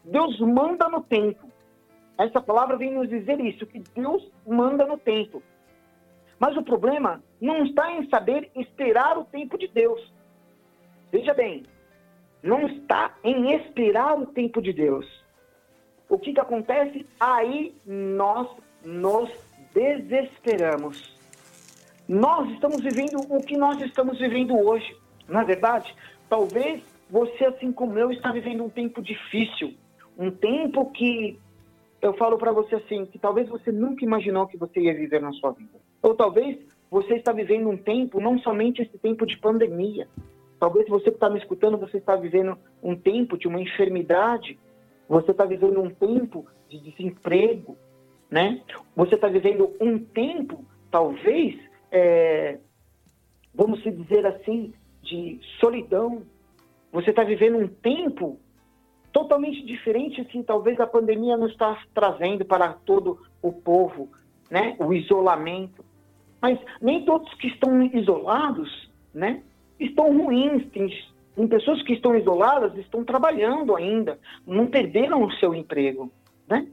Deus 0.04 0.38
manda 0.40 0.88
no 0.88 1.02
tempo. 1.02 1.50
Essa 2.18 2.40
palavra 2.40 2.76
vem 2.76 2.92
nos 2.92 3.08
dizer 3.08 3.40
isso, 3.40 3.66
que 3.66 3.80
Deus 3.94 4.30
manda 4.46 4.86
no 4.86 4.96
tempo. 4.98 5.42
Mas 6.42 6.56
o 6.56 6.62
problema 6.64 7.22
não 7.40 7.64
está 7.64 7.92
em 7.92 8.08
saber 8.08 8.50
esperar 8.56 9.16
o 9.16 9.24
tempo 9.24 9.56
de 9.56 9.68
Deus. 9.68 10.12
Veja 11.12 11.32
bem, 11.32 11.62
não 12.42 12.66
está 12.66 13.14
em 13.22 13.52
esperar 13.54 14.18
o 14.18 14.26
tempo 14.26 14.60
de 14.60 14.72
Deus. 14.72 15.06
O 16.08 16.18
que, 16.18 16.32
que 16.32 16.40
acontece? 16.40 17.06
Aí 17.20 17.72
nós 17.86 18.48
nos 18.84 19.30
desesperamos. 19.72 21.16
Nós 22.08 22.50
estamos 22.50 22.82
vivendo 22.82 23.20
o 23.28 23.40
que 23.40 23.56
nós 23.56 23.80
estamos 23.80 24.18
vivendo 24.18 24.58
hoje. 24.58 24.96
Na 25.28 25.42
é 25.42 25.44
verdade, 25.44 25.94
talvez 26.28 26.82
você, 27.08 27.44
assim 27.44 27.70
como 27.70 27.96
eu, 27.96 28.10
está 28.10 28.32
vivendo 28.32 28.64
um 28.64 28.68
tempo 28.68 29.00
difícil, 29.00 29.74
um 30.18 30.28
tempo 30.28 30.90
que 30.90 31.38
eu 32.00 32.12
falo 32.14 32.36
para 32.36 32.50
você 32.50 32.74
assim, 32.74 33.06
que 33.06 33.16
talvez 33.16 33.48
você 33.48 33.70
nunca 33.70 34.04
imaginou 34.04 34.48
que 34.48 34.56
você 34.56 34.80
ia 34.80 34.92
viver 34.92 35.22
na 35.22 35.30
sua 35.34 35.52
vida. 35.52 35.81
Ou 36.02 36.14
talvez 36.14 36.58
você 36.90 37.14
está 37.14 37.32
vivendo 37.32 37.70
um 37.70 37.76
tempo, 37.76 38.20
não 38.20 38.38
somente 38.38 38.82
esse 38.82 38.98
tempo 38.98 39.24
de 39.24 39.38
pandemia. 39.38 40.06
Talvez 40.58 40.86
você 40.88 41.04
que 41.04 41.16
está 41.16 41.30
me 41.30 41.38
escutando, 41.38 41.78
você 41.78 41.96
está 41.96 42.14
vivendo 42.14 42.58
um 42.82 42.94
tempo 42.94 43.38
de 43.38 43.48
uma 43.48 43.60
enfermidade. 43.60 44.58
Você 45.08 45.30
está 45.30 45.44
vivendo 45.44 45.80
um 45.80 45.90
tempo 45.90 46.46
de 46.68 46.78
desemprego, 46.78 47.76
né? 48.30 48.60
Você 48.94 49.14
está 49.14 49.28
vivendo 49.28 49.74
um 49.80 49.98
tempo, 49.98 50.64
talvez, 50.90 51.58
é, 51.90 52.58
vamos 53.54 53.82
dizer 53.82 54.26
assim, 54.26 54.72
de 55.02 55.40
solidão. 55.60 56.22
Você 56.92 57.10
está 57.10 57.24
vivendo 57.24 57.58
um 57.58 57.68
tempo 57.68 58.38
totalmente 59.12 59.64
diferente 59.64 60.24
que 60.26 60.42
talvez 60.42 60.78
a 60.80 60.86
pandemia 60.86 61.36
não 61.36 61.46
está 61.46 61.82
trazendo 61.94 62.44
para 62.44 62.72
todo 62.72 63.20
o 63.40 63.52
povo, 63.52 64.10
né? 64.50 64.76
O 64.78 64.92
isolamento. 64.92 65.84
Mas 66.42 66.58
nem 66.80 67.04
todos 67.04 67.32
que 67.34 67.46
estão 67.46 67.80
isolados, 67.84 68.90
né? 69.14 69.40
Estão 69.78 70.18
ruins. 70.18 70.68
Tem, 70.72 70.88
tem 71.36 71.46
pessoas 71.46 71.80
que 71.84 71.92
estão 71.92 72.16
isoladas, 72.16 72.76
estão 72.76 73.04
trabalhando 73.04 73.76
ainda, 73.76 74.18
não 74.44 74.66
perderam 74.66 75.22
o 75.22 75.32
seu 75.34 75.54
emprego, 75.54 76.10
né? 76.48 76.66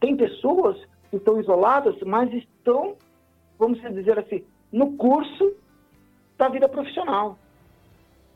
Tem 0.00 0.16
pessoas 0.16 0.76
que 1.08 1.16
estão 1.16 1.38
isoladas, 1.38 1.94
mas 2.04 2.32
estão, 2.34 2.96
vamos 3.56 3.80
dizer 3.80 4.18
assim, 4.18 4.44
no 4.72 4.96
curso 4.96 5.54
da 6.36 6.48
vida 6.48 6.68
profissional. 6.68 7.38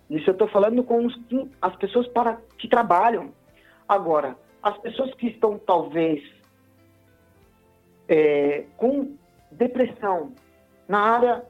Isso 0.09 0.31
eu 0.31 0.33
estou 0.33 0.47
falando 0.47 0.85
com 0.85 1.09
as 1.61 1.75
pessoas 1.77 2.07
para 2.09 2.41
que 2.59 2.69
trabalham. 2.69 3.33
Agora, 3.89 4.37
as 4.63 4.79
pessoas 4.79 5.13
que 5.15 5.27
estão 5.27 5.59
talvez 5.59 6.23
é, 8.09 8.67
com 8.77 9.17
depressão 9.51 10.33
na 10.89 10.99
área 10.99 11.45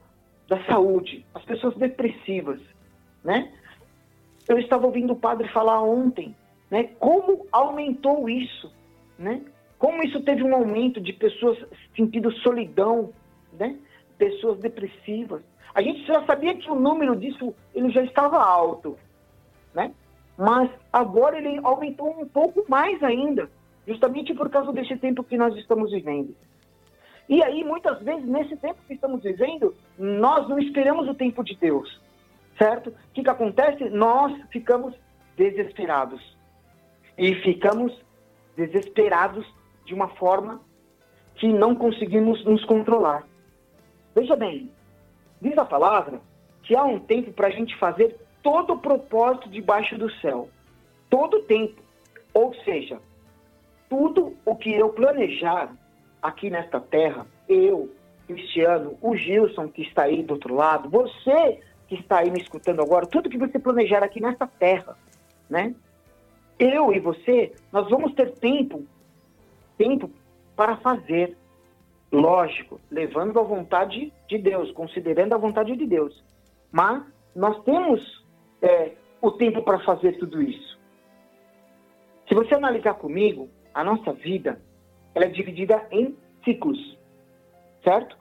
da 0.47 0.63
saúde, 0.65 1.25
as 1.33 1.43
pessoas 1.43 1.75
depressivas, 1.75 2.59
né? 3.23 3.51
Eu 4.47 4.57
estava 4.57 4.85
ouvindo 4.85 5.13
o 5.13 5.19
padre 5.19 5.47
falar 5.49 5.81
ontem, 5.81 6.35
né? 6.71 6.85
Como 6.99 7.45
aumentou 7.51 8.29
isso, 8.29 8.71
né? 9.19 9.41
Como 9.77 10.01
isso 10.03 10.21
teve 10.21 10.43
um 10.43 10.55
aumento 10.55 10.99
de 11.01 11.13
pessoas 11.13 11.57
sentindo 11.95 12.31
solidão, 12.37 13.11
né? 13.53 13.77
Pessoas 14.17 14.59
depressivas. 14.59 15.41
A 15.73 15.81
gente 15.81 16.05
já 16.05 16.25
sabia 16.25 16.55
que 16.55 16.69
o 16.71 16.75
número 16.75 17.15
disso 17.15 17.53
ele 17.75 17.89
já 17.91 18.03
estava 18.03 18.37
alto, 18.37 18.97
né? 19.73 19.91
Mas 20.37 20.69
agora 20.93 21.37
ele 21.37 21.59
aumentou 21.63 22.09
um 22.19 22.27
pouco 22.27 22.63
mais 22.67 23.01
ainda, 23.03 23.49
justamente 23.85 24.33
por 24.33 24.49
causa 24.49 24.71
desse 24.71 24.95
tempo 24.97 25.23
que 25.23 25.37
nós 25.37 25.55
estamos 25.57 25.91
vivendo. 25.91 26.35
E 27.29 27.43
aí, 27.43 27.63
muitas 27.63 28.01
vezes, 28.01 28.25
nesse 28.25 28.55
tempo 28.57 28.79
que 28.87 28.93
estamos 28.93 29.21
vivendo, 29.21 29.75
nós 29.97 30.47
não 30.47 30.57
esperamos 30.59 31.07
o 31.07 31.13
tempo 31.13 31.43
de 31.43 31.55
Deus, 31.55 31.99
certo? 32.57 32.89
O 32.89 32.93
que, 33.13 33.23
que 33.23 33.29
acontece? 33.29 33.89
Nós 33.89 34.33
ficamos 34.49 34.95
desesperados. 35.35 36.35
E 37.17 37.35
ficamos 37.35 37.93
desesperados 38.55 39.45
de 39.85 39.93
uma 39.93 40.07
forma 40.07 40.61
que 41.35 41.47
não 41.47 41.75
conseguimos 41.75 42.43
nos 42.45 42.63
controlar. 42.65 43.27
Veja 44.15 44.35
bem, 44.35 44.71
Diz 45.41 45.57
a 45.57 45.65
palavra 45.65 46.19
que 46.63 46.75
há 46.75 46.83
um 46.83 46.99
tempo 46.99 47.31
para 47.31 47.47
a 47.47 47.51
gente 47.51 47.75
fazer 47.77 48.17
todo 48.41 48.73
o 48.73 48.79
propósito 48.79 49.49
debaixo 49.49 49.97
do 49.97 50.11
céu. 50.15 50.49
Todo 51.09 51.37
o 51.37 51.43
tempo. 51.43 51.81
Ou 52.33 52.53
seja, 52.63 52.99
tudo 53.89 54.35
o 54.45 54.55
que 54.55 54.73
eu 54.73 54.89
planejar 54.89 55.71
aqui 56.27 56.49
nesta 56.49 56.79
terra, 56.79 57.25
eu, 57.47 57.89
Cristiano, 58.27 58.97
o 59.01 59.15
Gilson 59.15 59.67
que 59.69 59.81
está 59.81 60.03
aí 60.03 60.21
do 60.21 60.33
outro 60.33 60.53
lado, 60.53 60.89
você 60.89 61.59
que 61.87 61.95
está 61.95 62.19
aí 62.19 62.29
me 62.29 62.41
escutando 62.41 62.81
agora, 62.81 63.05
tudo 63.05 63.29
que 63.29 63.37
você 63.37 63.57
planejar 63.57 64.03
aqui 64.03 64.21
nesta 64.21 64.45
terra, 64.45 64.97
né? 65.49 65.73
Eu 66.59 66.91
e 66.91 66.99
você, 66.99 67.53
nós 67.71 67.89
vamos 67.89 68.13
ter 68.13 68.31
tempo, 68.33 68.85
tempo 69.77 70.09
para 70.55 70.75
fazer. 70.77 71.37
Lógico, 72.11 72.79
levando 72.89 73.39
a 73.39 73.43
vontade 73.43 74.13
de 74.27 74.37
Deus, 74.37 74.71
considerando 74.71 75.33
a 75.33 75.37
vontade 75.37 75.75
de 75.75 75.85
Deus. 75.85 76.23
Mas 76.71 77.03
nós 77.35 77.61
temos 77.63 78.25
é, 78.61 78.93
o 79.21 79.31
tempo 79.31 79.61
para 79.61 79.79
fazer 79.79 80.17
tudo 80.17 80.41
isso. 80.41 80.79
Se 82.27 82.33
você 82.33 82.55
analisar 82.55 82.95
comigo, 82.95 83.49
a 83.73 83.83
nossa 83.83 84.11
vida 84.13 84.59
ela 85.17 85.25
é 85.25 85.29
dividida 85.29 85.83
em 85.89 86.15
ciclos, 86.45 86.77
certo? 87.83 88.15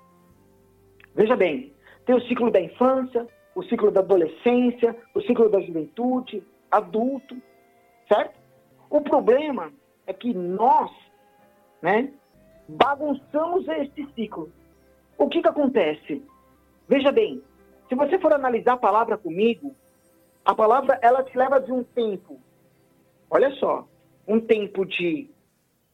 Veja 1.15 1.37
bem, 1.37 1.71
tem 2.07 2.15
o 2.15 2.23
ciclo 2.23 2.51
da 2.51 2.59
infância, 2.59 3.29
o 3.55 3.63
ciclo 3.63 3.91
da 3.91 4.01
adolescência, 4.01 4.97
o 5.15 5.21
ciclo 5.21 5.51
da 5.51 5.61
juventude, 5.61 6.43
adulto, 6.71 7.37
certo? 8.09 8.35
O 8.89 9.03
problema 9.03 9.71
é 10.07 10.15
que 10.15 10.33
nós, 10.33 10.91
né, 11.83 12.11
bagunçamos 12.67 13.69
esse 13.69 14.09
ciclo. 14.15 14.51
O 15.19 15.29
que 15.29 15.43
que 15.43 15.49
acontece? 15.49 16.23
Veja 16.89 17.13
bem, 17.13 17.43
se 17.91 17.95
você 17.95 18.19
for 18.19 18.33
analisar 18.33 18.73
a 18.73 18.79
palavra 18.79 19.19
comigo, 19.19 19.77
a 20.43 20.55
palavra 20.55 20.99
ela 21.03 21.23
te 21.23 21.37
leva 21.37 21.61
de 21.61 21.71
um 21.71 21.85
tempo. 21.85 22.41
Olha 23.29 23.51
só, 23.57 23.87
um 24.27 24.41
tempo 24.41 24.87
de, 24.87 25.29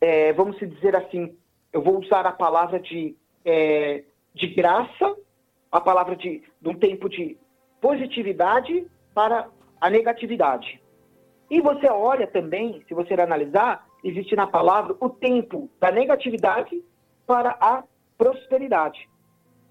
é, 0.02 0.32
vamos 0.32 0.58
dizer 0.58 0.96
assim, 0.96 1.38
eu 1.72 1.80
vou 1.80 2.00
usar 2.00 2.26
a 2.26 2.32
palavra 2.32 2.80
de, 2.80 3.16
é, 3.44 4.02
de 4.34 4.48
graça, 4.48 5.16
a 5.70 5.80
palavra 5.80 6.16
de, 6.16 6.42
de 6.60 6.68
um 6.68 6.74
tempo 6.74 7.08
de 7.08 7.38
positividade 7.80 8.84
para 9.14 9.48
a 9.80 9.88
negatividade. 9.88 10.82
E 11.48 11.60
você 11.60 11.86
olha 11.86 12.26
também, 12.26 12.82
se 12.88 12.94
você 12.94 13.14
analisar, 13.14 13.86
existe 14.02 14.34
na 14.34 14.44
palavra 14.44 14.96
o 14.98 15.08
tempo 15.08 15.70
da 15.78 15.92
negatividade 15.92 16.82
para 17.24 17.56
a 17.60 17.84
prosperidade. 18.18 19.08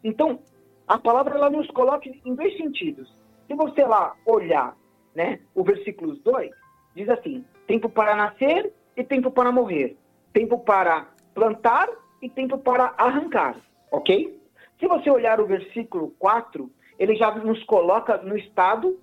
Então, 0.02 0.40
a 0.88 0.98
palavra 0.98 1.36
ela 1.36 1.50
nos 1.50 1.68
coloca 1.72 2.10
em 2.10 2.36
dois 2.36 2.56
sentidos. 2.56 3.14
Se 3.48 3.54
você 3.54 3.84
lá 3.84 4.16
olhar 4.26 4.78
né, 5.14 5.42
o 5.54 5.62
versículo 5.62 6.16
2, 6.16 6.52
diz 6.96 7.10
assim: 7.10 7.44
tempo 7.68 7.90
para 7.90 8.16
nascer 8.16 8.72
e 8.96 9.04
tempo 9.04 9.30
para 9.30 9.52
morrer, 9.52 9.98
tempo 10.34 10.60
para 10.60 11.08
plantar 11.34 11.90
e 12.22 12.30
tempo 12.30 12.58
para 12.58 12.94
arrancar, 12.98 13.56
ok? 13.92 14.40
Se 14.80 14.88
você 14.88 15.10
olhar 15.10 15.40
o 15.40 15.46
versículo 15.46 16.14
4, 16.20 16.70
ele 16.98 17.16
já 17.16 17.34
nos 17.36 17.64
coloca 17.64 18.18
no 18.18 18.38
estado 18.38 19.00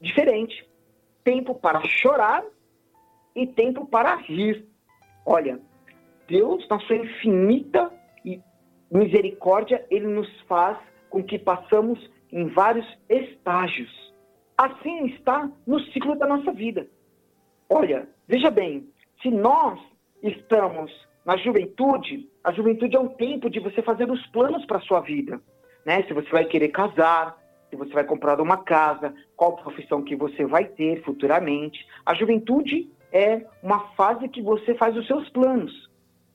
diferente: 0.00 0.66
tempo 1.24 1.54
para 1.54 1.80
chorar 1.84 2.44
e 3.34 3.46
tempo 3.46 3.86
para 3.86 4.16
rir. 4.16 4.66
Olha, 5.24 5.60
Deus, 6.26 6.66
na 6.68 6.78
sua 6.80 6.96
infinita 6.96 7.92
misericórdia, 8.90 9.86
ele 9.90 10.08
nos 10.08 10.28
faz 10.42 10.76
com 11.08 11.22
que 11.22 11.38
passamos 11.38 11.98
em 12.32 12.48
vários 12.48 12.86
estágios. 13.08 13.90
Assim 14.58 15.06
está 15.06 15.50
no 15.66 15.80
ciclo 15.92 16.16
da 16.16 16.26
nossa 16.26 16.52
vida. 16.52 16.88
Olha, 17.68 18.08
veja 18.26 18.50
bem, 18.50 18.88
se 19.22 19.30
nós 19.30 19.78
estamos 20.22 20.90
na 21.24 21.36
juventude, 21.36 22.28
a 22.42 22.52
juventude 22.52 22.96
é 22.96 23.00
um 23.00 23.08
tempo 23.08 23.50
de 23.50 23.60
você 23.60 23.82
fazer 23.82 24.10
os 24.10 24.26
planos 24.28 24.64
para 24.64 24.78
a 24.78 24.82
sua 24.82 25.00
vida. 25.00 25.40
Né? 25.84 26.02
Se 26.04 26.12
você 26.12 26.28
vai 26.30 26.44
querer 26.44 26.68
casar, 26.68 27.36
se 27.68 27.76
você 27.76 27.92
vai 27.92 28.04
comprar 28.04 28.40
uma 28.40 28.58
casa, 28.58 29.14
qual 29.36 29.56
profissão 29.56 30.02
que 30.02 30.16
você 30.16 30.44
vai 30.44 30.64
ter 30.64 31.02
futuramente. 31.04 31.86
A 32.04 32.14
juventude 32.14 32.90
é 33.12 33.46
uma 33.62 33.80
fase 33.94 34.28
que 34.28 34.42
você 34.42 34.74
faz 34.74 34.96
os 34.96 35.06
seus 35.06 35.28
planos. 35.30 35.88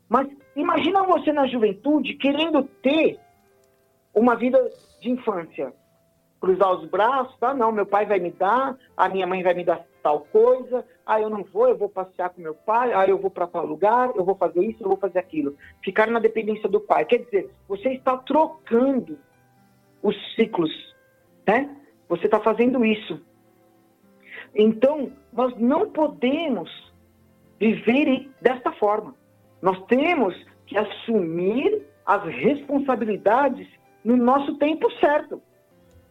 Mas 0.08 0.28
imagina 0.56 1.04
você 1.04 1.34
na 1.34 1.48
juventude 1.48 2.14
querendo 2.14 2.64
ter 2.82 3.20
uma 4.14 4.36
vida 4.36 4.58
de 5.02 5.10
infância. 5.10 5.74
Cruzar 6.40 6.72
os 6.74 6.88
braços, 6.90 7.38
tá? 7.40 7.54
Não, 7.54 7.72
meu 7.72 7.86
pai 7.86 8.06
vai 8.06 8.20
me 8.20 8.32
dar, 8.32 8.78
a 8.96 9.10
minha 9.10 9.26
mãe 9.26 9.42
vai 9.42 9.54
me 9.54 9.64
dar 9.64 9.84
tal 10.06 10.20
coisa, 10.20 10.86
ah, 11.04 11.20
eu 11.20 11.32
não 11.32 11.44
vou, 11.44 11.68
eu 11.68 11.76
vou 11.76 11.90
passear 11.90 12.30
com 12.30 12.40
meu 12.40 12.54
pai, 12.54 12.94
ah, 12.94 13.08
eu 13.08 13.18
vou 13.18 13.32
para 13.32 13.48
tal 13.48 13.66
lugar, 13.66 14.12
eu 14.16 14.24
vou 14.24 14.36
fazer 14.36 14.64
isso, 14.64 14.84
eu 14.84 14.88
vou 14.88 14.98
fazer 14.98 15.18
aquilo. 15.18 15.58
Ficar 15.84 16.06
na 16.12 16.20
dependência 16.20 16.70
do 16.70 16.80
pai. 16.80 17.06
Quer 17.06 17.24
dizer, 17.24 17.50
você 17.68 17.90
está 17.90 18.16
trocando 18.16 19.18
os 20.04 20.16
ciclos, 20.36 20.70
né? 21.48 21.76
Você 22.08 22.26
está 22.26 22.40
fazendo 22.40 22.86
isso. 22.86 23.20
Então, 24.54 25.12
nós 25.34 25.58
não 25.58 25.90
podemos 25.90 26.70
viver 27.60 28.30
desta 28.40 28.72
forma. 28.74 29.16
Nós 29.60 29.84
temos 29.88 30.36
que 30.68 30.78
assumir 30.78 31.82
as 32.06 32.24
responsabilidades 32.26 33.68
no 34.04 34.16
nosso 34.16 34.56
tempo 34.60 34.88
certo. 35.00 35.42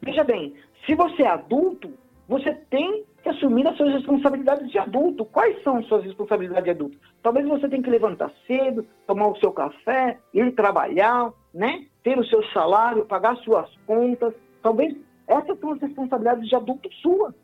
Veja 0.02 0.24
bem, 0.24 0.56
se 0.84 0.96
você 0.96 1.22
é 1.22 1.28
adulto, 1.28 1.94
você 2.26 2.52
tem 2.68 3.04
que 3.24 3.30
assumir 3.30 3.66
as 3.66 3.76
suas 3.78 3.90
responsabilidades 3.94 4.70
de 4.70 4.78
adulto. 4.78 5.24
Quais 5.24 5.60
são 5.62 5.78
as 5.78 5.86
suas 5.86 6.04
responsabilidades 6.04 6.64
de 6.64 6.70
adulto? 6.70 6.98
Talvez 7.22 7.48
você 7.48 7.66
tenha 7.68 7.82
que 7.82 7.88
levantar 7.88 8.30
cedo, 8.46 8.86
tomar 9.06 9.28
o 9.28 9.36
seu 9.38 9.50
café, 9.50 10.18
ir 10.32 10.54
trabalhar, 10.54 11.32
né? 11.52 11.86
Ter 12.02 12.18
o 12.18 12.26
seu 12.26 12.44
salário, 12.50 13.06
pagar 13.06 13.34
suas 13.38 13.74
contas. 13.86 14.34
Talvez 14.62 14.94
essas 15.26 15.58
são 15.58 15.72
as 15.72 15.80
responsabilidades 15.80 16.46
de 16.46 16.54
adulto 16.54 16.92
sua. 17.00 17.34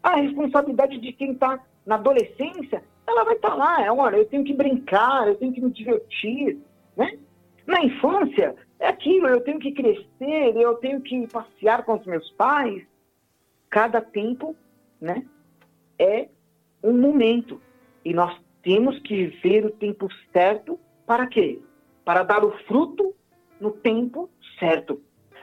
A 0.00 0.14
responsabilidade 0.14 0.98
de 0.98 1.12
quem 1.12 1.32
está 1.32 1.58
na 1.84 1.96
adolescência, 1.96 2.84
ela 3.04 3.24
vai 3.24 3.34
estar 3.34 3.50
tá 3.50 3.56
lá. 3.56 3.84
É, 3.84 3.90
olha, 3.90 4.16
eu 4.18 4.26
tenho 4.26 4.44
que 4.44 4.54
brincar, 4.54 5.26
eu 5.26 5.34
tenho 5.34 5.52
que 5.52 5.60
me 5.60 5.72
divertir, 5.72 6.56
né? 6.96 7.18
Na 7.66 7.82
infância, 7.82 8.54
é 8.78 8.86
aquilo, 8.86 9.26
eu 9.26 9.40
tenho 9.40 9.58
que 9.58 9.72
crescer, 9.72 10.56
eu 10.56 10.74
tenho 10.74 11.00
que 11.00 11.26
passear 11.26 11.84
com 11.84 11.94
os 11.94 12.06
meus 12.06 12.30
pais. 12.30 12.86
Cada 13.68 14.00
tempo, 14.00 14.54
né, 15.00 15.24
é 15.98 16.28
um 16.82 16.92
momento. 16.92 17.60
E 18.04 18.12
nós 18.12 18.38
temos 18.62 18.98
que 19.00 19.26
viver 19.26 19.64
o 19.64 19.70
tempo 19.70 20.08
certo 20.32 20.78
para 21.06 21.26
quê? 21.26 21.60
Para 22.04 22.22
dar 22.22 22.44
o 22.44 22.52
fruto 22.66 23.14
no 23.60 23.70
tempo 23.70 24.28
certo. 24.58 25.00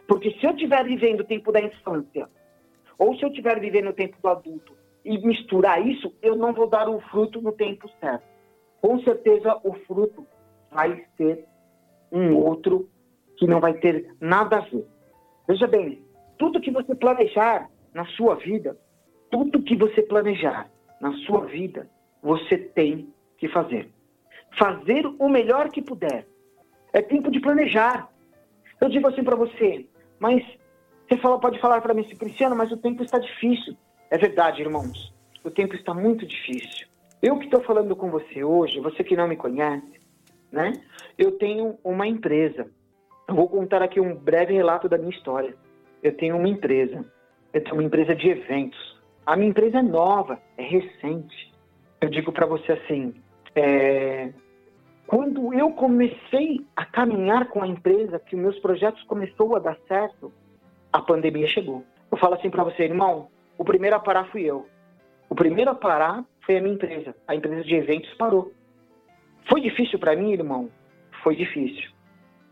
Porque 0.08 0.32
se 0.32 0.46
eu 0.46 0.52
estiver 0.52 0.84
vivendo 0.86 1.22
o 1.22 1.26
tempo 1.26 1.52
da 1.52 1.62
infância, 1.62 2.30
ou 2.98 3.16
se 3.18 3.24
eu 3.24 3.30
estiver 3.30 3.60
vivendo 3.60 3.90
o 3.90 3.94
tempo 3.94 4.18
do 4.22 4.28
adulto, 4.28 4.74
e 5.06 5.18
misturar 5.20 5.86
isso, 5.86 6.14
eu 6.22 6.36
não 6.36 6.54
vou 6.54 6.68
dar 6.68 6.88
o 6.88 7.00
fruto 7.02 7.42
no 7.42 7.52
tempo 7.52 7.90
certo. 8.00 8.26
Com 8.82 9.00
certeza 9.02 9.60
o 9.64 9.74
fruto 9.86 10.26
vai 10.72 11.06
ser 11.18 11.46
um 12.12 12.36
outro 12.36 12.90
que 13.38 13.48
não 13.48 13.60
vai 13.60 13.74
ter 13.74 14.16
nada 14.20 14.58
a 14.58 14.62
ver. 14.62 14.86
Veja 15.48 15.68
bem, 15.68 16.02
tudo 16.38 16.62
que 16.62 16.72
você 16.72 16.96
planejar 16.96 17.70
na 17.94 18.06
sua 18.06 18.36
vida, 18.36 18.78
tudo 19.34 19.64
que 19.64 19.76
você 19.76 20.04
planejar 20.04 20.70
na 21.02 21.12
sua 21.26 21.48
vida, 21.48 21.90
você 22.22 22.56
tem 22.56 23.12
que 23.36 23.48
fazer. 23.48 23.90
Fazer 24.60 25.08
o 25.08 25.28
melhor 25.28 25.70
que 25.70 25.82
puder. 25.82 26.28
É 26.94 27.02
tempo 27.02 27.32
de 27.32 27.40
planejar. 27.40 28.08
Eu 28.80 28.90
digo 28.90 29.08
assim 29.08 29.24
para 29.24 29.36
você, 29.36 29.88
mas 30.20 30.44
você 31.10 31.18
fala, 31.18 31.40
pode 31.40 31.60
falar 31.60 31.82
para 31.82 31.96
mim, 31.96 32.04
Cristiano, 32.04 32.56
mas 32.56 32.72
o 32.72 32.78
tempo 32.78 33.02
está 33.02 33.18
difícil. 33.18 33.76
É 34.12 34.20
verdade, 34.20 34.62
irmãos. 34.62 35.12
O 35.44 35.50
tempo 35.50 35.74
está 35.74 35.96
muito 35.96 36.28
difícil. 36.28 36.88
Eu 37.20 37.40
que 37.40 37.46
estou 37.46 37.64
falando 37.64 37.96
com 37.96 38.12
você 38.12 38.44
hoje, 38.44 38.80
você 38.80 39.04
que 39.04 39.16
não 39.16 39.28
me 39.28 39.36
conhece, 39.36 40.00
né? 40.52 40.74
Eu 41.18 41.32
tenho 41.40 41.80
uma 41.84 42.06
empresa. 42.06 42.70
Eu 43.28 43.34
vou 43.34 43.50
contar 43.50 43.82
aqui 43.82 44.00
um 44.00 44.14
breve 44.14 44.54
relato 44.54 44.88
da 44.88 45.00
minha 45.00 45.10
história. 45.10 45.56
Eu 46.04 46.16
tenho 46.16 46.38
uma 46.38 46.48
empresa. 46.48 47.04
Eu 47.52 47.64
tenho 47.64 47.78
uma 47.78 47.84
empresa 47.84 48.14
de 48.14 48.30
eventos. 48.30 48.93
A 49.26 49.36
minha 49.36 49.50
empresa 49.50 49.80
é 49.80 49.82
nova, 49.82 50.40
é 50.58 50.64
recente. 50.64 51.54
Eu 52.02 52.10
digo 52.10 52.32
para 52.32 52.46
você 52.46 52.74
assim, 52.74 53.14
é... 53.56 54.34
quando 55.08 55.54
eu 55.54 55.72
comecei 55.72 56.66
a 56.76 56.86
caminhar 56.86 57.48
com 57.48 57.64
a 57.64 57.68
empresa, 57.68 58.20
que 58.20 58.36
meus 58.36 58.60
projetos 58.60 59.02
começou 59.04 59.56
a 59.56 59.60
dar 59.60 59.78
certo, 59.88 60.32
a 60.92 61.02
pandemia 61.02 61.48
chegou. 61.48 61.84
Eu 62.12 62.18
falo 62.18 62.36
assim 62.36 62.50
para 62.50 62.64
você, 62.64 62.84
irmão, 62.84 63.30
o 63.58 63.64
primeiro 63.64 63.96
a 63.96 64.00
parar 64.00 64.26
fui 64.26 64.44
eu. 64.44 64.68
O 65.30 65.36
primeiro 65.36 65.72
a 65.72 65.76
parar 65.76 66.26
foi 66.46 66.58
a 66.58 66.62
minha 66.62 66.76
empresa. 66.76 67.16
A 67.28 67.34
empresa 67.34 67.64
de 67.64 67.76
eventos 67.76 68.14
parou. 68.16 68.52
Foi 69.50 69.62
difícil 69.62 69.98
para 69.98 70.16
mim, 70.16 70.34
irmão? 70.34 70.70
Foi 71.24 71.36
difícil. 71.36 71.90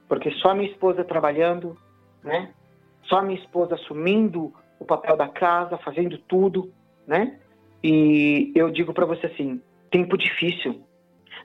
Porque 0.07 0.32
só 0.32 0.53
minha 0.53 0.69
esposa 0.69 1.03
trabalhando, 1.03 1.78
né? 2.24 2.53
Só 3.03 3.22
minha 3.22 3.39
esposa 3.39 3.76
assumindo 3.76 4.53
o 4.82 4.86
papel 4.86 5.15
da 5.15 5.27
casa, 5.27 5.77
fazendo 5.77 6.17
tudo, 6.17 6.73
né? 7.05 7.38
E 7.84 8.51
eu 8.55 8.71
digo 8.71 8.93
para 8.93 9.05
você 9.05 9.27
assim, 9.27 9.61
tempo 9.91 10.17
difícil. 10.17 10.82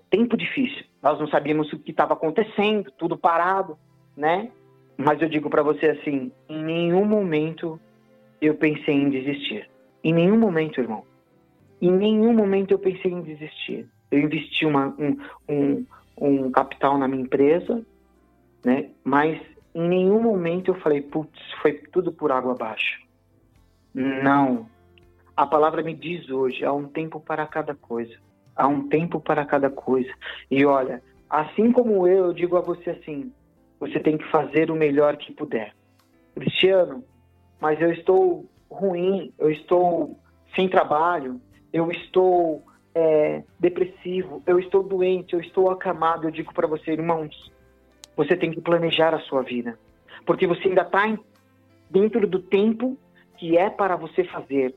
Tempo 0.09 0.39
difícil. 0.39 0.85
Nós 1.03 1.21
não 1.21 1.29
sabíamos 1.29 1.71
o 1.71 1.79
que 1.79 1.91
estava 1.91 2.15
acontecendo, 2.15 2.91
tudo 2.93 3.17
parado, 3.17 3.79
né? 4.17 4.51
Mas 4.97 5.21
eu 5.21 5.29
digo 5.29 5.51
para 5.51 5.63
você 5.63 5.91
assim, 5.91 6.33
em 6.49 6.63
nenhum 6.63 7.05
momento 7.05 7.79
eu 8.41 8.55
pensei 8.55 8.95
em 8.95 9.11
desistir. 9.11 9.69
Em 10.03 10.15
nenhum 10.15 10.39
momento, 10.39 10.81
irmão. 10.81 11.05
Em 11.83 11.91
nenhum 11.91 12.33
momento 12.33 12.71
eu 12.71 12.79
pensei 12.79 13.13
em 13.13 13.21
desistir. 13.21 13.87
Eu 14.11 14.21
investi 14.21 14.65
uma, 14.65 14.95
um, 14.99 15.19
um, 15.47 15.87
um 16.19 16.51
capital 16.51 16.97
na 16.97 17.07
minha 17.07 17.23
empresa, 17.23 17.85
né? 18.65 18.89
Mas 19.05 19.39
em 19.75 19.87
nenhum 19.87 20.23
momento 20.23 20.71
eu 20.71 20.81
falei, 20.81 21.03
putz, 21.03 21.39
foi 21.61 21.75
tudo 21.93 22.11
por 22.11 22.33
água 22.33 22.53
abaixo. 22.53 23.06
Não. 23.97 24.69
A 25.35 25.47
palavra 25.47 25.83
me 25.83 25.95
diz 25.95 26.29
hoje, 26.29 26.63
há 26.67 26.73
um 26.73 26.87
tempo 26.87 27.19
para 27.19 27.47
cada 27.47 27.75
coisa. 27.75 28.15
Há 28.55 28.69
um 28.69 28.89
tempo 28.89 29.19
para 29.19 29.43
cada 29.47 29.71
coisa. 29.71 30.13
E 30.51 30.67
olha, 30.67 31.03
assim 31.31 31.73
como 31.73 32.07
eu, 32.07 32.27
eu 32.27 32.33
digo 32.35 32.59
a 32.59 32.61
você 32.61 32.91
assim, 32.91 33.33
você 33.81 33.99
tem 33.99 34.19
que 34.19 34.31
fazer 34.31 34.71
o 34.71 34.77
melhor 34.77 35.17
que 35.17 35.33
puder. 35.33 35.75
Cristiano, 36.35 37.03
mas 37.59 37.81
eu 37.81 37.91
estou 37.91 38.45
ruim, 38.71 39.33
eu 39.39 39.51
estou 39.51 40.19
sem 40.55 40.69
trabalho, 40.69 41.41
eu 41.73 41.91
estou 41.91 42.63
é, 42.95 43.43
depressivo, 43.59 44.43
eu 44.47 44.59
estou 44.59 44.83
doente, 44.83 45.33
eu 45.33 45.41
estou 45.41 45.71
acamado. 45.71 46.27
Eu 46.27 46.31
digo 46.31 46.53
para 46.53 46.67
você, 46.67 46.93
irmãos, 46.93 47.51
você 48.15 48.37
tem 48.37 48.51
que 48.51 48.61
planejar 48.61 49.15
a 49.15 49.21
sua 49.21 49.43
vida, 49.43 49.79
porque 50.27 50.47
você 50.47 50.69
ainda 50.69 50.83
está 50.83 51.19
dentro 51.91 52.27
do 52.27 52.41
tempo 52.41 52.99
que 53.37 53.57
é 53.57 53.71
para 53.71 53.97
você 53.97 54.25
fazer. 54.25 54.75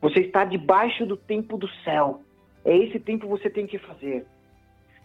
Você 0.00 0.20
está 0.20 0.44
debaixo 0.44 1.06
do 1.06 1.16
tempo 1.16 1.56
do 1.56 1.68
céu. 1.84 2.22
É 2.64 2.76
esse 2.76 2.98
tempo 2.98 3.24
que 3.24 3.30
você 3.30 3.50
tem 3.50 3.66
que 3.66 3.78
fazer. 3.78 4.26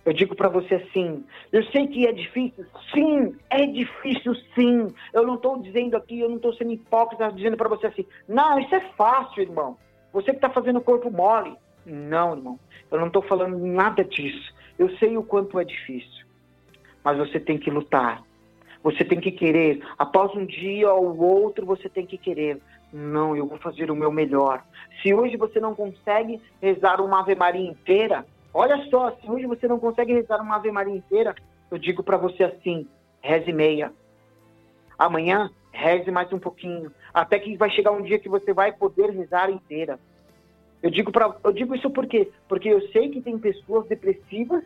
Eu 0.05 0.11
digo 0.11 0.35
para 0.35 0.49
você 0.49 0.75
assim, 0.75 1.23
eu 1.51 1.63
sei 1.65 1.87
que 1.87 2.05
é 2.05 2.11
difícil, 2.11 2.65
sim, 2.93 3.35
é 3.49 3.65
difícil 3.65 4.35
sim. 4.53 4.87
Eu 5.13 5.25
não 5.25 5.35
estou 5.35 5.61
dizendo 5.61 5.95
aqui, 5.95 6.19
eu 6.19 6.27
não 6.27 6.35
estou 6.35 6.53
sendo 6.53 6.73
hipócrita 6.73 7.31
dizendo 7.31 7.55
para 7.55 7.69
você 7.69 7.87
assim, 7.87 8.05
não, 8.27 8.59
isso 8.59 8.75
é 8.75 8.81
fácil, 8.97 9.43
irmão. 9.43 9.77
Você 10.11 10.31
que 10.31 10.37
está 10.37 10.49
fazendo 10.49 10.79
o 10.79 10.81
corpo 10.81 11.09
mole. 11.09 11.55
Não, 11.85 12.35
irmão, 12.35 12.59
eu 12.91 12.99
não 12.99 13.07
estou 13.07 13.21
falando 13.21 13.57
nada 13.57 14.03
disso. 14.03 14.53
Eu 14.77 14.89
sei 14.97 15.17
o 15.17 15.23
quanto 15.23 15.59
é 15.59 15.63
difícil, 15.63 16.25
mas 17.03 17.17
você 17.17 17.39
tem 17.39 17.57
que 17.57 17.71
lutar. 17.71 18.23
Você 18.83 19.05
tem 19.05 19.19
que 19.19 19.31
querer. 19.31 19.81
Após 19.97 20.35
um 20.35 20.45
dia 20.45 20.93
ou 20.93 21.17
outro, 21.17 21.65
você 21.65 21.87
tem 21.87 22.05
que 22.05 22.17
querer. 22.17 22.59
Não, 22.91 23.35
eu 23.35 23.47
vou 23.47 23.57
fazer 23.57 23.89
o 23.89 23.95
meu 23.95 24.11
melhor. 24.11 24.61
Se 25.01 25.13
hoje 25.13 25.37
você 25.37 25.59
não 25.59 25.73
consegue 25.73 26.39
rezar 26.61 27.01
uma 27.01 27.21
Ave 27.21 27.33
Maria 27.33 27.67
inteira, 27.67 28.25
olha 28.53 28.77
só, 28.89 29.11
se 29.11 29.31
hoje 29.31 29.47
você 29.47 29.67
não 29.67 29.79
consegue 29.79 30.13
rezar 30.13 30.41
uma 30.41 30.57
Ave 30.57 30.69
Maria 30.69 30.95
inteira, 30.95 31.33
eu 31.71 31.77
digo 31.77 32.03
para 32.03 32.17
você 32.17 32.43
assim: 32.43 32.85
reze 33.21 33.53
meia. 33.53 33.91
Amanhã, 34.99 35.49
reze 35.71 36.11
mais 36.11 36.31
um 36.33 36.37
pouquinho. 36.37 36.91
Até 37.13 37.39
que 37.39 37.55
vai 37.57 37.69
chegar 37.71 37.91
um 37.91 38.03
dia 38.03 38.19
que 38.19 38.29
você 38.29 38.53
vai 38.53 38.73
poder 38.73 39.09
rezar 39.09 39.49
inteira. 39.49 39.97
Eu 40.83 40.91
digo, 40.91 41.11
pra, 41.11 41.33
eu 41.43 41.53
digo 41.53 41.73
isso 41.73 41.89
por 41.89 42.05
quê? 42.05 42.29
Porque 42.47 42.67
eu 42.67 42.81
sei 42.89 43.09
que 43.09 43.21
tem 43.21 43.39
pessoas 43.39 43.87
depressivas, 43.87 44.63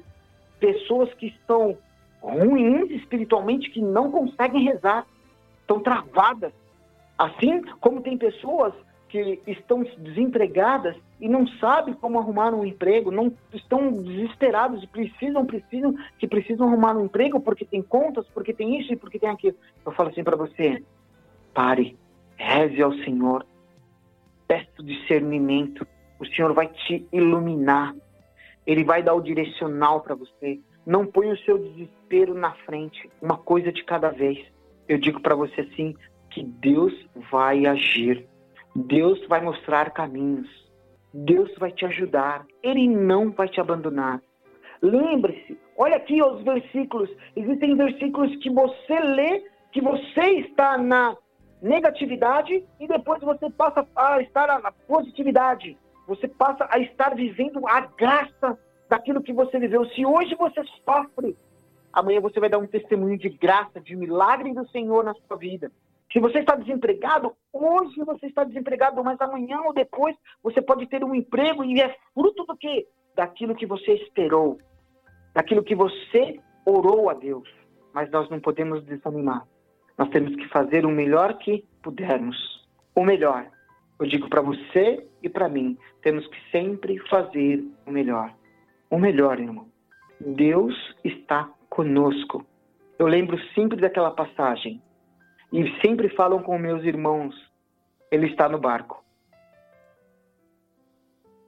pessoas 0.60 1.14
que 1.14 1.28
estão 1.28 1.78
ruins 2.22 2.90
espiritualmente, 2.92 3.70
que 3.70 3.82
não 3.82 4.12
conseguem 4.12 4.64
rezar, 4.64 5.06
estão 5.62 5.80
travadas. 5.80 6.54
Assim 7.18 7.62
como 7.80 8.02
tem 8.02 8.18
pessoas 8.18 8.74
que 9.10 9.40
estão 9.48 9.84
desempregadas 9.98 10.96
e 11.20 11.28
não 11.28 11.48
sabem 11.48 11.94
como 11.94 12.20
arrumar 12.20 12.54
um 12.54 12.66
emprego, 12.66 13.10
não 13.10 13.34
estão 13.54 13.92
desesperados 14.04 14.84
e 14.84 14.88
precisam, 14.88 15.46
precisam, 15.46 15.96
que 16.20 16.28
precisam 16.28 16.68
arrumar 16.68 16.96
um 16.96 17.06
emprego 17.06 17.40
porque 17.40 17.66
tem 17.66 17.82
contas, 17.82 18.28
porque 18.34 18.54
tem 18.54 18.80
isso 18.80 18.94
e 18.94 18.96
porque 18.96 19.18
tem 19.18 19.30
aquilo. 19.30 19.56
Eu 19.86 19.92
falo 19.94 20.10
assim 20.10 20.24
para 20.24 20.36
você, 20.36 20.84
pare, 21.54 21.98
reze 22.36 22.82
ao 22.82 22.94
Senhor, 22.94 23.46
peça 24.48 24.84
discernimento, 24.84 25.88
o 26.20 26.26
Senhor 26.26 26.54
vai 26.54 26.68
te 26.68 27.08
iluminar, 27.12 27.96
Ele 28.66 28.84
vai 28.84 29.02
dar 29.02 29.14
o 29.14 29.22
direcional 29.22 30.02
para 30.02 30.16
você. 30.16 30.60
Não 30.86 31.06
põe 31.06 31.32
o 31.32 31.38
seu 31.40 31.58
desespero 31.58 31.97
na 32.34 32.52
frente, 32.66 33.10
uma 33.22 33.38
coisa 33.38 33.72
de 33.72 33.84
cada 33.84 34.10
vez. 34.10 34.40
Eu 34.88 34.98
digo 34.98 35.22
para 35.22 35.36
você 35.36 35.62
assim, 35.62 35.96
que 36.30 36.44
Deus 36.44 36.94
vai 37.32 37.66
agir. 37.66 38.26
Deus 38.76 39.26
vai 39.28 39.42
mostrar 39.42 39.92
caminhos. 39.92 40.48
Deus 41.14 41.52
vai 41.58 41.72
te 41.72 41.86
ajudar. 41.86 42.46
Ele 42.64 42.88
não 42.88 43.32
vai 43.32 43.48
te 43.48 43.60
abandonar. 43.60 44.22
Lembre-se, 44.82 45.58
olha 45.76 45.98
aqui 45.98 46.22
os 46.22 46.44
versículos. 46.44 47.10
Existem 47.36 47.76
versículos 47.76 48.36
que 48.38 48.50
você 48.50 49.00
lê, 49.00 49.44
que 49.72 49.82
você 49.82 50.40
está 50.40 50.78
na 50.78 51.18
negatividade 51.62 52.64
e 52.80 52.88
depois 52.88 53.20
você 53.22 53.50
passa 53.50 53.86
a 53.96 54.22
estar 54.22 54.48
na 54.62 54.72
positividade. 54.72 55.78
Você 56.08 56.28
passa 56.28 56.68
a 56.72 56.80
estar 56.80 57.16
vivendo 57.16 57.68
a 57.68 57.82
graça 57.82 58.58
daquilo 58.90 59.24
que 59.24 59.34
você 59.34 59.60
viveu. 59.60 59.86
Se 59.90 60.06
hoje 60.06 60.36
você 60.36 60.62
sofre, 60.86 61.36
amanhã 61.92 62.20
você 62.20 62.40
vai 62.40 62.50
dar 62.50 62.58
um 62.58 62.68
testemunho 62.68 63.18
de 63.18 63.30
graça, 63.30 63.80
de 63.80 63.96
milagre 63.96 64.54
do 64.54 64.68
Senhor 64.70 65.04
na 65.04 65.14
sua 65.14 65.38
vida. 65.38 65.72
Se 66.12 66.20
você 66.20 66.40
está 66.40 66.56
desempregado, 66.56 67.34
hoje 67.52 68.02
você 68.04 68.28
está 68.28 68.44
desempregado, 68.44 69.04
mas 69.04 69.20
amanhã 69.20 69.62
ou 69.62 69.74
depois 69.74 70.16
você 70.42 70.62
pode 70.62 70.88
ter 70.88 71.04
um 71.04 71.14
emprego 71.14 71.64
e 71.64 71.82
é 71.82 71.96
fruto 72.14 72.46
do 72.46 72.56
quê? 72.56 72.88
Daquilo 73.16 73.56
que 73.56 73.66
você 73.66 73.94
esperou, 73.94 74.58
daquilo 75.34 75.64
que 75.64 75.76
você 75.76 76.40
orou 76.66 77.10
a 77.10 77.14
Deus. 77.14 77.50
Mas 77.94 78.10
nós 78.10 78.30
não 78.30 78.40
podemos 78.40 78.84
desanimar. 78.86 79.46
Nós 79.98 80.10
temos 80.10 80.36
que 80.36 80.48
fazer 80.50 80.86
o 80.86 80.90
melhor 80.90 81.38
que 81.40 81.66
pudermos. 81.82 82.38
O 82.96 83.04
melhor. 83.04 83.48
Eu 84.00 84.06
digo 84.06 84.30
para 84.30 84.42
você 84.42 85.06
e 85.24 85.28
para 85.28 85.50
mim, 85.50 85.78
temos 86.02 86.26
que 86.28 86.38
sempre 86.52 87.00
fazer 87.10 87.64
o 87.86 87.92
melhor. 87.92 88.34
O 88.90 89.00
melhor, 89.00 89.40
irmão. 89.40 89.68
Deus 90.20 90.74
está 91.04 91.50
conosco. 91.78 92.44
Eu 92.98 93.06
lembro 93.06 93.38
sempre 93.54 93.80
daquela 93.80 94.10
passagem 94.10 94.82
e 95.54 95.80
sempre 95.80 96.10
falam 96.10 96.42
com 96.42 96.58
meus 96.58 96.84
irmãos: 96.84 97.36
Ele 98.12 98.26
está 98.26 98.50
no 98.50 98.58
barco. 98.58 99.06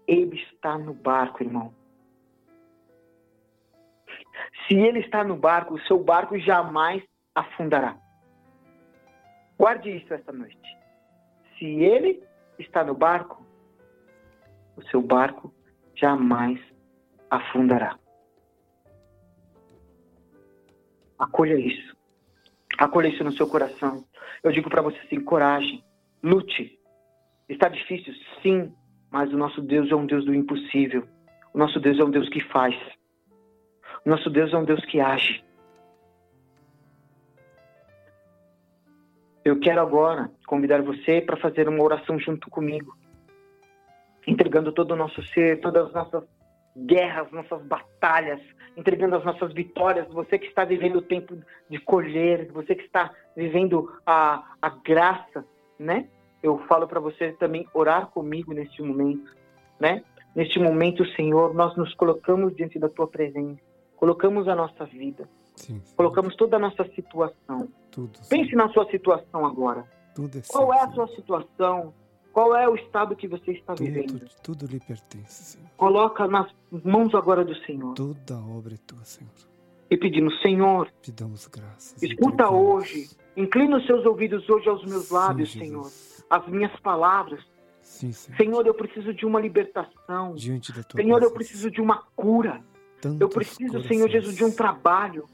Ele 0.07 0.39
está 0.39 0.77
no 0.77 0.93
barco, 0.93 1.43
irmão. 1.43 1.73
Se 4.67 4.75
ele 4.75 4.99
está 4.99 5.23
no 5.23 5.35
barco, 5.35 5.73
o 5.73 5.81
seu 5.81 6.03
barco 6.03 6.37
jamais 6.39 7.03
afundará. 7.33 7.97
Guarde 9.57 9.89
isso 9.97 10.13
esta 10.13 10.31
noite. 10.31 10.77
Se 11.57 11.65
ele 11.65 12.23
está 12.59 12.83
no 12.83 12.93
barco, 12.93 13.43
o 14.77 14.83
seu 14.89 15.01
barco 15.01 15.53
jamais 15.95 16.59
afundará. 17.29 17.97
Acolha 21.19 21.55
isso. 21.55 21.95
Acolha 22.77 23.09
isso 23.09 23.23
no 23.23 23.33
seu 23.33 23.45
coração. 23.45 24.05
Eu 24.41 24.51
digo 24.51 24.69
para 24.69 24.81
você 24.81 24.97
assim: 24.99 25.19
coragem, 25.19 25.83
lute. 26.23 26.79
Está 27.49 27.67
difícil, 27.67 28.13
sim, 28.41 28.71
mas 29.11 29.33
o 29.33 29.37
nosso 29.37 29.61
Deus 29.61 29.91
é 29.91 29.95
um 29.95 30.05
Deus 30.05 30.23
do 30.23 30.33
impossível. 30.33 31.05
O 31.53 31.57
nosso 31.57 31.79
Deus 31.79 31.99
é 31.99 32.03
um 32.03 32.11
Deus 32.11 32.29
que 32.29 32.39
faz. 32.41 32.75
O 34.05 34.09
nosso 34.09 34.29
Deus 34.29 34.53
é 34.53 34.57
um 34.57 34.63
Deus 34.63 34.85
que 34.85 34.99
age. 34.99 35.43
Eu 39.43 39.59
quero 39.59 39.81
agora 39.81 40.31
convidar 40.45 40.81
você 40.83 41.21
para 41.21 41.37
fazer 41.37 41.67
uma 41.67 41.83
oração 41.83 42.19
junto 42.19 42.49
comigo, 42.51 42.95
entregando 44.27 44.71
todo 44.71 44.91
o 44.91 44.95
nosso 44.95 45.23
ser, 45.23 45.59
todas 45.59 45.87
as 45.87 45.93
nossas 45.93 46.23
guerras, 46.75 47.31
nossas 47.31 47.61
batalhas, 47.63 48.39
entregando 48.75 49.15
as 49.15 49.25
nossas 49.25 49.53
vitórias. 49.53 50.07
Você 50.09 50.37
que 50.37 50.47
está 50.47 50.63
vivendo 50.63 50.97
o 50.97 51.01
tempo 51.01 51.37
de 51.69 51.79
colher, 51.79 52.51
você 52.51 52.75
que 52.75 52.83
está 52.83 53.11
vivendo 53.35 53.91
a, 54.05 54.43
a 54.61 54.69
graça, 54.69 55.45
né? 55.77 56.07
Eu 56.41 56.57
falo 56.67 56.87
para 56.87 56.99
você 56.99 57.33
também 57.33 57.67
orar 57.73 58.07
comigo 58.07 58.53
neste 58.53 58.81
momento, 58.81 59.35
né? 59.79 60.03
Neste 60.35 60.59
momento, 60.59 61.05
Senhor, 61.15 61.53
nós 61.53 61.75
nos 61.75 61.93
colocamos 61.95 62.55
diante 62.55 62.79
da 62.79 62.87
tua 62.87 63.07
presença, 63.07 63.59
colocamos 63.97 64.47
a 64.47 64.55
nossa 64.55 64.85
vida, 64.85 65.27
Sim, 65.55 65.81
sim. 65.83 65.95
colocamos 65.95 66.35
toda 66.35 66.55
a 66.55 66.59
nossa 66.59 66.85
situação. 66.95 67.67
Tudo. 67.91 68.19
Pense 68.29 68.55
na 68.55 68.69
sua 68.69 68.89
situação 68.89 69.45
agora. 69.45 69.83
Tudo 70.15 70.37
é 70.37 70.41
Qual 70.47 70.73
é 70.73 70.79
a 70.79 70.89
sua 70.91 71.07
situação? 71.09 71.93
Qual 72.33 72.55
é 72.55 72.67
o 72.69 72.75
estado 72.75 73.15
que 73.15 73.27
você 73.27 73.51
está 73.51 73.73
vivendo? 73.73 74.19
Tudo, 74.19 74.31
tudo 74.43 74.65
lhe 74.67 74.79
pertence, 74.79 75.43
Senhor. 75.57 75.67
Coloca 75.77 76.27
nas 76.27 76.47
mãos 76.83 77.13
agora 77.15 77.43
do 77.43 77.55
Senhor 77.65 77.93
Toda 77.95 78.35
a 78.35 78.39
obra 78.57 78.75
é 78.75 78.77
tua, 78.85 79.03
Senhor. 79.03 79.31
e 79.89 79.97
pedindo, 79.97 80.31
Senhor, 80.37 80.91
Te 81.01 81.11
damos 81.11 81.47
graças. 81.47 82.01
escuta 82.01 82.49
hoje, 82.49 83.09
Inclina 83.37 83.77
os 83.77 83.85
seus 83.85 84.05
ouvidos 84.05 84.47
hoje 84.49 84.67
aos 84.67 84.83
meus 84.85 85.05
Sim, 85.05 85.13
lábios, 85.13 85.49
Jesus. 85.49 85.69
Senhor. 85.93 86.25
As 86.29 86.47
minhas 86.47 86.77
palavras. 86.81 87.39
Sim, 87.81 88.11
Senhor. 88.11 88.37
Senhor, 88.37 88.67
eu 88.67 88.73
preciso 88.73 89.13
de 89.13 89.25
uma 89.25 89.39
libertação. 89.39 90.35
Diante 90.35 90.73
da 90.73 90.83
tua 90.83 91.01
Senhor, 91.01 91.15
eu 91.15 91.31
presença. 91.31 91.33
preciso 91.35 91.71
de 91.71 91.81
uma 91.81 92.03
cura. 92.15 92.61
Eu 93.19 93.29
preciso, 93.29 93.71
corações, 93.71 93.87
Senhor 93.87 94.09
Jesus, 94.09 94.35
de 94.35 94.43
um 94.43 94.51
trabalho. 94.51 95.25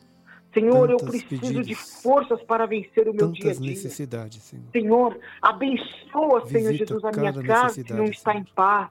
Senhor, 0.55 0.89
eu 0.89 0.97
Tantos 0.97 1.21
preciso 1.23 1.51
de 1.53 1.75
pedidos. 1.75 2.01
forças 2.01 2.41
para 2.43 2.65
vencer 2.65 3.07
o 3.07 3.13
meu 3.13 3.27
dia 3.31 3.51
a 3.51 3.53
Tantas 3.53 3.59
dia. 3.61 3.69
necessidades, 3.71 4.41
Senhor. 4.41 4.65
Senhor, 4.71 5.19
abençoa, 5.41 6.47
Senhor 6.47 6.73
Jesus, 6.73 7.03
a 7.05 7.11
minha 7.11 7.33
casa 7.43 7.83
que 7.83 7.93
não 7.93 8.05
está 8.05 8.31
Senhor. 8.31 8.41
em 8.47 8.53
paz. 8.55 8.89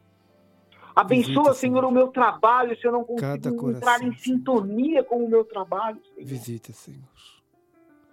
Abençoa, 0.95 1.33
Visita, 1.33 1.55
Senhor, 1.55 1.75
Senhor. 1.81 1.85
o 1.87 1.91
meu 1.91 2.09
trabalho, 2.09 2.77
se 2.79 2.87
eu 2.87 2.93
não 2.93 3.03
consigo 3.03 3.57
coração, 3.57 3.71
entrar 3.71 3.97
em 3.97 4.13
Senhor. 4.17 4.19
sintonia 4.39 5.03
com 5.03 5.25
o 5.25 5.29
meu 5.29 5.45
trabalho, 5.45 5.99
Senhor. 6.15 6.25
Visita, 6.29 6.73
Senhor. 6.73 7.03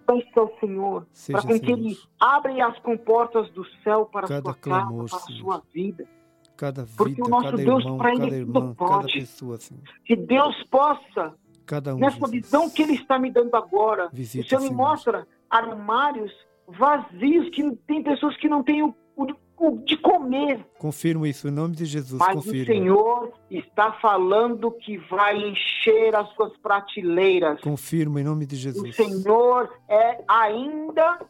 Peça 0.04 0.40
ao 0.40 0.58
Senhor, 0.58 1.06
Seja, 1.12 1.38
para 1.38 1.46
com 1.48 1.60
que 1.60 1.66
Senhor, 1.66 1.78
Ele 1.78 1.96
abra 2.18 2.66
as 2.66 2.78
comportas 2.80 3.48
do 3.52 3.64
céu 3.84 4.06
para 4.06 4.26
a 4.26 4.28
Cada 4.28 4.42
sua 4.42 4.54
clamor, 4.54 5.08
casa, 5.08 5.10
para 5.10 5.18
a 5.18 5.26
Senhor. 5.26 5.40
sua 5.40 5.62
vida. 5.72 6.08
cada 6.56 6.86
Porque 6.96 7.14
vida, 7.14 7.24
o 7.24 7.28
nosso 7.28 7.56
Deus, 7.56 7.84
para 7.96 8.12
Ele 8.14 8.44
tudo 8.44 8.74
pode. 8.74 9.12
pessoa, 9.12 9.58
Senhor. 9.58 9.82
Que 10.04 10.16
Deus 10.16 10.62
possa, 10.64 11.34
Cada 11.66 11.94
um, 11.94 11.98
nessa 11.98 12.16
Jesus. 12.16 12.30
visão 12.30 12.70
que 12.70 12.82
Ele 12.82 12.94
está 12.94 13.18
me 13.18 13.30
dando 13.30 13.54
agora, 13.54 14.08
Visita, 14.12 14.44
o 14.44 14.48
Senhor 14.48 14.60
me 14.62 14.68
Senhor. 14.68 14.76
mostra 14.78 15.26
armários 15.48 16.32
vazios, 16.68 17.48
que 17.50 17.70
tem 17.86 18.02
pessoas 18.02 18.36
que 18.38 18.48
não 18.48 18.62
têm 18.62 18.82
o, 18.82 18.94
o- 19.16 19.26
o 19.58 19.78
de 19.84 19.96
comer. 19.98 20.64
Confirmo 20.78 21.26
isso 21.26 21.46
em 21.46 21.50
nome 21.50 21.76
de 21.76 21.84
Jesus. 21.84 22.18
Mas 22.18 22.34
confirmo. 22.34 22.62
o 22.62 22.66
Senhor 22.66 23.32
está 23.50 23.92
falando 23.94 24.70
que 24.72 24.96
vai 24.98 25.36
encher 25.36 26.14
as 26.16 26.28
suas 26.34 26.56
prateleiras. 26.58 27.60
Confirmo 27.60 28.18
em 28.18 28.24
nome 28.24 28.46
de 28.46 28.54
O 28.54 28.58
Jesus. 28.58 28.96
Senhor 28.96 29.70
é 29.88 30.22
ainda. 30.26 31.20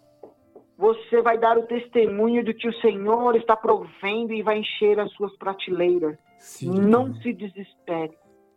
Você 0.78 1.20
vai 1.22 1.38
dar 1.38 1.58
o 1.58 1.62
testemunho 1.66 2.42
de 2.42 2.54
que 2.54 2.68
o 2.68 2.80
Senhor 2.80 3.36
está 3.36 3.54
provendo 3.56 4.32
e 4.32 4.42
vai 4.42 4.58
encher 4.58 4.98
as 4.98 5.12
suas 5.12 5.36
prateleiras. 5.36 6.16
Sim, 6.38 6.70
Não 6.70 7.14
se 7.16 7.32
desespere. 7.32 8.12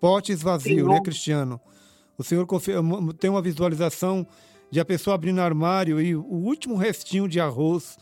Potes 0.06 0.44
vazios, 0.44 0.76
Senhor. 0.76 0.94
né, 0.94 1.02
Cristiano? 1.02 1.60
O 2.16 2.24
Senhor 2.24 2.46
tem 3.20 3.28
uma 3.28 3.42
visualização 3.42 4.28
de 4.70 4.80
a 4.80 4.86
pessoa 4.86 5.16
abrindo 5.16 5.42
armário 5.42 6.00
e 6.00 6.16
o 6.16 6.22
último 6.22 6.76
restinho 6.76 7.28
de 7.28 7.40
arroz, 7.40 7.98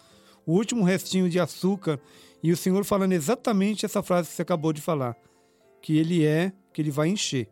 o 0.45 0.51
último 0.51 0.83
restinho 0.83 1.29
de 1.29 1.39
açúcar, 1.39 1.97
e 2.43 2.51
o 2.51 2.57
Senhor 2.57 2.83
falando 2.83 3.13
exatamente 3.13 3.85
essa 3.85 4.03
frase 4.03 4.27
que 4.27 4.35
você 4.35 4.41
acabou 4.41 4.73
de 4.73 4.81
falar, 4.81 5.15
que 5.81 5.97
ele 5.97 6.25
é, 6.25 6.51
que 6.73 6.81
ele 6.81 6.91
vai 6.91 7.07
encher. 7.07 7.49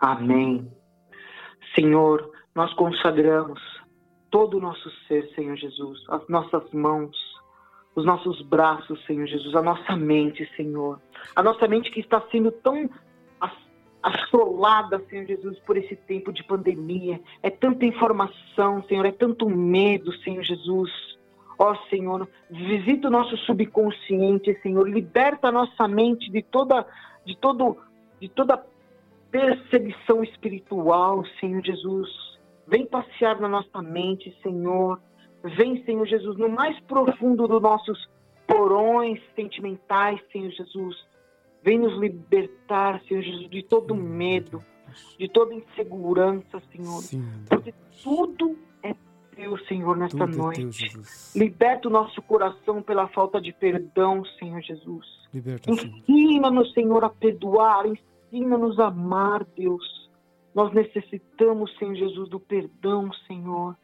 Amém. 0.00 0.70
Senhor, 1.74 2.30
nós 2.54 2.74
consagramos 2.74 3.58
todo 4.30 4.58
o 4.58 4.60
nosso 4.60 4.90
ser, 5.08 5.32
Senhor 5.34 5.56
Jesus, 5.56 5.98
as 6.10 6.28
nossas 6.28 6.70
mãos, 6.72 7.16
os 7.94 8.04
nossos 8.04 8.42
braços, 8.42 9.02
Senhor 9.06 9.26
Jesus, 9.26 9.54
a 9.54 9.62
nossa 9.62 9.96
mente, 9.96 10.46
Senhor. 10.54 11.00
A 11.34 11.42
nossa 11.42 11.66
mente 11.66 11.90
que 11.90 12.00
está 12.00 12.22
sendo 12.30 12.52
tão 12.52 12.90
assolada, 14.02 15.02
Senhor 15.08 15.26
Jesus, 15.26 15.58
por 15.60 15.76
esse 15.76 15.96
tempo 15.96 16.32
de 16.32 16.44
pandemia. 16.44 17.20
É 17.42 17.50
tanta 17.50 17.84
informação, 17.84 18.82
Senhor, 18.84 19.04
é 19.04 19.12
tanto 19.12 19.48
medo, 19.48 20.12
Senhor 20.18 20.42
Jesus. 20.42 20.90
Ó 21.58 21.74
Senhor, 21.88 22.28
visita 22.50 23.08
o 23.08 23.10
nosso 23.10 23.36
subconsciente, 23.38 24.58
Senhor, 24.62 24.88
liberta 24.88 25.48
a 25.48 25.52
nossa 25.52 25.88
mente 25.88 26.30
de 26.30 26.42
toda 26.42 26.86
de 27.24 27.36
todo 27.36 27.78
de 28.20 28.28
toda 28.28 28.62
perseguição 29.30 30.22
espiritual, 30.22 31.24
Senhor 31.40 31.62
Jesus. 31.64 32.08
Vem 32.66 32.86
passear 32.86 33.40
na 33.40 33.48
nossa 33.48 33.82
mente, 33.82 34.36
Senhor. 34.42 35.00
Vem, 35.42 35.84
Senhor 35.84 36.06
Jesus, 36.06 36.36
no 36.36 36.48
mais 36.48 36.78
profundo 36.80 37.46
dos 37.46 37.62
nossos 37.62 38.08
porões 38.46 39.20
sentimentais, 39.34 40.20
Senhor 40.32 40.50
Jesus. 40.50 41.06
Vem 41.66 41.80
nos 41.80 41.98
libertar, 41.98 43.02
Senhor 43.08 43.24
Jesus, 43.24 43.50
de 43.50 43.60
todo 43.60 43.92
medo, 43.92 44.62
de 45.18 45.28
toda 45.28 45.52
insegurança, 45.52 46.62
Senhor. 46.70 47.02
Sim, 47.02 47.28
Porque 47.48 47.74
tudo 48.04 48.56
é 48.84 48.94
teu, 49.34 49.58
Senhor, 49.66 49.96
nesta 49.96 50.16
tudo 50.28 50.32
é 50.32 50.36
noite. 50.36 50.60
teu, 50.60 50.70
Jesus. 50.70 51.34
Liberta 51.34 51.88
o 51.88 51.90
nosso 51.90 52.22
coração 52.22 52.80
pela 52.80 53.08
falta 53.08 53.40
de 53.40 53.52
perdão, 53.52 54.24
Senhor 54.38 54.62
Jesus. 54.62 55.04
Ensina-nos, 55.66 56.72
Senhor, 56.72 57.02
a 57.02 57.10
perdoar, 57.10 57.84
ensina-nos 58.32 58.78
a 58.78 58.86
amar, 58.86 59.44
Deus. 59.56 60.08
Nós 60.54 60.72
necessitamos, 60.72 61.76
Senhor 61.78 61.96
Jesus, 61.96 62.28
do 62.28 62.38
perdão, 62.38 63.10
Senhor. 63.26 63.76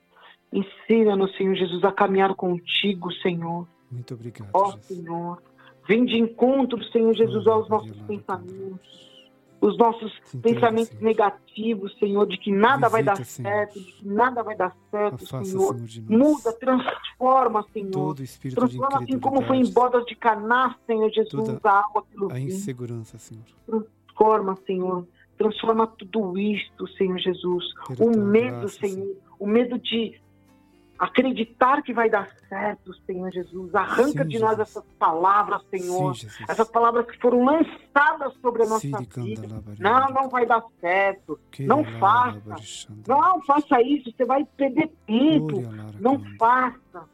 Ensina-nos, 0.53 1.37
Senhor 1.37 1.57
Jesus, 1.57 1.83
a 1.83 1.91
caminhar 1.91 2.33
contigo, 2.37 3.13
Senhor. 3.15 3.67
Muito 3.91 4.15
obrigado, 4.15 4.49
Ó 4.55 4.67
Jesus. 4.67 4.85
Senhor, 4.87 5.43
vem 5.87 6.05
de 6.05 6.19
encontro, 6.19 6.83
Senhor 6.91 7.15
Jesus, 7.15 7.47
aos 7.47 7.69
nossos 7.69 7.97
pensamentos. 8.03 9.03
Os 9.61 9.79
nossos 9.79 10.13
entrega, 10.35 10.43
pensamentos 10.43 10.89
Senhor. 10.89 11.03
negativos, 11.05 11.97
Senhor, 12.01 12.27
de 12.27 12.37
que 12.37 12.51
nada 12.51 12.89
vai 12.89 13.01
dar 13.05 13.17
Visita, 13.17 13.31
Senhor. 13.31 13.49
certo, 13.53 13.79
de 13.81 13.93
que 13.93 14.09
nada 14.09 14.43
vai 14.43 14.57
dar 14.57 14.77
certo, 14.91 15.25
Senhor. 15.25 15.77
Senhor, 15.87 16.09
Muda, 16.09 16.53
transforma, 16.55 17.65
Senhor. 17.73 17.91
todo 17.93 18.23
espírito 18.25 18.59
Transforma 18.59 18.99
assim 19.03 19.21
como 19.21 19.41
foi 19.43 19.59
em 19.59 19.73
bodas 19.73 20.05
de 20.07 20.17
Caná, 20.17 20.75
Senhor 20.85 21.09
Jesus, 21.13 21.31
Toda 21.47 21.61
a 21.71 21.79
água 21.79 22.03
pelo 22.11 22.31
a 22.33 22.35
vinho. 22.35 22.49
insegurança, 22.49 23.19
Senhor. 23.19 23.45
Transforma, 23.67 24.59
Senhor. 24.67 25.07
Transforma 25.39 25.87
tudo 25.87 26.37
isto, 26.39 26.89
Senhor 26.97 27.19
Jesus. 27.19 27.65
O 28.01 28.17
medo, 28.17 28.69
Senhor. 28.69 29.15
O 29.39 29.47
medo 29.47 29.79
de 29.79 30.21
acreditar 31.03 31.83
que 31.83 31.93
vai 31.93 32.09
dar 32.09 32.29
certo, 32.49 32.95
Senhor 33.05 33.29
Jesus. 33.33 33.75
Arranca 33.75 34.23
Sim, 34.23 34.29
de 34.29 34.39
nós 34.39 34.51
Jesus. 34.51 34.69
essas 34.69 34.85
palavras, 35.01 35.61
Senhor. 35.69 36.15
Sim. 36.15 36.45
Essas 36.49 36.71
palavras 36.71 37.07
que 37.07 37.19
foram 37.19 37.45
lançadas 37.45 38.33
sobre 38.41 38.63
a 38.63 38.67
nossa 38.67 38.81
Siri 38.87 39.09
vida. 39.17 39.63
Não, 39.81 40.11
não 40.11 40.29
vai 40.29 40.47
dar 40.47 40.63
certo. 40.81 41.41
Que 41.51 41.67
não 41.67 41.85
faça. 41.99 42.87
Não 43.09 43.43
faça 43.43 43.83
isso, 43.83 44.13
você 44.17 44.25
vai 44.25 44.45
perder 44.57 44.93
tempo. 45.05 45.63
Não 45.99 46.23
faça. 46.39 47.11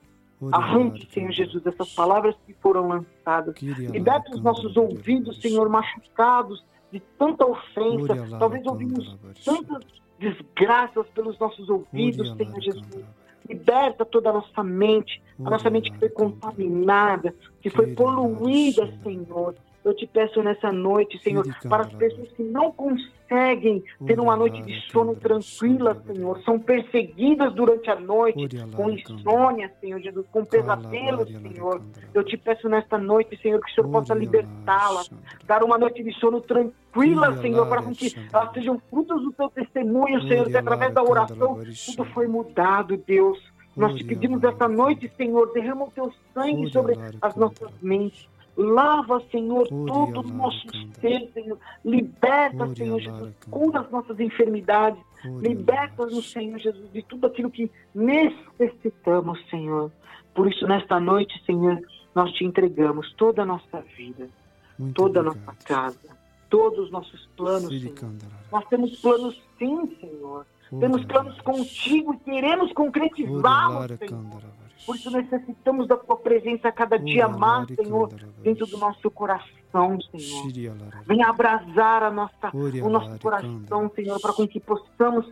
Arranque, 0.52 1.08
Senhor. 1.10 1.32
Jesus, 1.32 1.66
essas 1.66 1.90
palavras 1.94 2.36
que 2.46 2.52
foram 2.60 2.88
lançadas. 2.88 3.54
Liberta 3.62 4.32
os 4.34 4.42
nossos 4.42 4.76
ouvidos, 4.76 5.40
Senhor, 5.40 5.66
machucados 5.70 6.62
de 6.92 7.00
tanta 7.18 7.46
ofensa. 7.46 8.38
Talvez 8.38 8.66
ouvimos 8.66 9.16
tantas 9.42 9.82
desgraças 10.18 11.06
pelos 11.14 11.38
nossos 11.38 11.70
ouvidos, 11.70 12.36
Senhor 12.36 12.60
Jesus. 12.60 13.17
Liberta 13.48 14.04
toda 14.04 14.30
a 14.30 14.32
nossa 14.34 14.62
mente, 14.62 15.22
a 15.38 15.50
nossa 15.50 15.70
mente 15.70 15.90
que 15.90 15.98
foi 15.98 16.08
contaminada, 16.10 17.34
que 17.60 17.70
foi 17.70 17.94
poluída. 17.94 18.92
Senhor. 19.02 19.54
Eu 19.88 19.94
te 19.94 20.06
peço 20.06 20.42
nessa 20.42 20.70
noite, 20.70 21.18
Senhor, 21.22 21.46
para 21.66 21.84
as 21.84 21.92
pessoas 21.94 22.30
que 22.32 22.42
não 22.42 22.70
conseguem 22.70 23.82
ter 24.06 24.20
uma 24.20 24.36
noite 24.36 24.60
de 24.60 24.78
sono 24.92 25.16
tranquila. 25.16 25.96
Senhor, 26.06 26.38
são 26.42 26.60
perseguidas 26.60 27.54
durante 27.54 27.88
a 27.88 27.98
noite 27.98 28.48
com 28.76 28.90
insônia, 28.90 29.72
Senhor 29.80 29.98
Jesus, 29.98 30.26
com 30.30 30.44
pesadelos, 30.44 31.26
Senhor. 31.30 31.80
Eu 32.12 32.22
te 32.22 32.36
peço 32.36 32.68
nesta 32.68 32.98
noite, 32.98 33.40
Senhor, 33.40 33.62
que 33.62 33.70
o 33.70 33.74
Senhor 33.76 33.90
possa 33.90 34.12
Ori 34.12 34.26
libertá-la, 34.26 34.76
alara 34.76 35.04
shanda. 35.04 35.22
dar 35.46 35.64
uma 35.64 35.78
noite 35.78 36.04
de 36.04 36.12
sono 36.20 36.42
tranquila, 36.42 37.40
Senhor, 37.40 37.66
para 37.66 37.82
que 37.84 38.14
elas 38.30 38.52
sejam 38.52 38.78
frutos 38.90 39.22
do 39.22 39.32
teu 39.32 39.48
testemunho, 39.48 40.20
Senhor, 40.28 40.50
que 40.50 40.56
através 40.58 40.92
da 40.92 41.02
oração 41.02 41.60
tudo 41.86 42.04
foi 42.12 42.26
mudado, 42.26 42.94
Deus. 43.06 43.38
Nós 43.74 43.94
te 43.94 44.04
pedimos 44.04 44.42
canta. 44.42 44.68
noite, 44.68 45.10
Senhor, 45.16 45.50
derrama 45.54 45.86
o 45.86 45.90
teu 45.90 46.12
sangue 46.34 46.68
sobre 46.70 46.94
as 47.22 47.34
nossas 47.36 47.70
mentes. 47.80 48.28
Lava, 48.58 49.22
Senhor, 49.30 49.68
todo 49.68 50.20
o 50.20 50.22
nosso 50.32 50.66
Senhor. 51.00 51.58
Liberta, 51.84 52.74
Senhor 52.74 52.98
Jesus. 52.98 53.34
Cura 53.48 53.80
as 53.80 53.90
nossas 53.90 54.18
enfermidades. 54.18 55.00
Liberta-nos, 55.24 56.30
Senhor 56.32 56.58
Jesus, 56.58 56.92
de 56.92 57.02
tudo 57.02 57.28
aquilo 57.28 57.50
que 57.52 57.70
necessitamos, 57.94 59.38
Senhor. 59.48 59.92
Por 60.34 60.50
isso, 60.50 60.66
nesta 60.66 60.98
noite, 60.98 61.40
Senhor, 61.46 61.80
nós 62.14 62.32
te 62.32 62.44
entregamos 62.44 63.12
toda 63.14 63.42
a 63.42 63.46
nossa 63.46 63.80
vida, 63.96 64.28
Muito 64.76 64.94
toda 64.94 65.20
a 65.20 65.22
obrigado. 65.22 65.46
nossa 65.46 65.64
casa, 65.64 66.18
todos 66.50 66.86
os 66.86 66.90
nossos 66.90 67.28
planos, 67.36 67.68
Senhor. 67.68 68.14
Nós 68.50 68.64
temos 68.68 68.98
planos 69.00 69.40
sim, 69.56 69.96
Senhor. 70.00 70.46
Temos 70.80 71.04
planos 71.04 71.40
contigo 71.42 72.12
e 72.14 72.18
queremos 72.30 72.72
concretizá-los, 72.72 73.98
Senhor. 73.98 74.42
Por 74.88 74.96
isso 74.96 75.10
necessitamos 75.10 75.86
da 75.86 75.98
tua 75.98 76.16
presença 76.16 76.72
cada 76.72 76.98
dia 76.98 77.28
mais, 77.28 77.68
Senhor, 77.74 78.08
dentro 78.40 78.66
do 78.66 78.78
nosso 78.78 79.10
coração, 79.10 79.98
Senhor. 80.00 80.72
Venha 81.06 81.28
abrasar 81.28 82.04
a 82.04 82.10
nossa, 82.10 82.50
o 82.54 82.88
nosso 82.88 83.20
coração. 83.20 83.92
Senhor, 83.94 84.18
para 84.18 84.32
que 84.46 84.58
possamos 84.58 85.30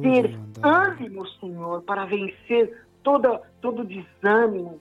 ter 0.00 0.38
ânimo, 0.62 1.26
Senhor, 1.40 1.82
para 1.82 2.04
vencer 2.04 2.86
toda, 3.02 3.42
todo 3.60 3.82
desânimo, 3.84 4.80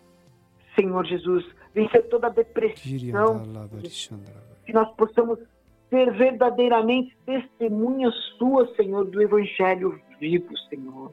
Senhor 0.76 1.04
Jesus, 1.08 1.44
vencer 1.74 2.08
toda 2.08 2.30
depressão, 2.30 3.42
que 4.64 4.74
nós 4.74 4.94
possamos 4.96 5.40
ser 5.90 6.14
verdadeiramente 6.14 7.18
testemunhas 7.26 8.14
suas, 8.38 8.76
Senhor, 8.76 9.06
do 9.06 9.20
Evangelho 9.20 10.00
vivo, 10.20 10.56
Senhor. 10.70 11.12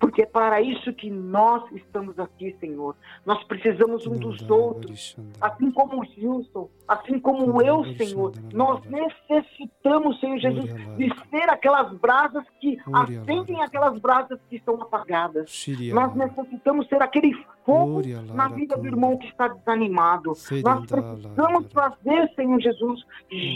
Porque 0.00 0.22
é 0.22 0.26
para 0.26 0.62
isso 0.62 0.94
que 0.94 1.10
nós 1.10 1.62
estamos 1.72 2.18
aqui, 2.18 2.56
Senhor. 2.58 2.96
Nós 3.26 3.44
precisamos 3.44 4.06
um 4.06 4.16
dos 4.16 4.40
outros. 4.50 5.14
Assim 5.38 5.70
como 5.70 6.00
o 6.00 6.04
Gilson, 6.06 6.70
assim 6.88 7.20
como 7.20 7.60
eu, 7.60 7.84
Senhor, 7.96 8.32
nós 8.52 8.80
necessitamos, 8.86 10.18
Senhor 10.18 10.38
Jesus, 10.38 10.74
de 10.96 11.12
ser 11.28 11.50
aquelas 11.50 11.92
brasas 11.98 12.44
que 12.60 12.78
acendem 12.90 13.62
aquelas 13.62 13.98
brasas 14.00 14.40
que 14.48 14.56
estão 14.56 14.80
apagadas. 14.80 15.66
Nós 15.92 16.14
necessitamos 16.14 16.88
ser 16.88 17.02
aquele 17.02 17.36
fogo 17.64 18.02
na 18.34 18.48
vida 18.48 18.76
do 18.76 18.86
irmão 18.86 19.16
que 19.16 19.26
está 19.26 19.48
desanimado. 19.48 20.32
Nós 20.64 20.86
precisamos 20.86 21.72
fazer, 21.72 22.32
Senhor 22.34 22.60
Jesus, 22.60 23.04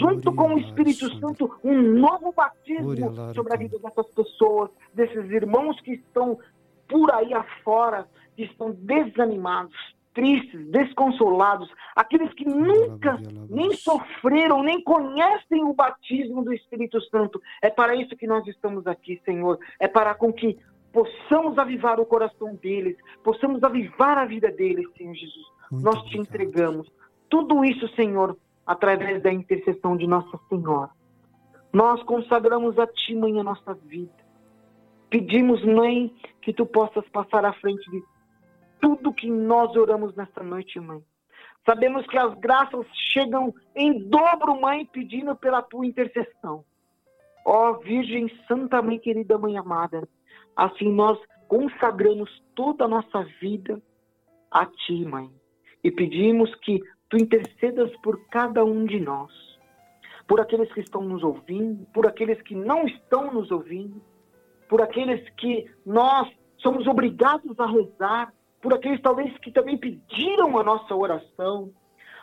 junto 0.00 0.32
com 0.32 0.54
o 0.54 0.58
Espírito 0.58 1.18
Santo, 1.18 1.50
um 1.62 1.80
novo 1.80 2.32
batismo 2.32 2.94
sobre 3.34 3.54
a 3.54 3.56
vida 3.56 3.78
dessas 3.78 4.06
pessoas, 4.08 4.70
desses 4.92 5.30
irmãos 5.30 5.80
que 5.80 5.92
estão 5.92 6.38
por 6.88 7.12
aí 7.12 7.32
afora, 7.32 8.06
que 8.36 8.44
estão 8.44 8.72
desanimados, 8.72 9.74
tristes, 10.12 10.66
desconsolados, 10.70 11.68
aqueles 11.96 12.32
que 12.34 12.44
nunca 12.44 13.18
nem 13.50 13.72
sofreram, 13.72 14.62
nem 14.62 14.80
conhecem 14.82 15.64
o 15.64 15.74
batismo 15.74 16.44
do 16.44 16.52
Espírito 16.52 17.00
Santo. 17.10 17.40
É 17.60 17.68
para 17.68 17.96
isso 17.96 18.16
que 18.16 18.26
nós 18.26 18.46
estamos 18.46 18.86
aqui, 18.86 19.20
Senhor. 19.24 19.58
É 19.80 19.88
para 19.88 20.14
com 20.14 20.32
que 20.32 20.58
possamos 20.94 21.58
avivar 21.58 21.98
o 21.98 22.06
coração 22.06 22.54
deles, 22.54 22.96
possamos 23.24 23.64
avivar 23.64 24.16
a 24.16 24.24
vida 24.24 24.50
deles, 24.50 24.86
Senhor 24.96 25.12
Jesus. 25.12 25.46
Muito 25.70 25.84
nós 25.84 26.02
te 26.04 26.16
entregamos 26.16 26.88
tudo 27.28 27.64
isso, 27.64 27.88
Senhor, 27.96 28.36
através 28.64 29.20
da 29.20 29.32
intercessão 29.32 29.96
de 29.96 30.06
Nossa 30.06 30.38
Senhora. 30.48 30.90
Nós 31.72 32.00
consagramos 32.04 32.78
a 32.78 32.86
Ti, 32.86 33.16
Mãe, 33.16 33.40
a 33.40 33.42
nossa 33.42 33.74
vida. 33.74 34.12
Pedimos, 35.10 35.64
Mãe, 35.64 36.14
que 36.40 36.52
Tu 36.52 36.64
possas 36.64 37.06
passar 37.08 37.44
à 37.44 37.52
frente 37.54 37.90
de 37.90 38.00
tudo 38.80 39.12
que 39.12 39.28
nós 39.28 39.74
oramos 39.74 40.14
nesta 40.14 40.44
noite, 40.44 40.78
Mãe. 40.78 41.02
Sabemos 41.66 42.06
que 42.06 42.16
as 42.16 42.32
graças 42.38 42.86
chegam 43.12 43.52
em 43.74 43.98
dobro, 44.08 44.60
Mãe, 44.60 44.86
pedindo 44.86 45.34
pela 45.34 45.60
Tua 45.60 45.84
intercessão. 45.84 46.64
Ó 47.44 47.72
Virgem 47.78 48.30
Santa 48.46 48.80
Mãe 48.80 48.98
querida, 48.98 49.36
Mãe 49.36 49.58
amada, 49.58 50.06
assim 50.56 50.90
nós 50.90 51.18
consagramos 51.48 52.30
toda 52.54 52.84
a 52.84 52.88
nossa 52.88 53.24
vida 53.40 53.80
a 54.50 54.66
Ti, 54.66 55.04
Mãe. 55.04 55.30
E 55.82 55.90
pedimos 55.90 56.54
que 56.56 56.80
Tu 57.10 57.18
intercedas 57.18 57.94
por 57.98 58.18
cada 58.28 58.64
um 58.64 58.84
de 58.84 58.98
nós. 58.98 59.30
Por 60.26 60.40
aqueles 60.40 60.72
que 60.72 60.80
estão 60.80 61.02
nos 61.02 61.22
ouvindo, 61.22 61.86
por 61.92 62.06
aqueles 62.06 62.40
que 62.42 62.54
não 62.54 62.86
estão 62.86 63.32
nos 63.32 63.50
ouvindo, 63.50 64.02
por 64.68 64.80
aqueles 64.80 65.28
que 65.36 65.70
nós 65.84 66.28
somos 66.58 66.86
obrigados 66.86 67.58
a 67.60 67.66
rezar, 67.66 68.32
por 68.62 68.72
aqueles 68.72 69.00
talvez 69.02 69.36
que 69.38 69.52
também 69.52 69.76
pediram 69.76 70.58
a 70.58 70.64
nossa 70.64 70.94
oração, 70.94 71.70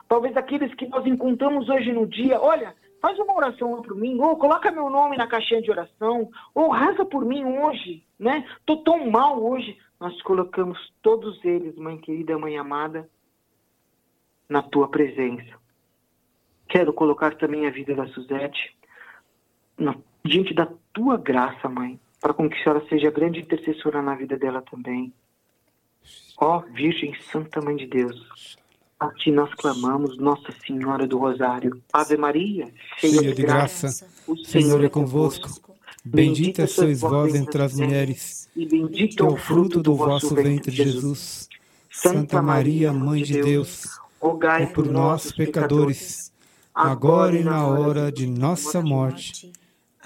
talvez 0.10 0.36
aqueles 0.36 0.74
que 0.74 0.88
nós 0.88 1.06
encontramos 1.06 1.70
hoje 1.70 1.94
no 1.94 2.08
dia, 2.08 2.42
olha, 2.42 2.76
faz 3.00 3.18
uma 3.20 3.36
oração 3.36 3.82
para 3.82 3.96
mim, 3.96 4.20
ou 4.20 4.36
coloca 4.36 4.72
meu 4.72 4.90
nome 4.90 5.16
na 5.16 5.28
caixinha 5.28 5.62
de 5.62 5.70
oração, 5.70 6.30
ou 6.56 6.72
reza 6.72 7.06
por 7.06 7.24
mim 7.24 7.46
hoje, 7.46 8.04
né? 8.22 8.48
Tô 8.66 8.78
tão 8.78 9.10
mal 9.10 9.44
hoje. 9.44 9.78
Nós 10.00 10.20
colocamos 10.22 10.78
todos 11.02 11.44
eles, 11.44 11.76
mãe 11.76 11.98
querida, 11.98 12.38
mãe 12.38 12.58
amada, 12.58 13.10
na 14.48 14.62
tua 14.62 14.88
presença. 14.88 15.60
Quero 16.70 16.94
colocar 16.94 17.36
também 17.36 17.68
a 17.68 17.72
vida 17.72 17.94
da 17.94 18.08
Suzete 18.08 18.76
na- 19.78 19.96
diante 20.24 20.54
da 20.54 20.68
tua 20.94 21.18
graça, 21.18 21.68
mãe, 21.68 22.00
para 22.20 22.34
com 22.34 22.50
que 22.50 22.58
a 22.60 22.64
senhora 22.64 22.86
seja 22.88 23.12
grande 23.12 23.40
intercessora 23.42 24.02
na 24.02 24.16
vida 24.16 24.38
dela 24.38 24.62
também. 24.62 25.14
Ó 26.40 26.60
Virgem 26.72 27.14
Santa 27.32 27.62
Mãe 27.62 27.76
de 27.76 27.86
Deus, 27.86 28.58
a 29.00 29.10
ti 29.14 29.32
nós 29.32 29.54
clamamos, 29.56 30.18
Nossa 30.18 30.52
Senhora 30.66 31.06
do 31.08 31.18
Rosário. 31.20 31.82
Ave 31.94 32.18
Maria, 32.18 32.72
cheia 32.98 33.22
de 33.22 33.42
graça, 33.42 33.88
o 34.28 34.36
Senhor 34.38 34.84
é 34.84 34.90
convosco. 34.90 35.71
Bendita 36.04 36.66
sois 36.66 37.02
vós 37.02 37.36
entre 37.36 37.62
as 37.62 37.76
mulheres, 37.76 38.50
e 38.56 38.66
bendito 38.66 39.24
é 39.24 39.28
o 39.28 39.38
fruto 39.38 39.84
do 39.84 39.96
vosso 39.96 40.34
ventre, 40.34 40.76
Jesus. 40.76 41.48
Santa 41.92 42.42
Maria, 42.42 42.92
Mãe 42.92 43.22
de 43.22 43.40
Deus, 43.42 43.86
rogai 44.20 44.64
é 44.64 44.66
por 44.66 44.88
nós, 44.88 45.32
pecadores, 45.32 46.32
agora 46.74 47.36
e 47.36 47.44
na 47.44 47.68
hora 47.68 48.12
de 48.12 48.26
nossa 48.26 48.82
morte. 48.82 49.52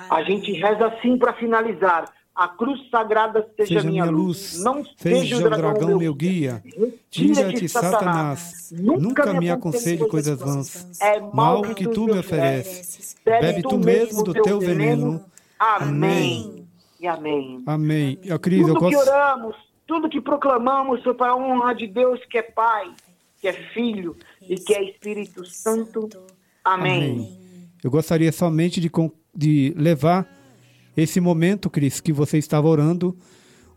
A 0.09 0.21
gente 0.23 0.51
reza 0.51 0.87
assim 0.87 1.17
para 1.17 1.33
finalizar. 1.33 2.11
A 2.35 2.49
cruz 2.49 2.89
sagrada 2.89 3.47
seja, 3.55 3.75
Seja 3.75 3.89
minha 3.89 4.03
luz, 4.03 4.59
Não 4.61 4.83
seja 4.97 5.37
o 5.37 5.49
dragão 5.49 5.97
meu 5.97 6.13
guia. 6.13 6.61
Tira-te, 7.09 7.69
Satanás, 7.69 8.73
nunca 8.73 9.33
me 9.39 9.49
aconselhe 9.49 10.05
coisas 10.09 10.37
vãs. 10.37 10.99
É 11.01 11.21
Mal 11.21 11.61
que 11.73 11.87
tu 11.87 12.03
me 12.03 12.19
ofereces, 12.19 13.15
bebe 13.23 13.61
tu 13.61 13.77
mesmo 13.77 14.21
do 14.21 14.33
teu 14.33 14.59
veneno. 14.59 15.23
Amém. 15.73 16.67
E 16.99 17.07
amém. 17.07 17.63
Amém. 17.65 18.19
Eu, 18.23 18.35
eu 18.35 18.39
Tudo 18.39 18.73
que 18.73 18.79
gosto. 18.79 18.97
oramos, 19.09 19.55
tudo 19.87 20.09
que 20.09 20.21
proclamamos 20.21 21.03
foi 21.03 21.13
para 21.13 21.31
a 21.31 21.35
honra 21.35 21.73
de 21.73 21.87
Deus, 21.87 22.19
que 22.29 22.37
é 22.37 22.41
Pai, 22.43 22.93
que 23.39 23.47
é 23.47 23.53
Filho 23.73 24.15
e 24.41 24.55
que 24.55 24.73
é 24.73 24.83
Espírito 24.83 25.45
Santo. 25.45 26.09
Amém. 26.63 27.11
Amém. 27.11 27.69
Eu 27.83 27.91
gostaria 27.91 28.31
somente 28.31 28.79
de, 28.81 28.91
de 29.35 29.73
levar 29.77 30.27
esse 30.97 31.19
momento, 31.19 31.69
Cris, 31.69 31.99
que 31.99 32.13
você 32.13 32.37
estava 32.37 32.67
orando. 32.67 33.17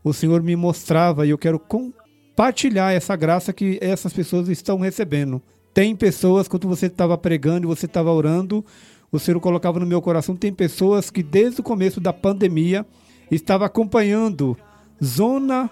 O 0.03 0.13
Senhor 0.13 0.43
me 0.43 0.57
mostrava 0.57 1.27
e 1.27 1.31
eu 1.31 1.39
quero 1.39 1.59
compartilhar 1.59 2.93
essa 2.93 3.17
graça 3.17 3.53
que 3.53 3.79
essas 3.83 4.13
pessoas 4.13 4.49
estão 4.49 4.79
recebendo. 4.79 5.43
Tem 5.75 5.95
pessoas, 5.95 6.49
quando 6.49 6.67
você 6.67 6.87
estava 6.87 7.19
pregando 7.19 7.67
e 7.67 7.69
você 7.69 7.87
estava 7.87 8.11
orando, 8.11 8.65
o 9.11 9.19
Senhor 9.19 9.41
colocava 9.41 9.81
no 9.81 9.87
meu 9.87 10.03
coração, 10.03 10.37
tem 10.37 10.53
pessoas 10.53 11.11
que 11.11 11.23
desde 11.23 11.61
o 11.61 11.65
começo 11.65 12.01
da 12.01 12.13
pandemia 12.13 12.85
estava 13.31 13.67
acompanhando 13.67 14.57
zona 15.03 15.71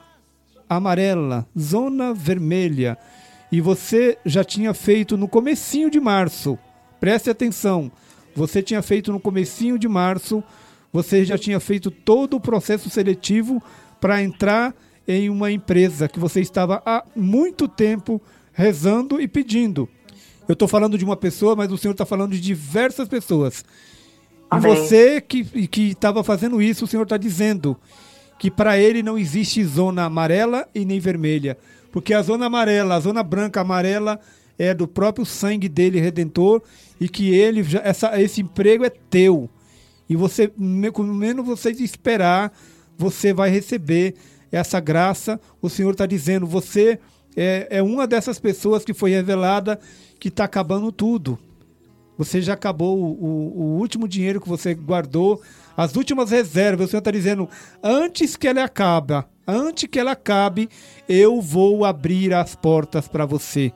amarela, 0.68 1.46
zona 1.58 2.14
vermelha, 2.14 2.96
e 3.50 3.60
você 3.60 4.18
já 4.24 4.42
tinha 4.42 4.74
feito 4.74 5.16
no 5.16 5.28
comecinho 5.28 5.90
de 5.90 6.00
março. 6.00 6.58
Preste 6.98 7.30
atenção. 7.30 7.90
Você 8.34 8.62
tinha 8.62 8.82
feito 8.82 9.12
no 9.12 9.20
comecinho 9.20 9.78
de 9.78 9.88
março, 9.88 10.42
você 10.92 11.24
já 11.24 11.38
tinha 11.38 11.60
feito 11.60 11.90
todo 11.90 12.36
o 12.36 12.40
processo 12.40 12.90
seletivo 12.90 13.62
para 14.00 14.22
entrar 14.22 14.74
em 15.06 15.30
uma 15.30 15.50
empresa 15.50 16.08
que 16.08 16.18
você 16.18 16.40
estava 16.40 16.82
há 16.84 17.04
muito 17.14 17.68
tempo 17.68 18.20
rezando 18.52 19.20
e 19.20 19.28
pedindo. 19.28 19.88
Eu 20.48 20.52
estou 20.52 20.68
falando 20.68 20.96
de 20.96 21.04
uma 21.04 21.16
pessoa, 21.16 21.56
mas 21.56 21.70
o 21.72 21.78
Senhor 21.78 21.92
está 21.92 22.06
falando 22.06 22.32
de 22.32 22.40
diversas 22.40 23.08
pessoas. 23.08 23.62
E 23.62 23.64
Amém. 24.50 24.74
você 24.74 25.20
que 25.20 25.44
que 25.66 25.90
estava 25.90 26.22
fazendo 26.22 26.62
isso, 26.62 26.84
o 26.84 26.88
Senhor 26.88 27.02
está 27.02 27.16
dizendo 27.16 27.76
que 28.38 28.50
para 28.50 28.78
ele 28.78 29.02
não 29.02 29.18
existe 29.18 29.64
zona 29.64 30.04
amarela 30.04 30.68
e 30.74 30.84
nem 30.84 31.00
vermelha, 31.00 31.56
porque 31.90 32.12
a 32.14 32.22
zona 32.22 32.46
amarela, 32.46 32.94
a 32.94 33.00
zona 33.00 33.22
branca 33.22 33.60
amarela 33.62 34.20
é 34.58 34.72
do 34.72 34.86
próprio 34.86 35.24
sangue 35.26 35.68
dele 35.68 36.00
redentor 36.00 36.62
e 37.00 37.08
que 37.08 37.34
ele 37.34 37.62
já- 37.62 37.80
essa, 37.82 38.20
esse 38.20 38.40
emprego 38.40 38.84
é 38.84 38.90
teu. 38.90 39.50
E 40.08 40.14
você, 40.14 40.52
quando 40.92 41.12
menos 41.12 41.44
você 41.44 41.70
esperar, 41.70 42.52
você 42.96 43.32
vai 43.32 43.50
receber 43.50 44.14
essa 44.52 44.78
graça. 44.78 45.40
O 45.60 45.68
Senhor 45.68 45.90
está 45.90 46.06
dizendo, 46.06 46.46
você 46.46 46.98
é, 47.36 47.66
é 47.70 47.82
uma 47.82 48.06
dessas 48.06 48.38
pessoas 48.38 48.84
que 48.84 48.94
foi 48.94 49.10
revelada 49.10 49.78
que 50.18 50.28
está 50.28 50.44
acabando 50.44 50.90
tudo. 50.92 51.38
Você 52.18 52.40
já 52.40 52.54
acabou 52.54 52.98
o, 52.98 53.12
o- 53.22 53.78
último 53.78 54.08
dinheiro 54.08 54.40
que 54.40 54.48
você 54.48 54.74
guardou, 54.74 55.40
as 55.76 55.96
últimas 55.96 56.30
reservas. 56.30 56.86
O 56.86 56.90
Senhor 56.90 57.00
está 57.00 57.10
dizendo, 57.10 57.48
antes 57.82 58.36
que 58.36 58.48
ela 58.48 58.64
acabe, 58.64 59.22
antes 59.46 59.88
que 59.88 59.98
ela 59.98 60.12
acabe, 60.12 60.68
eu 61.08 61.40
vou 61.42 61.84
abrir 61.84 62.32
as 62.32 62.54
portas 62.54 63.06
para 63.06 63.26
você. 63.26 63.72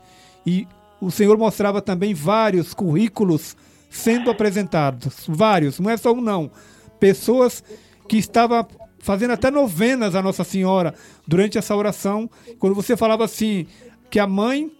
E 0.47 0.66
o 1.01 1.11
Senhor 1.11 1.36
mostrava 1.36 1.82
também 1.82 2.14
vários 2.14 2.72
currículos 2.72 3.57
sendo 3.91 4.30
apresentados, 4.30 5.24
vários, 5.28 5.78
não 5.78 5.91
é 5.91 5.97
só 5.97 6.12
um 6.12 6.20
não. 6.20 6.51
Pessoas 6.99 7.62
que 8.09 8.16
estavam 8.16 8.66
fazendo 8.99 9.32
até 9.32 9.51
novenas 9.51 10.14
a 10.14 10.22
Nossa 10.22 10.45
Senhora 10.45 10.95
durante 11.26 11.59
essa 11.59 11.74
oração, 11.76 12.28
quando 12.59 12.74
você 12.74 12.97
falava 12.97 13.24
assim, 13.24 13.66
que 14.11 14.18
a 14.18 14.26
mãe, 14.26 14.70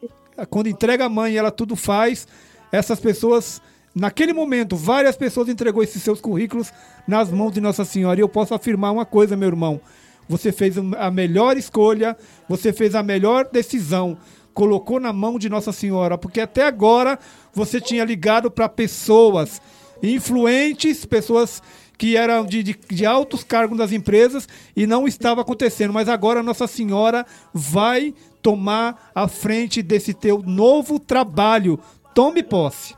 quando 0.49 0.68
entrega 0.68 1.05
a 1.05 1.09
mãe, 1.09 1.37
ela 1.37 1.51
tudo 1.51 1.76
faz, 1.76 2.26
essas 2.72 3.01
pessoas, 3.01 3.61
naquele 3.95 4.33
momento, 4.33 4.76
várias 4.76 5.16
pessoas 5.16 5.49
entregou 5.49 5.83
esses 5.83 6.03
seus 6.03 6.20
currículos 6.20 6.72
nas 7.07 7.31
mãos 7.31 7.53
de 7.53 7.61
Nossa 7.61 7.85
Senhora. 7.85 8.18
E 8.18 8.22
eu 8.22 8.28
posso 8.28 8.55
afirmar 8.55 8.93
uma 8.93 9.05
coisa, 9.05 9.37
meu 9.37 9.49
irmão, 9.49 9.81
você 10.28 10.53
fez 10.53 10.76
a 10.78 11.11
melhor 11.11 11.57
escolha, 11.57 12.16
você 12.49 12.72
fez 12.72 12.95
a 12.95 13.03
melhor 13.03 13.49
decisão, 13.51 14.16
colocou 14.55 15.01
na 15.01 15.12
mão 15.12 15.39
de 15.39 15.49
Nossa 15.49 15.72
Senhora, 15.72 16.16
porque 16.16 16.41
até 16.41 16.64
agora 16.66 17.18
você 17.53 17.81
tinha 17.81 18.05
ligado 18.05 18.51
para 18.51 18.68
pessoas 18.68 19.61
influentes, 20.03 21.05
pessoas 21.05 21.62
que 22.01 22.16
eram 22.16 22.46
de, 22.46 22.62
de, 22.62 22.72
de 22.72 23.05
altos 23.05 23.44
cargos 23.44 23.76
das 23.76 23.92
empresas 23.92 24.48
e 24.74 24.86
não 24.86 25.07
estava 25.07 25.42
acontecendo. 25.42 25.92
Mas 25.92 26.09
agora 26.09 26.42
Nossa 26.42 26.66
Senhora 26.66 27.26
vai 27.53 28.14
tomar 28.40 29.11
a 29.14 29.28
frente 29.28 29.82
desse 29.82 30.14
teu 30.14 30.40
novo 30.40 30.98
trabalho. 30.98 31.78
Tome 32.14 32.42
posse. 32.42 32.96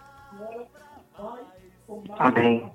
Amém. 2.16 2.70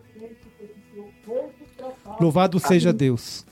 Louvado 2.19 2.59
seja 2.59 2.91
Deus. 2.91 3.47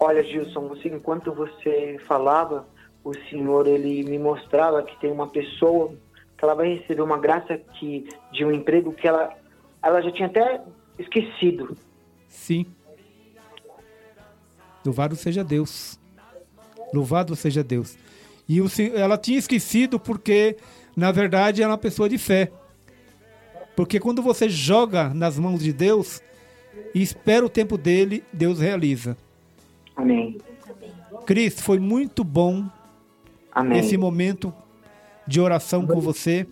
Olha, 0.00 0.24
Gilson, 0.24 0.66
você, 0.66 0.88
enquanto 0.88 1.32
você 1.32 2.00
falava, 2.04 2.66
o 3.04 3.14
Senhor 3.30 3.68
ele 3.68 4.02
me 4.02 4.18
mostrava 4.18 4.82
que 4.82 4.98
tem 4.98 5.12
uma 5.12 5.28
pessoa 5.28 5.94
que 6.36 6.44
ela 6.44 6.54
vai 6.54 6.78
receber 6.78 7.02
uma 7.02 7.18
graça 7.18 7.56
que, 7.78 8.08
de 8.32 8.44
um 8.44 8.50
emprego 8.50 8.92
que 8.92 9.06
ela, 9.06 9.32
ela 9.80 10.02
já 10.02 10.10
tinha 10.10 10.26
até 10.26 10.60
esquecido. 10.98 11.76
Sim. 12.28 12.66
Louvado 14.84 15.16
seja 15.16 15.42
Deus. 15.42 15.98
Louvado 16.92 17.34
seja 17.34 17.64
Deus. 17.64 17.96
E 18.48 18.60
ela 18.94 19.18
tinha 19.18 19.38
esquecido 19.38 20.00
porque, 20.00 20.56
na 20.96 21.12
verdade, 21.12 21.62
era 21.62 21.70
uma 21.70 21.78
pessoa 21.78 22.08
de 22.08 22.16
fé. 22.16 22.50
Porque 23.76 24.00
quando 24.00 24.22
você 24.22 24.48
joga 24.48 25.12
nas 25.12 25.38
mãos 25.38 25.62
de 25.62 25.72
Deus 25.72 26.22
e 26.94 27.02
espera 27.02 27.44
o 27.44 27.50
tempo 27.50 27.76
dele, 27.76 28.24
Deus 28.32 28.60
realiza. 28.60 29.16
Amém. 29.94 30.38
Cris, 31.26 31.60
foi 31.60 31.78
muito 31.78 32.24
bom 32.24 32.66
Amém. 33.52 33.78
esse 33.78 33.96
momento 33.96 34.52
de 35.26 35.40
oração 35.40 35.86
com 35.86 36.00
você. 36.00 36.46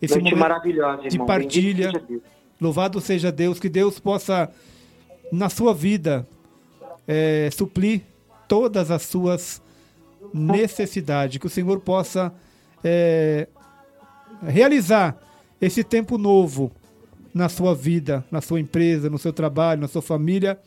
Esse 0.00 0.18
Noite 0.18 0.34
momento 0.34 1.08
de 1.08 1.18
partilha. 1.18 1.92
Louvado 2.60 3.00
seja 3.00 3.32
Deus, 3.32 3.58
que 3.58 3.68
Deus 3.68 3.98
possa, 3.98 4.48
na 5.32 5.48
sua 5.48 5.72
vida, 5.72 6.28
eh, 7.08 7.48
suprir 7.50 8.02
todas 8.46 8.90
as 8.90 9.02
suas 9.02 9.62
necessidades, 10.32 11.38
que 11.38 11.46
o 11.46 11.50
Senhor 11.50 11.80
possa 11.80 12.32
eh, 12.84 13.48
realizar 14.42 15.16
esse 15.60 15.82
tempo 15.82 16.18
novo 16.18 16.70
na 17.34 17.48
sua 17.48 17.74
vida, 17.74 18.24
na 18.30 18.42
sua 18.42 18.60
empresa, 18.60 19.08
no 19.08 19.18
seu 19.18 19.32
trabalho, 19.32 19.80
na 19.80 19.88
sua 19.88 20.02
família, 20.02 20.58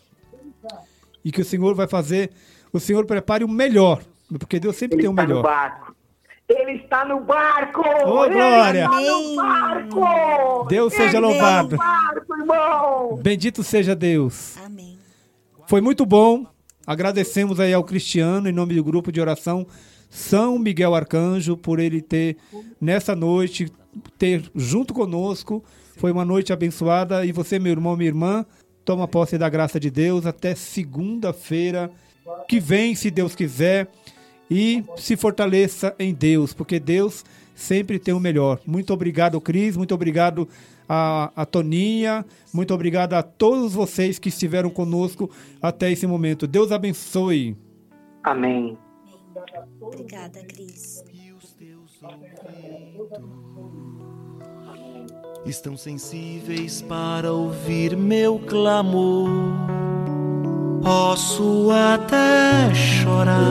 e 1.23 1.31
que 1.31 1.41
o 1.41 1.45
Senhor 1.45 1.75
vai 1.75 1.87
fazer, 1.87 2.31
o 2.73 2.79
Senhor 2.79 3.05
prepare 3.05 3.43
o 3.43 3.47
melhor, 3.47 4.01
porque 4.39 4.59
Deus 4.59 4.75
sempre 4.75 4.95
Ele 4.97 5.03
tem 5.03 5.09
o 5.09 5.13
está 5.13 5.21
no 5.23 5.27
melhor. 5.29 5.43
barco. 5.43 5.95
Ele 6.47 6.71
está 6.73 7.05
no 7.05 7.19
barco! 7.21 7.81
Ô, 7.81 8.25
Ele 8.25 8.35
glória! 8.35 8.83
está 8.85 9.01
no 9.01 9.35
barco! 9.35 10.65
Deus 10.69 10.93
seja 10.93 11.17
Ele 11.17 11.25
louvado. 11.25 11.75
Está 11.75 11.87
no 11.87 12.13
barco, 12.13 12.34
irmão! 12.45 13.17
Bendito 13.21 13.63
seja 13.63 13.95
Deus. 13.95 14.57
Amém. 14.57 14.97
Foi 15.67 15.81
muito 15.81 16.05
bom. 16.05 16.45
Agradecemos 16.85 17.59
aí 17.59 17.73
ao 17.73 17.83
Cristiano, 17.83 18.47
em 18.47 18.51
nome 18.51 18.75
do 18.75 18.83
grupo 18.83 19.11
de 19.11 19.19
oração 19.19 19.65
São 20.09 20.59
Miguel 20.59 20.93
Arcanjo, 20.93 21.57
por 21.57 21.79
ele 21.79 22.01
ter, 22.01 22.37
nessa 22.79 23.15
noite, 23.15 23.71
ter 24.17 24.43
junto 24.53 24.93
conosco. 24.93 25.63
Foi 25.97 26.11
uma 26.11 26.23
noite 26.23 26.53
abençoada. 26.53 27.25
E 27.25 27.31
você, 27.31 27.57
meu 27.57 27.71
irmão, 27.71 27.97
minha 27.97 28.09
irmã, 28.09 28.45
toma 28.83 29.07
posse 29.07 29.37
da 29.37 29.49
graça 29.49 29.79
de 29.79 29.89
Deus 29.89 30.25
até 30.27 30.53
segunda-feira 30.53 31.89
que 32.47 32.59
vem, 32.59 32.93
se 32.93 33.09
Deus 33.09 33.33
quiser. 33.35 33.87
E 34.49 34.83
se 34.97 35.17
fortaleça 35.17 35.95
em 35.97 36.13
Deus, 36.13 36.53
porque 36.53 36.79
Deus 36.79 37.25
sempre 37.55 37.97
tem 37.97 38.13
o 38.13 38.19
melhor. 38.19 38.59
Muito 38.63 38.93
obrigado, 38.93 39.41
Cris. 39.41 39.75
Muito 39.75 39.95
obrigado 39.95 40.47
a, 40.87 41.31
a 41.35 41.45
Toninha. 41.45 42.25
Muito 42.53 42.73
obrigado 42.73 43.13
a 43.13 43.23
todos 43.23 43.73
vocês 43.73 44.19
que 44.19 44.29
estiveram 44.29 44.69
conosco 44.69 45.29
até 45.61 45.91
esse 45.91 46.07
momento. 46.07 46.47
Deus 46.47 46.71
abençoe. 46.71 47.55
Amém. 48.23 48.77
Obrigada, 49.81 50.41
Cris. 50.45 51.03
estão 55.45 55.77
sensíveis 55.77 56.81
para 56.81 57.31
ouvir 57.31 57.95
meu 57.95 58.39
clamor. 58.39 59.29
Posso 60.81 61.69
até 61.71 62.73
chorar, 62.73 63.41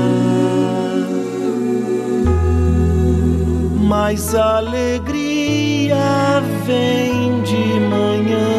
mas 3.97 4.35
a 4.35 4.57
alegria 4.57 6.43
vem 6.67 7.41
de 7.43 7.79
manhã. 7.95 8.51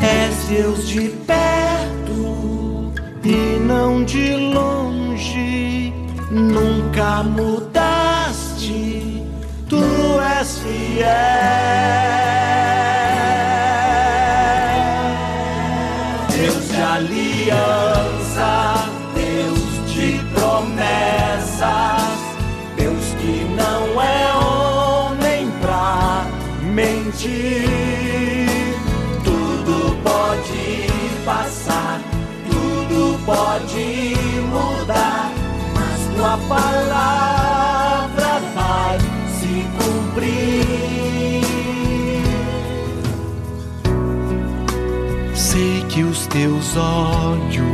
És 0.00 0.36
Deus 0.48 0.86
de 0.86 1.08
perto 1.26 2.92
e 3.24 3.58
não 3.58 4.04
de 4.04 4.36
longe, 4.36 5.92
nunca 6.30 7.24
mudaste, 7.24 9.24
tu 9.68 9.82
és 10.38 10.60
fiel. 10.60 11.08
Deus 16.30 16.68
de 16.68 16.80
aliança, 16.80 18.74
Deus 19.12 19.66
mentir. 27.26 28.74
Tudo 29.24 29.96
pode 30.02 30.86
passar, 31.24 32.00
tudo 32.50 33.18
pode 33.24 34.14
mudar, 34.48 35.32
mas 35.74 36.00
tua 36.16 36.38
palavra 36.48 38.40
vai 38.54 38.98
se 39.38 39.64
cumprir. 39.78 40.66
Sei 45.34 45.84
que 45.88 46.02
os 46.02 46.26
teus 46.26 46.76
olhos, 46.76 47.64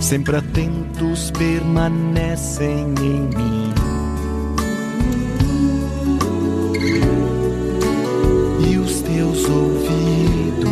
sempre 0.00 0.36
atentos, 0.36 1.30
permanecem 1.32 2.94
em 3.00 3.20
mim. 3.36 3.83
Teus 9.14 9.48
ouvidos 9.48 10.68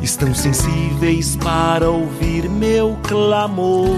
estão 0.00 0.34
sensíveis 0.34 1.36
para 1.36 1.90
ouvir 1.90 2.48
meu 2.48 2.96
clamor. 3.02 3.90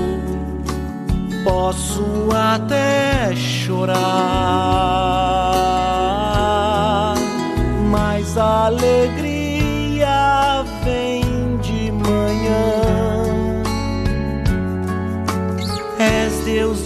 Posso 1.44 2.04
até 2.34 3.32
chorar, 3.36 3.94
mas 7.92 8.36
a 8.36 8.66
alegria 8.66 10.64
vem 10.82 11.22
de 11.58 11.92
manhã. 11.92 12.82
És 16.00 16.44
Deus 16.44 16.85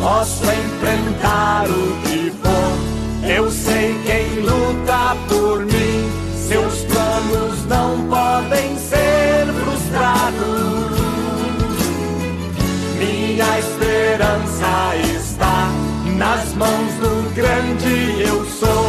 Posso 0.00 0.44
enfrentar 0.44 1.66
o 1.68 2.00
que 2.02 2.32
for, 2.42 3.28
eu 3.28 3.50
sei 3.50 3.94
quem 4.06 4.40
luta 4.40 5.16
por 5.28 5.66
mim. 5.66 6.10
Seus 6.34 6.84
planos 6.84 7.66
não 7.66 8.08
podem 8.08 8.78
ser 8.78 9.46
frustrados. 9.64 10.98
Minha 12.98 13.58
esperança 13.58 14.96
está 15.14 15.70
nas 16.16 16.54
mãos 16.54 16.92
do 17.00 17.34
grande 17.34 18.22
eu 18.22 18.46
sou. 18.46 18.88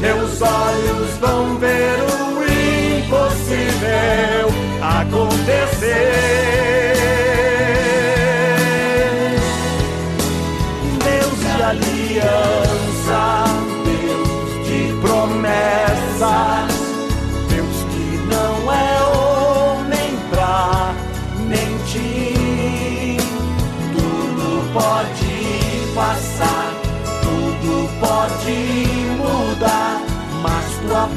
Meus 0.00 0.42
olhos 0.42 1.16
vão 1.20 1.58
ver 1.58 2.02
o 2.02 2.09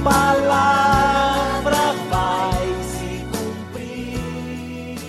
palavra 0.03 1.95
vai 2.09 2.67
se 2.84 3.25
cumprir. 3.31 4.99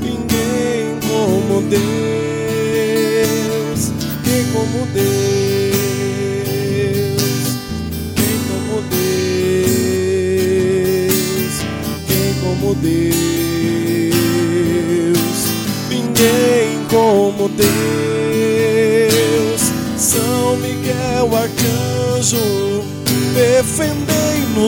ninguém 0.00 0.84
como 1.08 1.54
Deus, 1.68 1.80
quem 4.24 4.42
como 4.52 4.78
Deus, 4.94 5.07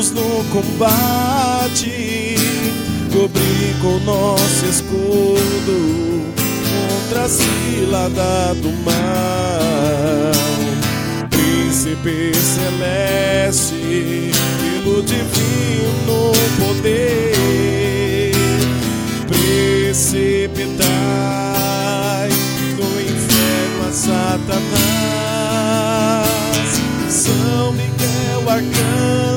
no 0.09 0.43
combate, 0.51 2.35
cobri 3.13 3.77
com 3.83 3.99
nosso 3.99 4.65
escudo 4.65 6.25
contra 6.71 7.25
a 7.25 7.29
cilada 7.29 8.55
do 8.55 8.73
mal. 8.83 10.33
Príncipe 11.29 12.33
celeste, 12.35 13.75
pelo 14.83 15.03
divino 15.03 16.33
poder, 16.59 18.33
precipitai 19.29 20.81
do 22.77 22.89
inferno 23.03 23.81
a 23.87 23.93
Satanás. 23.93 25.11
São 27.11 27.73
Miguel 27.73 28.49
Arcanjo, 28.49 29.30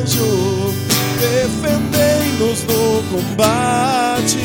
combate, 3.13 4.39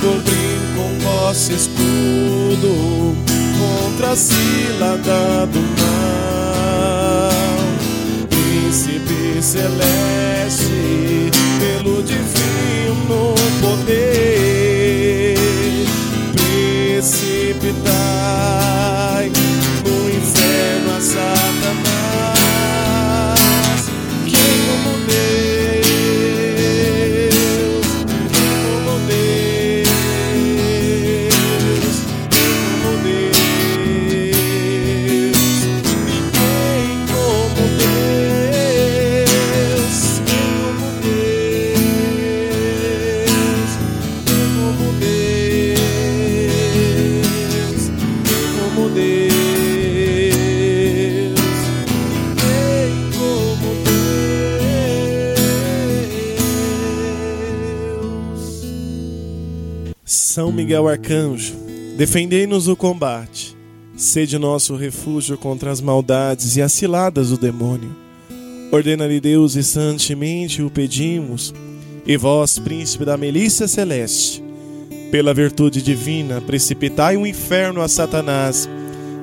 cobrindo 0.00 0.74
com 0.74 0.88
vosso 1.00 1.52
escudo 1.52 3.14
contra 3.58 4.12
a 4.12 4.16
cilada 4.16 5.46
do 5.52 5.60
mal. 5.78 7.28
Príncipe 8.30 9.42
celeste, 9.42 11.30
pelo 11.60 12.02
divino 12.02 13.34
poder, 13.60 15.36
precipitai 16.96 17.93
São 60.34 60.50
Miguel 60.50 60.88
Arcanjo, 60.88 61.54
defendei-nos 61.96 62.66
o 62.66 62.74
combate. 62.74 63.56
Sede 63.96 64.36
nosso 64.36 64.74
refúgio 64.74 65.38
contra 65.38 65.70
as 65.70 65.80
maldades 65.80 66.56
e 66.56 66.60
as 66.60 66.72
ciladas 66.72 67.30
do 67.30 67.38
demônio. 67.38 67.94
Ordena-lhe 68.72 69.20
Deus 69.20 69.54
e 69.54 69.62
santemente 69.62 70.60
o 70.60 70.68
pedimos, 70.68 71.54
e 72.04 72.16
vós, 72.16 72.58
príncipe 72.58 73.04
da 73.04 73.16
milícia 73.16 73.68
celeste, 73.68 74.42
pela 75.12 75.32
virtude 75.32 75.80
divina, 75.80 76.40
precipitai 76.40 77.16
o 77.16 77.24
inferno 77.24 77.80
a 77.80 77.86
Satanás 77.86 78.68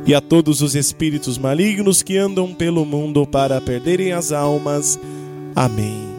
e 0.05 0.15
a 0.15 0.21
todos 0.21 0.61
os 0.61 0.75
espíritos 0.75 1.37
malignos 1.37 2.01
que 2.01 2.15
andam 2.15 2.53
pelo 2.53 2.85
mundo 2.85 3.27
para 3.27 3.59
perderem 3.59 4.13
as 4.13 4.31
almas. 4.31 4.97
Amém. 5.53 6.10